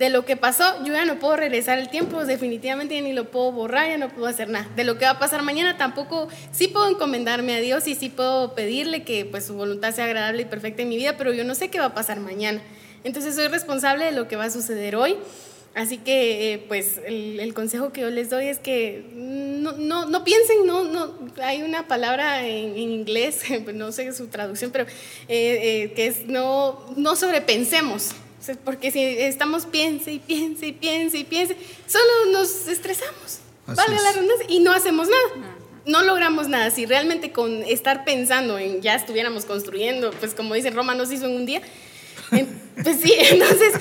De 0.00 0.08
lo 0.08 0.24
que 0.24 0.34
pasó, 0.34 0.64
yo 0.82 0.94
ya 0.94 1.04
no 1.04 1.18
puedo 1.18 1.36
regresar 1.36 1.78
el 1.78 1.90
tiempo, 1.90 2.24
definitivamente 2.24 2.94
ya 2.94 3.02
ni 3.02 3.12
lo 3.12 3.30
puedo 3.30 3.52
borrar, 3.52 3.86
ya 3.86 3.98
no 3.98 4.08
puedo 4.08 4.26
hacer 4.26 4.48
nada. 4.48 4.66
De 4.74 4.82
lo 4.82 4.98
que 4.98 5.04
va 5.04 5.12
a 5.12 5.18
pasar 5.18 5.42
mañana 5.42 5.76
tampoco, 5.76 6.26
sí 6.50 6.68
puedo 6.68 6.88
encomendarme 6.88 7.54
a 7.54 7.60
Dios 7.60 7.86
y 7.86 7.94
sí 7.94 8.08
puedo 8.08 8.54
pedirle 8.54 9.04
que 9.04 9.26
pues 9.26 9.44
su 9.44 9.54
voluntad 9.54 9.94
sea 9.94 10.06
agradable 10.06 10.42
y 10.42 10.44
perfecta 10.46 10.80
en 10.82 10.88
mi 10.88 10.96
vida, 10.96 11.16
pero 11.16 11.32
yo 11.32 11.44
no 11.44 11.54
sé 11.54 11.68
qué 11.68 11.78
va 11.78 11.84
a 11.84 11.94
pasar 11.94 12.18
mañana. 12.18 12.62
Entonces 13.04 13.34
soy 13.34 13.48
responsable 13.48 14.06
de 14.06 14.12
lo 14.12 14.26
que 14.26 14.36
va 14.36 14.44
a 14.44 14.50
suceder 14.50 14.96
hoy 14.96 15.18
Así 15.74 15.98
que, 15.98 16.52
eh, 16.52 16.58
pues, 16.58 17.00
el, 17.06 17.54
consejo 17.54 17.92
que 17.92 18.00
yo 18.00 18.10
les 18.10 18.28
doy 18.28 18.46
es 18.46 18.58
que 18.58 19.04
no, 19.14 19.72
no, 19.72 20.06
no 20.06 20.24
piensen, 20.24 20.66
no, 20.66 20.82
no, 20.82 21.14
hay 21.40 21.62
una 21.62 21.86
palabra 21.86 22.44
en, 22.44 22.76
inglés, 22.76 23.42
no 23.74 23.92
sé 23.92 24.12
su 24.12 24.26
traducción, 24.26 24.72
pero 24.72 24.84
eh, 24.84 24.88
eh, 25.28 25.92
que 25.94 26.08
es 26.08 26.26
no, 26.26 26.84
no 26.96 27.14
sobrepensemos. 27.14 28.10
Porque 28.64 28.90
si 28.90 29.02
estamos 29.02 29.66
piense 29.66 30.12
y 30.12 30.18
piense 30.18 30.68
y 30.68 30.72
piense 30.72 31.18
y 31.18 31.24
piense, 31.24 31.56
solo 31.86 32.32
nos 32.32 32.68
estresamos. 32.68 33.40
Vale 33.66 33.96
la 33.96 34.12
redundancia 34.12 34.46
y 34.48 34.60
no 34.60 34.72
hacemos 34.72 35.08
nada. 35.08 35.46
No 35.86 36.02
logramos 36.02 36.48
nada. 36.48 36.70
Si 36.70 36.86
realmente 36.86 37.32
con 37.32 37.62
estar 37.62 38.04
pensando 38.04 38.58
en 38.58 38.80
ya 38.82 38.94
estuviéramos 38.94 39.44
construyendo, 39.44 40.10
pues 40.12 40.34
como 40.34 40.54
dice 40.54 40.70
Roma, 40.70 40.94
nos 40.94 41.12
hizo 41.12 41.26
en 41.26 41.32
un 41.32 41.46
día, 41.46 41.62
pues 42.82 43.00
sí, 43.00 43.12
entonces, 43.18 43.74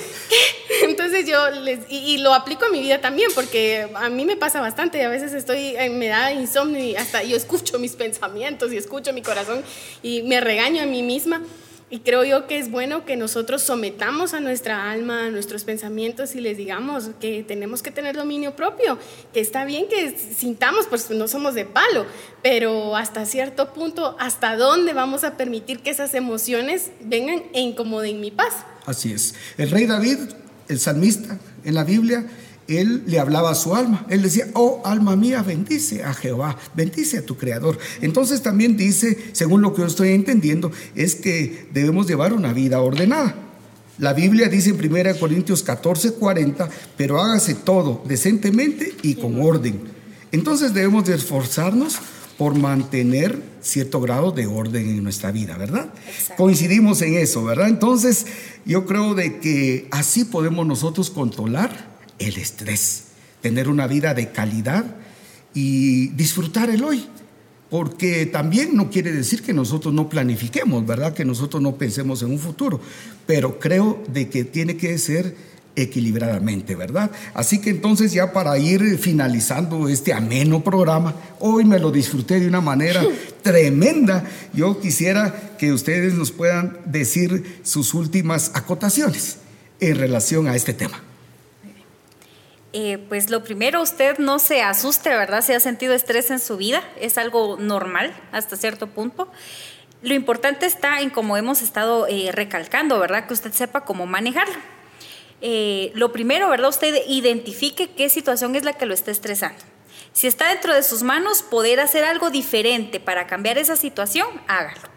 entonces 0.82 1.26
yo 1.26 1.50
les, 1.50 1.80
y, 1.88 2.18
lo 2.18 2.34
aplico 2.34 2.66
a 2.66 2.68
mi 2.68 2.80
vida 2.80 3.00
también, 3.00 3.30
porque 3.34 3.88
a 3.94 4.08
mí 4.08 4.24
me 4.24 4.36
pasa 4.36 4.60
bastante, 4.60 5.04
a 5.04 5.08
veces 5.08 5.32
estoy, 5.34 5.76
eh, 5.76 5.88
me 5.90 6.08
da 6.08 6.32
insomnio 6.32 6.82
y 6.82 6.96
hasta 6.96 7.22
yo 7.22 7.36
escucho 7.36 7.78
mis 7.78 7.92
pensamientos 7.96 8.72
y 8.72 8.76
escucho 8.76 9.12
mi 9.12 9.22
corazón 9.22 9.62
y 10.02 10.22
me 10.22 10.40
regaño 10.40 10.82
a 10.82 10.86
mí 10.86 11.02
misma. 11.02 11.42
Y 11.92 12.00
creo 12.00 12.24
yo 12.24 12.46
que 12.46 12.58
es 12.58 12.70
bueno 12.70 13.04
que 13.04 13.16
nosotros 13.16 13.62
sometamos 13.62 14.32
a 14.32 14.38
nuestra 14.38 14.92
alma, 14.92 15.26
a 15.26 15.30
nuestros 15.30 15.64
pensamientos 15.64 16.36
y 16.36 16.40
les 16.40 16.56
digamos 16.56 17.10
que 17.20 17.42
tenemos 17.42 17.82
que 17.82 17.90
tener 17.90 18.16
dominio 18.16 18.54
propio, 18.54 18.96
que 19.34 19.40
está 19.40 19.64
bien 19.64 19.88
que 19.88 20.16
sintamos, 20.16 20.86
pues 20.86 21.10
no 21.10 21.26
somos 21.26 21.54
de 21.54 21.64
palo, 21.64 22.06
pero 22.44 22.96
hasta 22.96 23.26
cierto 23.26 23.72
punto, 23.72 24.16
hasta 24.20 24.54
dónde 24.56 24.92
vamos 24.92 25.24
a 25.24 25.36
permitir 25.36 25.80
que 25.80 25.90
esas 25.90 26.14
emociones 26.14 26.92
vengan 27.00 27.42
e 27.52 27.60
incomoden 27.60 28.20
mi 28.20 28.30
paz. 28.30 28.54
Así 28.86 29.12
es. 29.12 29.34
El 29.58 29.72
rey 29.72 29.86
David, 29.86 30.18
el 30.68 30.78
salmista 30.78 31.40
en 31.64 31.74
la 31.74 31.82
Biblia, 31.82 32.24
él 32.78 33.02
le 33.06 33.18
hablaba 33.18 33.50
a 33.50 33.54
su 33.54 33.74
alma. 33.74 34.06
Él 34.08 34.22
decía, 34.22 34.48
oh 34.54 34.82
alma 34.84 35.16
mía, 35.16 35.42
bendice 35.42 36.04
a 36.04 36.14
Jehová, 36.14 36.56
bendice 36.74 37.18
a 37.18 37.26
tu 37.26 37.36
Creador. 37.36 37.78
Entonces 38.00 38.42
también 38.42 38.76
dice, 38.76 39.18
según 39.32 39.62
lo 39.62 39.74
que 39.74 39.82
yo 39.82 39.86
estoy 39.86 40.10
entendiendo, 40.10 40.70
es 40.94 41.14
que 41.14 41.68
debemos 41.72 42.06
llevar 42.06 42.32
una 42.32 42.52
vida 42.52 42.80
ordenada. 42.80 43.34
La 43.98 44.14
Biblia 44.14 44.48
dice 44.48 44.70
en 44.70 44.76
1 44.76 45.18
Corintios 45.18 45.62
14, 45.62 46.12
40, 46.14 46.68
pero 46.96 47.20
hágase 47.20 47.54
todo 47.54 48.02
decentemente 48.06 48.94
y 49.02 49.14
con 49.16 49.40
orden. 49.42 49.80
Entonces 50.32 50.72
debemos 50.72 51.04
de 51.04 51.14
esforzarnos 51.14 51.98
por 52.38 52.54
mantener 52.54 53.38
cierto 53.60 54.00
grado 54.00 54.30
de 54.32 54.46
orden 54.46 54.88
en 54.88 55.02
nuestra 55.02 55.30
vida, 55.30 55.58
¿verdad? 55.58 55.92
Coincidimos 56.38 57.02
en 57.02 57.14
eso, 57.16 57.44
¿verdad? 57.44 57.68
Entonces, 57.68 58.26
yo 58.64 58.86
creo 58.86 59.14
de 59.14 59.38
que 59.40 59.86
así 59.90 60.24
podemos 60.24 60.66
nosotros 60.66 61.10
controlar 61.10 61.99
el 62.20 62.36
estrés, 62.36 63.04
tener 63.40 63.68
una 63.68 63.88
vida 63.88 64.14
de 64.14 64.30
calidad 64.30 64.84
y 65.52 66.08
disfrutar 66.08 66.70
el 66.70 66.84
hoy. 66.84 67.06
Porque 67.68 68.26
también 68.26 68.76
no 68.76 68.90
quiere 68.90 69.12
decir 69.12 69.42
que 69.42 69.52
nosotros 69.52 69.94
no 69.94 70.08
planifiquemos, 70.08 70.84
¿verdad? 70.86 71.14
Que 71.14 71.24
nosotros 71.24 71.62
no 71.62 71.76
pensemos 71.76 72.20
en 72.22 72.32
un 72.32 72.38
futuro, 72.38 72.80
pero 73.26 73.60
creo 73.60 74.02
de 74.08 74.28
que 74.28 74.44
tiene 74.44 74.76
que 74.76 74.98
ser 74.98 75.36
equilibradamente, 75.76 76.74
¿verdad? 76.74 77.12
Así 77.32 77.60
que 77.60 77.70
entonces 77.70 78.12
ya 78.12 78.32
para 78.32 78.58
ir 78.58 78.98
finalizando 78.98 79.88
este 79.88 80.12
ameno 80.12 80.64
programa, 80.64 81.14
hoy 81.38 81.64
me 81.64 81.78
lo 81.78 81.92
disfruté 81.92 82.40
de 82.40 82.48
una 82.48 82.60
manera 82.60 83.04
tremenda. 83.42 84.24
Yo 84.52 84.80
quisiera 84.80 85.54
que 85.56 85.72
ustedes 85.72 86.14
nos 86.14 86.32
puedan 86.32 86.78
decir 86.86 87.60
sus 87.62 87.94
últimas 87.94 88.50
acotaciones 88.54 89.38
en 89.78 89.96
relación 89.96 90.48
a 90.48 90.56
este 90.56 90.74
tema. 90.74 91.00
Eh, 92.72 92.98
pues 93.08 93.30
lo 93.30 93.42
primero, 93.42 93.82
usted 93.82 94.18
no 94.18 94.38
se 94.38 94.62
asuste, 94.62 95.10
¿verdad? 95.10 95.42
Si 95.42 95.52
ha 95.52 95.60
sentido 95.60 95.92
estrés 95.92 96.30
en 96.30 96.38
su 96.38 96.56
vida, 96.56 96.82
es 97.00 97.18
algo 97.18 97.56
normal 97.58 98.14
hasta 98.30 98.56
cierto 98.56 98.86
punto. 98.86 99.28
Lo 100.02 100.14
importante 100.14 100.66
está 100.66 101.00
en, 101.00 101.10
como 101.10 101.36
hemos 101.36 101.62
estado 101.62 102.06
eh, 102.06 102.30
recalcando, 102.32 102.98
¿verdad? 102.98 103.26
Que 103.26 103.34
usted 103.34 103.52
sepa 103.52 103.84
cómo 103.84 104.06
manejarlo. 104.06 104.56
Eh, 105.40 105.90
lo 105.94 106.12
primero, 106.12 106.48
¿verdad? 106.48 106.68
Usted 106.68 106.94
identifique 107.08 107.90
qué 107.90 108.08
situación 108.08 108.54
es 108.54 108.64
la 108.64 108.74
que 108.74 108.86
lo 108.86 108.94
está 108.94 109.10
estresando. 109.10 109.58
Si 110.12 110.26
está 110.26 110.48
dentro 110.48 110.74
de 110.74 110.82
sus 110.82 111.02
manos 111.02 111.42
poder 111.42 111.80
hacer 111.80 112.04
algo 112.04 112.30
diferente 112.30 113.00
para 113.00 113.26
cambiar 113.26 113.58
esa 113.58 113.76
situación, 113.76 114.28
hágalo. 114.46 114.88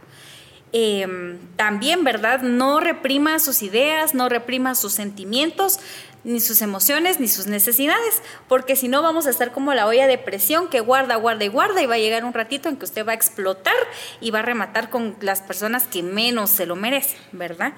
Em, 0.76 1.38
también, 1.56 2.04
¿verdad? 2.04 2.42
No 2.42 2.80
reprima 2.80 3.38
sus 3.40 3.62
ideas, 3.62 4.16
no 4.16 4.28
reprima 4.28 4.74
sus 4.74 4.94
sentimientos, 4.94 5.80
ni 6.24 6.40
sus 6.40 6.62
emociones, 6.62 7.20
ni 7.20 7.28
sus 7.28 7.48
necesidades, 7.48 8.22
porque 8.48 8.76
si 8.76 8.88
no 8.88 9.02
vamos 9.02 9.28
a 9.28 9.30
estar 9.30 9.52
como 9.52 9.74
la 9.74 9.88
olla 9.88 10.08
de 10.08 10.18
presión 10.18 10.70
que 10.70 10.80
guarda, 10.80 11.16
guarda 11.16 11.44
y 11.44 11.50
guarda 11.50 11.82
y 11.82 11.86
va 11.86 11.96
a 11.96 12.00
llegar 12.00 12.26
un 12.26 12.34
ratito 12.34 12.70
en 12.70 12.78
que 12.78 12.86
usted 12.86 13.06
va 13.06 13.12
a 13.12 13.16
explotar 13.16 13.76
y 14.22 14.32
va 14.32 14.40
a 14.40 14.44
rematar 14.44 14.90
con 14.90 15.16
las 15.22 15.42
personas 15.42 15.86
que 15.86 16.04
menos 16.04 16.50
se 16.50 16.66
lo 16.66 16.76
merecen, 16.76 17.20
¿verdad? 17.32 17.74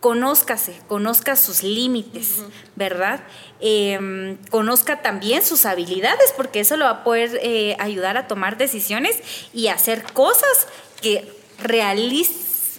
conózcase, 0.00 0.78
conozca 0.86 1.34
sus 1.34 1.62
límites, 1.64 2.42
¿verdad? 2.76 3.24
Em, 3.60 4.36
conozca 4.50 5.02
también 5.02 5.42
sus 5.42 5.66
habilidades, 5.66 6.32
porque 6.36 6.60
eso 6.60 6.76
lo 6.76 6.84
va 6.84 6.90
a 6.92 7.04
poder 7.04 7.40
eh, 7.42 7.76
ayudar 7.80 8.16
a 8.16 8.28
tomar 8.28 8.56
decisiones 8.56 9.20
y 9.52 9.66
hacer 9.66 10.04
cosas 10.12 10.68
que 11.00 11.28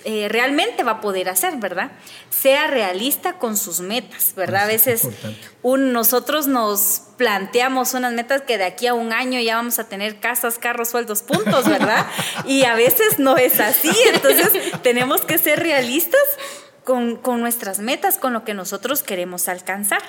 eh, 0.05 0.27
realmente 0.29 0.83
va 0.83 0.91
a 0.91 1.01
poder 1.01 1.29
hacer, 1.29 1.57
¿verdad? 1.57 1.91
Sea 2.29 2.67
realista 2.67 3.37
con 3.37 3.57
sus 3.57 3.79
metas, 3.79 4.33
¿verdad? 4.35 4.63
A 4.63 4.67
veces 4.67 5.07
nosotros 5.63 6.47
nos 6.47 7.01
planteamos 7.17 7.93
unas 7.93 8.13
metas 8.13 8.41
que 8.41 8.57
de 8.57 8.65
aquí 8.65 8.87
a 8.87 8.93
un 8.93 9.13
año 9.13 9.39
ya 9.39 9.55
vamos 9.55 9.79
a 9.79 9.89
tener 9.89 10.19
casas, 10.19 10.59
carros, 10.59 10.89
sueldos, 10.89 11.23
puntos, 11.23 11.67
¿verdad? 11.67 12.07
y 12.45 12.63
a 12.63 12.75
veces 12.75 13.19
no 13.19 13.37
es 13.37 13.59
así, 13.59 13.91
entonces 14.13 14.51
tenemos 14.81 15.21
que 15.21 15.37
ser 15.37 15.59
realistas 15.59 16.21
con, 16.87 17.41
nuestras 17.41 17.79
metas, 17.79 18.17
con 18.17 18.31
lo 18.31 18.45
que 18.45 18.53
nosotros 18.53 19.03
queremos 19.03 19.49
alcanzar, 19.49 20.01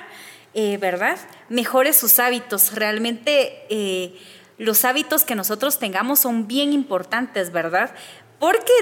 eh, 0.54 0.76
¿verdad? 0.78 1.18
Mejore 1.48 1.92
sus 1.92 2.20
hábitos. 2.20 2.72
Realmente 2.72 3.66
eh, 3.68 4.16
los 4.58 4.84
hábitos 4.84 5.24
que 5.24 5.34
nosotros 5.34 5.80
tengamos 5.80 6.20
son 6.20 6.46
bien 6.46 6.72
importantes, 6.72 7.50
¿verdad? 7.50 7.92
Porque 8.38 8.72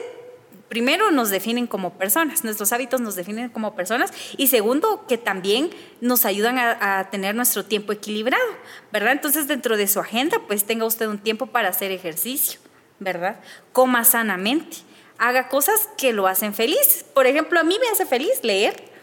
primero 0.69 1.11
nos 1.11 1.31
definen 1.31 1.67
como 1.67 1.95
personas, 1.95 2.45
nuestros 2.45 2.73
hábitos 2.73 3.01
nos 3.01 3.15
definen 3.15 3.51
como 3.51 3.75
personas 3.75 4.13
y 4.37 4.49
segundo 4.49 5.07
que 5.07 5.19
también 5.19 5.71
nos 6.01 6.25
ayudan 6.25 6.59
a, 6.59 7.09
tener 7.11 7.35
nuestro 7.35 7.65
tiempo 7.65 7.93
equilibrado, 7.93 8.45
¿verdad? 8.93 9.13
Entonces 9.13 9.49
dentro 9.49 9.77
de 9.77 9.87
su 9.87 10.01
agenda 10.01 10.41
pues 10.47 10.65
tenga 10.65 10.85
usted 10.85 11.07
un 11.07 11.19
tiempo 11.19 11.47
para 11.47 11.69
hacer 11.69 11.93
ejercicio, 11.93 12.61
¿verdad? 12.99 13.41
Coma 13.73 14.05
sanamente, 14.05 14.79
haga 15.19 15.49
cosas 15.49 15.89
que 15.97 16.13
lo 16.13 16.27
hacen 16.27 16.55
feliz. 16.55 17.05
Por 17.15 17.27
ejemplo, 17.27 17.61
a 17.61 17.65
mí 17.65 17.77
me 17.81 17.89
hace 17.89 18.07
feliz 18.07 18.41
leer. 18.43 18.96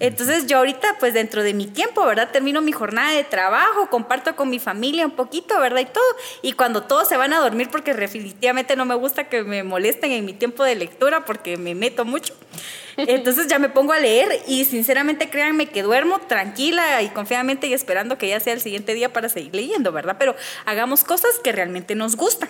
Entonces 0.00 0.46
yo 0.46 0.58
ahorita, 0.58 0.96
pues 0.98 1.14
dentro 1.14 1.42
de 1.42 1.54
mi 1.54 1.66
tiempo, 1.66 2.04
¿verdad? 2.04 2.30
Termino 2.30 2.60
mi 2.60 2.72
jornada 2.72 3.12
de 3.12 3.24
trabajo, 3.24 3.88
comparto 3.90 4.36
con 4.36 4.50
mi 4.50 4.58
familia 4.58 5.06
un 5.06 5.12
poquito, 5.12 5.58
¿verdad? 5.60 5.80
Y 5.80 5.86
todo. 5.86 6.04
Y 6.42 6.52
cuando 6.52 6.82
todos 6.82 7.08
se 7.08 7.16
van 7.16 7.32
a 7.32 7.38
dormir, 7.38 7.68
porque 7.70 7.94
definitivamente 7.94 8.76
no 8.76 8.84
me 8.84 8.94
gusta 8.94 9.28
que 9.28 9.42
me 9.42 9.62
molesten 9.62 10.12
en 10.12 10.24
mi 10.24 10.32
tiempo 10.32 10.64
de 10.64 10.74
lectura, 10.74 11.24
porque 11.24 11.56
me 11.56 11.74
meto 11.74 12.04
mucho. 12.04 12.34
Entonces 12.96 13.46
ya 13.46 13.58
me 13.58 13.68
pongo 13.68 13.92
a 13.92 13.98
leer 13.98 14.42
y 14.46 14.64
sinceramente 14.64 15.30
créanme 15.30 15.66
que 15.66 15.82
duermo 15.82 16.18
tranquila 16.20 17.02
y 17.02 17.08
confiadamente 17.08 17.66
y 17.66 17.72
esperando 17.72 18.18
que 18.18 18.28
ya 18.28 18.40
sea 18.40 18.52
el 18.52 18.60
siguiente 18.60 18.94
día 18.94 19.12
para 19.12 19.28
seguir 19.28 19.54
leyendo, 19.54 19.92
¿verdad? 19.92 20.16
Pero 20.18 20.34
hagamos 20.64 21.04
cosas 21.04 21.38
que 21.42 21.52
realmente 21.52 21.94
nos 21.94 22.16
gustan 22.16 22.48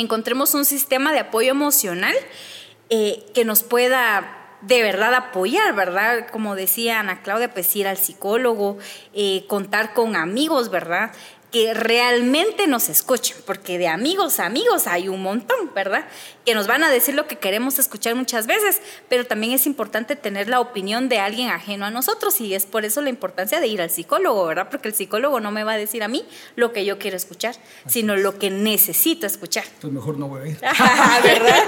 encontremos 0.00 0.54
un 0.54 0.64
sistema 0.64 1.12
de 1.12 1.20
apoyo 1.20 1.50
emocional 1.50 2.14
eh, 2.90 3.24
que 3.34 3.44
nos 3.44 3.62
pueda 3.62 4.43
de 4.66 4.82
verdad 4.82 5.14
apoyar, 5.14 5.74
¿verdad? 5.74 6.26
Como 6.30 6.54
decía 6.54 7.00
Ana 7.00 7.22
Claudia, 7.22 7.52
pues 7.52 7.74
ir 7.76 7.86
al 7.86 7.98
psicólogo, 7.98 8.78
eh, 9.12 9.44
contar 9.46 9.94
con 9.94 10.16
amigos, 10.16 10.70
¿verdad? 10.70 11.12
que 11.54 11.72
realmente 11.72 12.66
nos 12.66 12.88
escuchen, 12.88 13.36
porque 13.46 13.78
de 13.78 13.86
amigos 13.86 14.40
a 14.40 14.46
amigos 14.46 14.88
hay 14.88 15.08
un 15.08 15.22
montón, 15.22 15.72
¿verdad? 15.72 16.04
Que 16.44 16.52
nos 16.52 16.66
van 16.66 16.82
a 16.82 16.90
decir 16.90 17.14
lo 17.14 17.28
que 17.28 17.38
queremos 17.38 17.78
escuchar 17.78 18.16
muchas 18.16 18.48
veces, 18.48 18.82
pero 19.08 19.24
también 19.24 19.52
es 19.52 19.64
importante 19.64 20.16
tener 20.16 20.48
la 20.48 20.58
opinión 20.58 21.08
de 21.08 21.20
alguien 21.20 21.50
ajeno 21.50 21.86
a 21.86 21.92
nosotros 21.92 22.40
y 22.40 22.54
es 22.54 22.66
por 22.66 22.84
eso 22.84 23.02
la 23.02 23.08
importancia 23.08 23.60
de 23.60 23.68
ir 23.68 23.80
al 23.80 23.90
psicólogo, 23.90 24.44
¿verdad? 24.46 24.66
Porque 24.68 24.88
el 24.88 24.94
psicólogo 24.94 25.38
no 25.38 25.52
me 25.52 25.62
va 25.62 25.74
a 25.74 25.76
decir 25.76 26.02
a 26.02 26.08
mí 26.08 26.26
lo 26.56 26.72
que 26.72 26.84
yo 26.84 26.98
quiero 26.98 27.16
escuchar, 27.16 27.54
sino 27.86 28.16
lo 28.16 28.36
que 28.36 28.50
necesito 28.50 29.24
escuchar. 29.24 29.62
Entonces 29.74 29.92
mejor 29.92 30.18
no 30.18 30.26
voy 30.26 30.42
a 30.42 30.46
ir. 30.48 30.58
¿Verdad? 31.22 31.64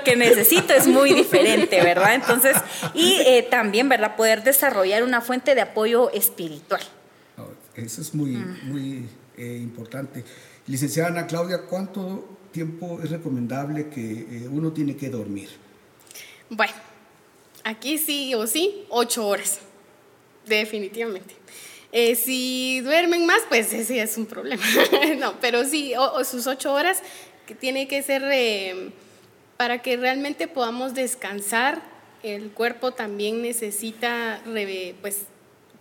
Lo 0.00 0.04
que 0.04 0.16
necesito 0.16 0.72
es 0.72 0.86
muy 0.86 1.12
diferente, 1.12 1.82
¿verdad? 1.82 2.14
Entonces, 2.14 2.56
y 2.94 3.20
eh, 3.26 3.46
también, 3.48 3.88
¿verdad? 3.88 4.16
Poder 4.16 4.42
desarrollar 4.42 5.02
una 5.02 5.20
fuente 5.20 5.54
de 5.54 5.60
apoyo 5.60 6.10
espiritual. 6.10 6.82
Eso 7.76 8.00
es 8.00 8.14
muy, 8.14 8.32
muy 8.64 9.08
eh, 9.36 9.58
importante. 9.62 10.24
Licenciada 10.66 11.08
Ana 11.08 11.26
Claudia, 11.26 11.62
¿cuánto 11.68 12.38
tiempo 12.52 13.00
es 13.02 13.10
recomendable 13.10 13.88
que 13.88 14.10
eh, 14.10 14.48
uno 14.50 14.72
tiene 14.72 14.96
que 14.96 15.08
dormir? 15.08 15.48
Bueno, 16.48 16.72
aquí 17.64 17.96
sí 17.98 18.34
o 18.34 18.46
sí, 18.46 18.84
ocho 18.88 19.26
horas, 19.26 19.60
definitivamente. 20.46 21.34
Eh, 21.92 22.14
si 22.16 22.80
duermen 22.80 23.26
más, 23.26 23.42
pues 23.48 23.72
ese 23.72 24.02
es 24.02 24.16
un 24.16 24.26
problema. 24.26 24.62
no, 25.18 25.40
pero 25.40 25.64
sí, 25.64 25.94
o, 25.96 26.24
sus 26.24 26.46
ocho 26.46 26.72
horas 26.72 27.02
que 27.46 27.54
tiene 27.54 27.88
que 27.88 28.02
ser 28.02 28.22
para 29.60 29.82
que 29.82 29.98
realmente 29.98 30.48
podamos 30.48 30.94
descansar. 30.94 31.82
El 32.22 32.50
cuerpo 32.50 32.92
también 32.92 33.42
necesita 33.42 34.40
pues, 35.02 35.24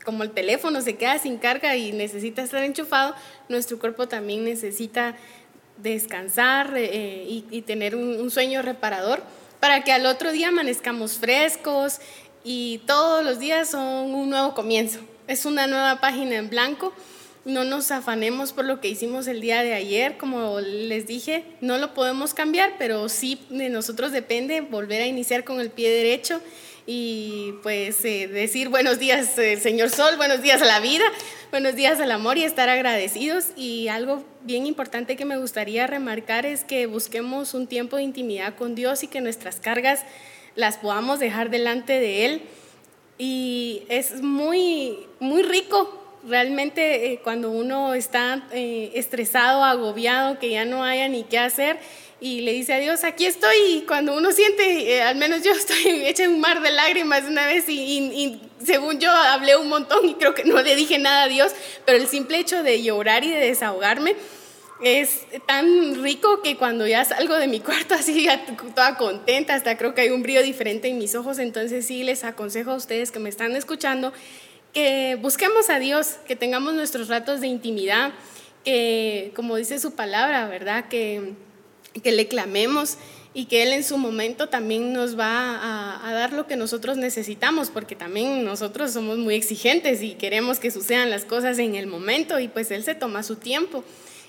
como 0.04 0.24
el 0.24 0.32
teléfono 0.32 0.82
se 0.82 0.98
queda 0.98 1.18
sin 1.18 1.38
carga 1.38 1.78
y 1.78 1.94
necesita 1.94 2.42
estar 2.42 2.62
enchufado, 2.62 3.16
nuestro 3.48 3.80
cuerpo 3.80 4.10
también 4.10 4.44
necesita 4.44 5.16
descansar 5.78 6.74
eh, 6.76 7.24
y, 7.50 7.62
tener 7.62 7.96
un, 7.96 8.30
sueño 8.30 8.62
reparador 8.62 9.24
para 9.62 9.82
que 9.86 9.94
al 9.94 10.06
otro 10.08 10.34
día 10.34 10.50
amanezcamos 10.50 11.14
frescos 11.14 12.02
y 12.44 12.82
todos 12.86 13.24
los 13.24 13.40
días 13.40 13.70
son 13.70 14.14
un 14.14 14.30
nuevo 14.30 14.56
comienzo. 14.56 15.00
Es 15.26 15.46
una 15.46 15.68
nueva 15.68 16.02
página 16.02 16.36
en 16.36 16.50
blanco. 16.50 16.92
No 17.46 17.64
nos 17.64 17.92
afanemos 17.92 18.54
por 18.54 18.66
lo 18.66 18.82
que 18.82 18.90
hicimos 18.90 19.28
el 19.28 19.42
día 19.42 19.64
de 19.64 19.74
ayer, 19.74 20.18
como 20.18 20.60
les 20.60 21.08
dije, 21.08 21.46
no 21.62 21.78
lo 21.78 21.94
podemos 21.94 22.34
cambiar, 22.34 22.74
pero 22.78 23.08
sí 23.10 23.40
de 23.50 23.70
nosotros 23.70 24.12
depende 24.12 24.62
volver 24.62 25.02
a 25.02 25.08
iniciar 25.08 25.44
con 25.44 25.60
el 25.60 25.70
pie 25.70 25.90
derecho 25.90 26.42
y 26.86 27.54
pues 27.62 28.04
eh, 28.04 28.28
decir 28.28 28.70
buenos 28.70 28.98
días 28.98 29.38
eh, 29.38 29.58
Señor 29.58 29.92
Sol, 29.92 30.18
buenos 30.18 30.42
días 30.42 30.60
a 30.64 30.66
la 30.66 30.80
vida, 30.80 31.04
buenos 31.52 31.76
días 31.76 32.00
al 32.00 32.12
amor 32.12 32.40
y 32.40 32.44
estar 32.44 32.68
agradecidos. 32.68 33.50
Y 33.56 33.90
algo 33.90 34.26
bien 34.42 34.66
importante 34.66 35.16
que 35.16 35.24
me 35.24 35.38
gustaría 35.38 35.86
remarcar 35.86 36.46
es 36.46 36.64
que 36.64 36.88
busquemos 36.88 37.54
un 37.54 37.68
tiempo 37.68 37.98
de 37.98 38.04
intimidad 38.04 38.56
con 38.56 38.74
Dios 38.74 39.04
y 39.04 39.08
que 39.08 39.22
nuestras 39.22 39.58
cargas 39.58 40.02
las 40.56 40.78
podamos 40.78 41.20
dejar 41.20 41.52
delante 41.52 42.00
de 42.00 42.26
Él 42.26 42.42
y 43.20 43.84
es 43.90 44.24
muy, 44.24 45.08
muy 45.20 45.44
rico. 45.44 45.96
Realmente 46.30 47.12
eh, 47.12 47.20
cuando 47.24 47.50
uno 47.50 47.96
está 47.96 48.48
eh, 48.52 48.92
estresado, 48.94 49.64
agobiado, 49.64 50.38
que 50.38 50.52
ya 50.52 50.64
no 50.64 50.84
haya 50.84 51.08
ni 51.08 51.24
qué 51.24 51.40
hacer, 51.40 51.80
y 52.22 52.42
le 52.42 52.54
dice 52.54 52.74
a 52.74 52.80
Dios, 52.80 53.04
aquí 53.04 53.26
estoy, 53.26 53.56
y 53.68 53.82
cuando 53.88 54.16
uno 54.16 54.32
siente, 54.32 54.94
eh, 54.94 55.02
al 55.02 55.16
menos 55.16 55.42
yo 55.42 55.52
estoy 55.54 56.06
hecha 56.06 56.30
un 56.30 56.40
mar 56.40 56.62
de 56.62 56.70
lágrimas 56.70 57.24
una 57.24 57.48
vez, 57.48 57.68
y, 57.68 57.74
y, 57.82 58.42
según 58.64 59.00
yo 59.00 59.10
hablé 59.10 59.58
un 59.58 59.70
montón 59.70 60.08
y 60.08 60.14
creo 60.16 60.36
que 60.36 60.44
no 60.44 60.62
le 60.62 60.76
dije 60.76 61.00
nada 61.00 61.24
a 61.24 61.28
Dios, 61.28 61.52
pero 61.86 61.98
el 61.98 62.08
simple 62.08 62.38
hecho 62.38 62.62
de 62.62 62.84
llorar 62.84 63.24
y 63.24 63.32
de 63.32 63.40
desahogarme, 63.40 64.16
es 64.82 65.22
tan 65.46 66.02
rico 66.04 66.42
que 66.42 66.56
cuando 66.58 66.88
ya 66.88 67.04
salgo 67.06 67.36
de 67.36 67.48
mi 67.48 67.60
cuarto 67.60 67.96
así, 67.96 68.28
toda 68.76 68.98
contenta, 68.98 69.56
hasta 69.56 69.78
creo 69.78 69.96
que 69.96 70.02
hay 70.02 70.10
un 70.10 70.22
brillo 70.22 70.44
diferente 70.44 70.90
en 70.90 71.00
mis 71.00 71.16
ojos, 71.16 71.40
entonces 71.40 71.88
sí 71.88 72.04
les 72.04 72.24
aconsejo 72.24 72.72
a 72.72 72.76
ustedes 72.76 73.12
que 73.12 73.20
me 73.20 73.30
están 73.30 73.56
escuchando 73.56 74.14
que 74.74 75.18
busquemos 75.22 75.70
a 75.70 75.80
Dios, 75.80 76.18
que 76.28 76.36
tengamos 76.36 76.74
nuestros 76.74 77.08
ratos 77.08 77.42
de 77.42 77.48
intimidad, 77.48 78.12
que 78.64 79.32
como 79.36 79.56
dice 79.56 79.80
su 79.80 79.96
palabra, 79.96 80.48
¿verdad? 80.48 80.88
Que, 80.90 81.34
que 82.04 82.12
le 82.12 82.28
clamemos 82.28 82.98
y 83.34 83.46
que 83.46 83.64
Él 83.64 83.74
en 83.74 83.84
su 83.84 83.98
momento 83.98 84.50
también 84.50 84.92
nos 84.92 85.18
va 85.18 86.08
a, 86.08 86.14
dar 86.14 86.34
lo 86.34 86.48
que 86.48 86.56
nosotros 86.56 86.98
necesitamos, 86.98 87.70
porque 87.70 87.96
también 87.96 88.44
nosotros 88.44 88.92
somos 88.92 89.18
muy 89.18 89.36
exigentes 89.36 90.02
y 90.02 90.16
queremos 90.16 90.60
que 90.60 90.72
sucedan 90.72 91.10
las 91.10 91.26
cosas 91.26 91.60
en 91.60 91.76
el 91.76 91.88
momento 91.88 92.40
y 92.40 92.48
pues 92.48 92.72
Él 92.72 92.84
se 92.84 92.96
toma 92.96 93.24
su 93.24 93.36
tiempo 93.36 93.84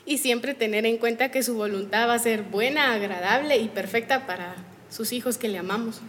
y 0.05 0.19
siempre 0.19 0.55
tener 0.55 0.87
en 0.87 0.99
cuenta 0.99 1.31
que 1.31 1.43
su 1.43 1.55
voluntad 1.55 2.09
va 2.09 2.15
a 2.15 2.19
ser 2.19 2.43
buena, 2.43 2.95
agradable 2.95 3.57
y 3.59 3.69
perfecta 3.69 4.27
para 4.27 4.55
sus 4.91 5.13
hijos 5.13 5.39
que 5.39 5.49
le 5.49 5.59
amamos. 5.59 6.01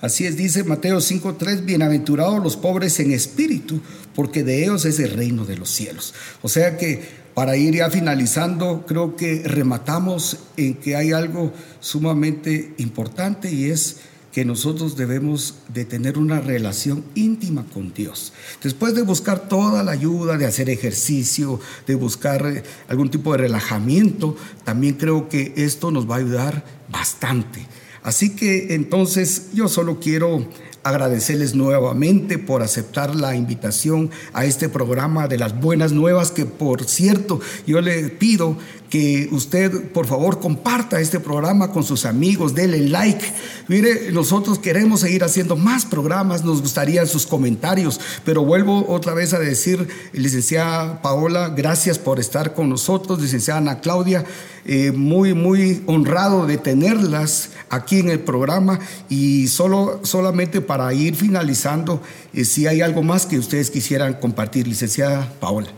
Así 0.00 0.26
es, 0.26 0.36
dice 0.36 0.64
Mateo 0.64 0.98
5.3, 0.98 1.64
bienaventurados 1.64 2.42
los 2.42 2.56
pobres 2.56 2.98
en 3.00 3.12
espíritu, 3.12 3.80
porque 4.14 4.42
de 4.42 4.64
ellos 4.64 4.84
es 4.84 4.98
el 4.98 5.10
reino 5.10 5.44
de 5.44 5.56
los 5.56 5.70
cielos. 5.70 6.14
O 6.42 6.48
sea 6.48 6.76
que 6.76 7.20
para 7.34 7.56
ir 7.56 7.76
ya 7.76 7.90
finalizando, 7.90 8.84
creo 8.86 9.16
que 9.16 9.42
rematamos 9.44 10.38
en 10.56 10.74
que 10.74 10.96
hay 10.96 11.12
algo 11.12 11.52
sumamente 11.80 12.74
importante 12.78 13.52
y 13.52 13.70
es 13.70 13.98
que 14.32 14.44
nosotros 14.44 14.96
debemos 14.96 15.56
de 15.72 15.84
tener 15.84 16.16
una 16.16 16.40
relación 16.40 17.04
íntima 17.14 17.64
con 17.72 17.92
Dios. 17.92 18.32
Después 18.62 18.94
de 18.94 19.02
buscar 19.02 19.48
toda 19.48 19.82
la 19.82 19.92
ayuda, 19.92 20.36
de 20.36 20.46
hacer 20.46 20.70
ejercicio, 20.70 21.60
de 21.86 21.96
buscar 21.96 22.46
eh, 22.46 22.62
algún 22.88 23.10
tipo 23.10 23.32
de 23.32 23.38
relajamiento, 23.38 24.36
también 24.64 24.94
creo 24.94 25.28
que 25.28 25.52
esto 25.56 25.90
nos 25.90 26.08
va 26.08 26.16
a 26.16 26.18
ayudar 26.18 26.64
bastante. 26.88 27.66
Así 28.02 28.30
que 28.30 28.74
entonces 28.74 29.48
yo 29.52 29.68
solo 29.68 30.00
quiero 30.00 30.46
agradecerles 30.82 31.54
nuevamente 31.54 32.38
por 32.38 32.62
aceptar 32.62 33.14
la 33.14 33.36
invitación 33.36 34.10
a 34.32 34.46
este 34.46 34.68
programa 34.68 35.28
de 35.28 35.38
las 35.38 35.60
buenas 35.60 35.92
nuevas, 35.92 36.30
que 36.30 36.46
por 36.46 36.84
cierto 36.84 37.40
yo 37.66 37.80
le 37.80 38.08
pido 38.08 38.56
que 38.90 39.28
usted 39.30 39.92
por 39.92 40.06
favor 40.06 40.40
comparta 40.40 41.00
este 41.00 41.20
programa 41.20 41.70
con 41.70 41.84
sus 41.84 42.04
amigos, 42.04 42.56
denle 42.56 42.88
like. 42.88 43.24
Mire, 43.68 44.10
nosotros 44.10 44.58
queremos 44.58 45.00
seguir 45.00 45.22
haciendo 45.22 45.56
más 45.56 45.86
programas, 45.86 46.44
nos 46.44 46.60
gustarían 46.60 47.06
sus 47.06 47.24
comentarios, 47.24 48.00
pero 48.24 48.44
vuelvo 48.44 48.84
otra 48.88 49.14
vez 49.14 49.32
a 49.32 49.38
decir, 49.38 49.86
licenciada 50.12 51.00
Paola, 51.02 51.50
gracias 51.50 52.00
por 52.00 52.18
estar 52.18 52.52
con 52.52 52.68
nosotros, 52.68 53.22
licenciada 53.22 53.60
Ana 53.60 53.80
Claudia, 53.80 54.24
eh, 54.64 54.90
muy, 54.90 55.34
muy 55.34 55.82
honrado 55.86 56.46
de 56.46 56.58
tenerlas 56.58 57.50
aquí 57.70 58.00
en 58.00 58.10
el 58.10 58.18
programa 58.18 58.80
y 59.08 59.46
solo, 59.46 60.00
solamente 60.02 60.60
para 60.60 60.92
ir 60.92 61.14
finalizando, 61.14 62.02
eh, 62.34 62.44
si 62.44 62.66
hay 62.66 62.80
algo 62.80 63.04
más 63.04 63.24
que 63.24 63.38
ustedes 63.38 63.70
quisieran 63.70 64.14
compartir, 64.14 64.66
licenciada 64.66 65.32
Paola. 65.38 65.68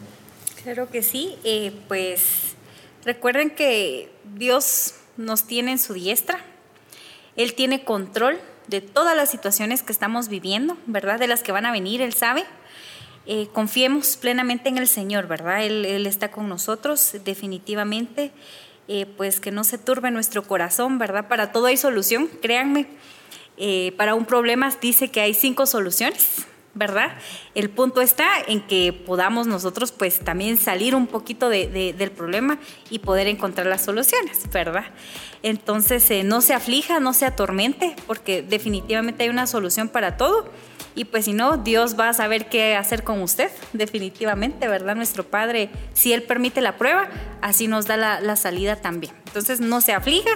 Claro 0.63 0.89
que 0.91 1.03
sí, 1.03 1.35
eh, 1.45 1.73
pues 1.89 2.21
Recuerden 3.05 3.51
que 3.51 4.11
Dios 4.37 4.95
nos 5.17 5.47
tiene 5.47 5.73
en 5.73 5.79
su 5.79 5.95
diestra. 5.95 6.39
Él 7.37 7.55
tiene 7.55 7.85
control 7.85 8.39
de 8.69 8.81
todas 8.81 9.17
las 9.17 9.31
situaciones 9.31 9.83
que 9.83 9.93
estamos 9.93 10.29
viviendo, 10.29 10.77
¿verdad? 10.87 11.19
De 11.19 11.27
las 11.27 11.43
que 11.43 11.53
van 11.53 11.67
a 11.67 11.73
venir, 11.73 12.01
Él 12.01 12.13
sabe. 12.13 12.45
Eh, 13.27 13.49
confiemos 13.53 14.17
plenamente 14.17 14.69
en 14.69 14.79
el 14.79 14.89
Señor, 14.89 15.27
¿verdad? 15.27 15.65
Él, 15.65 16.07
está 16.07 16.31
con 16.31 16.49
nosotros, 16.49 17.17
definitivamente. 17.25 18.33
Eh, 18.89 19.07
pues 19.17 19.39
que 19.39 19.53
no 19.53 19.63
se 19.63 19.79
turbe 19.79 20.11
nuestro 20.11 20.43
corazón, 20.43 20.99
¿verdad? 20.99 21.29
Para 21.29 21.53
todo 21.53 21.67
hay 21.67 21.77
solución, 21.77 22.29
créanme. 22.41 22.89
Eh, 23.57 23.93
para 23.97 24.15
un 24.15 24.25
problema 24.25 24.73
dice 24.81 25.09
que 25.09 25.21
hay 25.21 25.35
cinco 25.35 25.67
soluciones, 25.67 26.47
¿verdad? 26.75 27.13
El 27.55 27.69
punto 27.69 28.01
está 28.01 28.29
en 28.47 28.61
que 28.63 28.93
podamos 28.93 29.47
nosotros 29.47 29.93
pues 29.93 30.21
también 30.21 30.57
salir 30.57 30.95
un 30.95 31.07
poquito 31.07 31.49
del 31.49 32.11
problema 32.13 32.59
y 32.89 33.01
poder 33.01 33.27
encontrar 33.27 33.67
las 33.67 33.83
soluciones, 33.83 34.49
¿verdad? 34.51 34.87
Entonces 35.43 36.09
eh, 36.11 36.23
no 36.25 36.41
se 36.41 36.55
aflija, 36.55 37.01
no 37.01 37.13
se 37.13 37.27
atormente, 37.27 37.95
porque 38.07 38.43
definitivamente 38.43 39.25
hay 39.25 39.29
una 39.29 39.47
solución 39.47 39.89
para 39.89 40.17
todo. 40.17 40.49
Y 40.95 41.07
pues 41.07 41.25
si 41.25 41.33
no, 41.33 41.57
Dios 41.57 41.99
va 41.99 42.11
a 42.11 42.13
saber 42.13 42.51
qué 42.51 42.77
hacer 42.77 43.03
con 43.03 43.23
usted, 43.23 43.51
definitivamente, 43.73 44.69
¿verdad? 44.69 44.95
Nuestro 44.95 45.25
Padre, 45.25 45.71
si 45.95 46.13
Él 46.13 46.23
permite 46.23 46.61
la 46.61 46.77
prueba, 46.77 47.09
así 47.41 47.67
nos 47.67 47.87
da 47.87 47.97
la, 47.97 48.21
la 48.21 48.37
salida 48.37 48.77
también. 48.77 49.15
Entonces 49.27 49.61
no 49.61 49.81
se 49.81 49.95
aflija, 49.95 50.31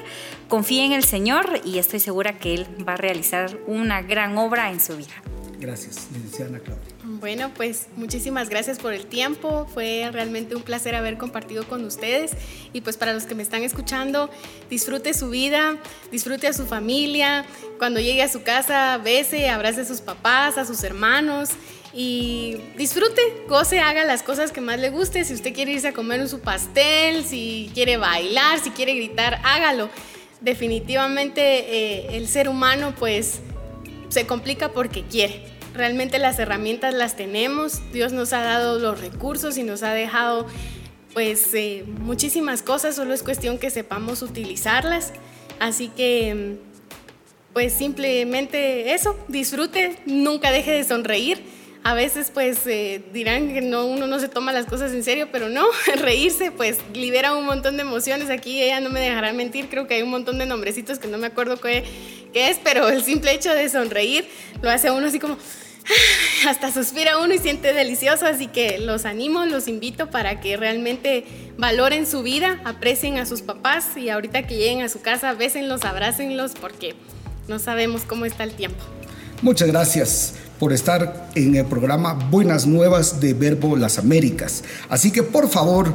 confíe 0.49 0.85
en 0.85 0.93
el 0.93 1.05
Señor 1.05 1.61
y 1.65 1.79
estoy 1.79 2.01
segura 2.01 2.39
que 2.39 2.55
Él 2.55 2.67
va 2.89 2.95
a 2.95 2.97
realizar 2.97 3.59
una 3.67 4.01
gran 4.01 4.39
obra 4.39 4.71
en 4.71 4.81
su 4.81 4.97
vida. 4.97 5.13
Gracias, 5.59 6.09
licenciada 6.13 6.51
Ana 6.51 6.59
Claudia. 6.61 6.85
Bueno, 7.03 7.51
pues 7.55 7.87
muchísimas 7.97 8.51
gracias 8.51 8.79
por 8.79 8.93
el 8.93 9.07
tiempo. 9.07 9.67
Fue 9.73 10.09
realmente 10.13 10.55
un 10.55 10.63
placer 10.63 10.95
haber 10.95 11.17
compartido 11.17 11.67
con 11.67 11.85
ustedes. 11.85 12.33
Y 12.75 12.83
pues 12.83 12.97
para 12.97 13.15
los 13.15 13.25
que 13.25 13.35
me 13.35 13.43
están 13.43 13.63
escuchando, 13.63 14.29
disfrute 14.69 15.15
su 15.15 15.31
vida, 15.31 15.79
disfrute 16.13 16.47
a 16.47 16.53
su 16.53 16.67
familia. 16.67 17.47
Cuando 17.79 18.01
llegue 18.01 18.23
a 18.23 18.29
su 18.29 18.43
casa, 18.43 18.99
bese, 18.99 19.49
abrace 19.49 19.81
a 19.81 19.85
sus 19.87 20.03
papás, 20.03 20.59
a 20.59 20.67
sus 20.67 20.83
hermanos. 20.85 21.51
Y 21.95 22.59
disfrute, 22.77 23.23
goce, 23.49 23.81
haga 23.81 24.05
las 24.05 24.23
cosas 24.23 24.53
que 24.53 24.61
más 24.61 24.79
le 24.79 24.91
guste. 24.91 25.25
Si 25.25 25.33
usted 25.33 25.55
quiere 25.55 25.73
irse 25.73 25.89
a 25.89 25.93
comer 25.95 26.29
su 26.29 26.41
pastel, 26.41 27.25
si 27.25 27.71
quiere 27.73 27.97
bailar, 27.97 28.59
si 28.61 28.71
quiere 28.71 28.95
gritar, 28.95 29.41
hágalo. 29.43 29.89
Definitivamente 30.43 31.41
eh, 31.41 32.17
el 32.19 32.29
ser 32.29 32.51
humano 32.51 32.95
pues 32.99 33.41
se 34.09 34.27
complica 34.27 34.73
porque 34.73 35.03
quiere. 35.03 35.45
Realmente 35.75 36.19
las 36.19 36.39
herramientas 36.39 36.95
las 36.95 37.17
tenemos, 37.17 37.81
Dios 37.93 38.13
nos 38.13 38.33
ha 38.33 38.41
dado 38.41 38.79
los 38.79 39.01
recursos 39.01 39.59
y 39.59 39.63
nos 39.63 39.83
ha 39.83 39.93
dejado 39.93 40.47
pues 41.13 41.55
eh, 41.55 41.85
muchísimas 41.87 42.63
cosas, 42.63 42.95
solo 42.95 43.15
es 43.15 43.23
cuestión 43.23 43.59
que 43.59 43.71
sepamos 43.71 44.23
utilizarlas. 44.23 45.13
Así 45.59 45.89
que 45.89 46.59
pues 47.53 47.73
simplemente 47.73 48.93
eso, 48.93 49.19
disfrute, 49.29 49.97
nunca 50.05 50.51
deje 50.51 50.73
de 50.73 50.85
sonreír. 50.85 51.43
A 51.87 51.95
veces 51.95 52.33
pues 52.35 52.67
eh, 52.67 53.01
dirán 53.13 53.55
que 53.55 53.61
no, 53.61 53.87
uno 53.87 54.09
no 54.09 54.19
se 54.19 54.27
toma 54.27 54.53
las 54.53 54.67
cosas 54.67 54.93
en 54.93 55.05
serio, 55.05 55.29
pero 55.31 55.49
no, 55.49 55.65
reírse 56.01 56.51
pues 56.51 56.79
libera 56.93 57.37
un 57.37 57.47
montón 57.47 57.77
de 57.77 57.83
emociones. 57.83 58.29
Aquí 58.29 58.61
ella 58.61 58.81
no 58.81 58.91
me 58.91 58.99
dejará 58.99 59.33
mentir, 59.33 59.69
creo 59.69 59.87
que 59.87 59.95
hay 59.95 60.03
un 60.03 60.11
montón 60.11 60.37
de 60.39 60.47
nombrecitos 60.47 60.99
que 60.99 61.07
no 61.07 61.17
me 61.17 61.29
acuerdo 61.29 61.61
qué, 61.61 61.85
qué 62.33 62.51
es, 62.51 62.59
pero 62.65 62.89
el 62.89 63.05
simple 63.05 63.33
hecho 63.33 63.55
de 63.55 63.69
sonreír 63.69 64.27
lo 64.63 64.69
hace 64.69 64.89
a 64.89 64.95
uno 64.95 65.07
así 65.07 65.21
como, 65.21 65.39
hasta 66.49 66.73
suspira 66.73 67.21
uno 67.21 67.35
y 67.35 67.39
siente 67.39 67.73
delicioso, 67.73 68.27
así 68.27 68.49
que 68.49 68.81
los 68.81 69.05
animo, 69.05 69.45
los 69.45 69.69
invito 69.69 70.11
para 70.11 70.41
que 70.41 70.57
realmente 70.57 71.25
valoren 71.57 72.09
su 72.09 72.25
vida, 72.25 72.61
aprecien 72.65 73.17
a 73.19 73.27
sus 73.27 73.43
papás 73.43 73.97
y 73.97 74.09
ahorita 74.09 74.45
que 74.45 74.57
lleguen 74.57 74.83
a 74.83 74.89
su 74.89 75.03
casa, 75.03 75.35
bésenlos, 75.35 75.85
abrácenlos, 75.85 76.51
porque 76.61 76.97
no 77.47 77.61
sabemos 77.61 78.03
cómo 78.03 78.25
está 78.25 78.43
el 78.43 78.55
tiempo. 78.55 78.83
Muchas 79.41 79.69
gracias 79.69 80.35
por 80.59 80.73
estar 80.73 81.29
en 81.35 81.55
el 81.57 81.67
programa 81.67 82.15
Buenas 82.15 82.67
Nuevas 82.67 83.21
de 83.21 83.35
Verbo 83.35 83.77
Las 83.77 83.99
Américas. 83.99 84.65
Así 84.89 85.11
que 85.11 85.23
por 85.23 85.49
favor, 85.49 85.95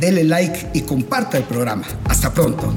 dele 0.00 0.24
like 0.24 0.70
y 0.74 0.82
comparta 0.82 1.38
el 1.38 1.44
programa. 1.44 1.84
Hasta 2.04 2.32
pronto. 2.32 2.72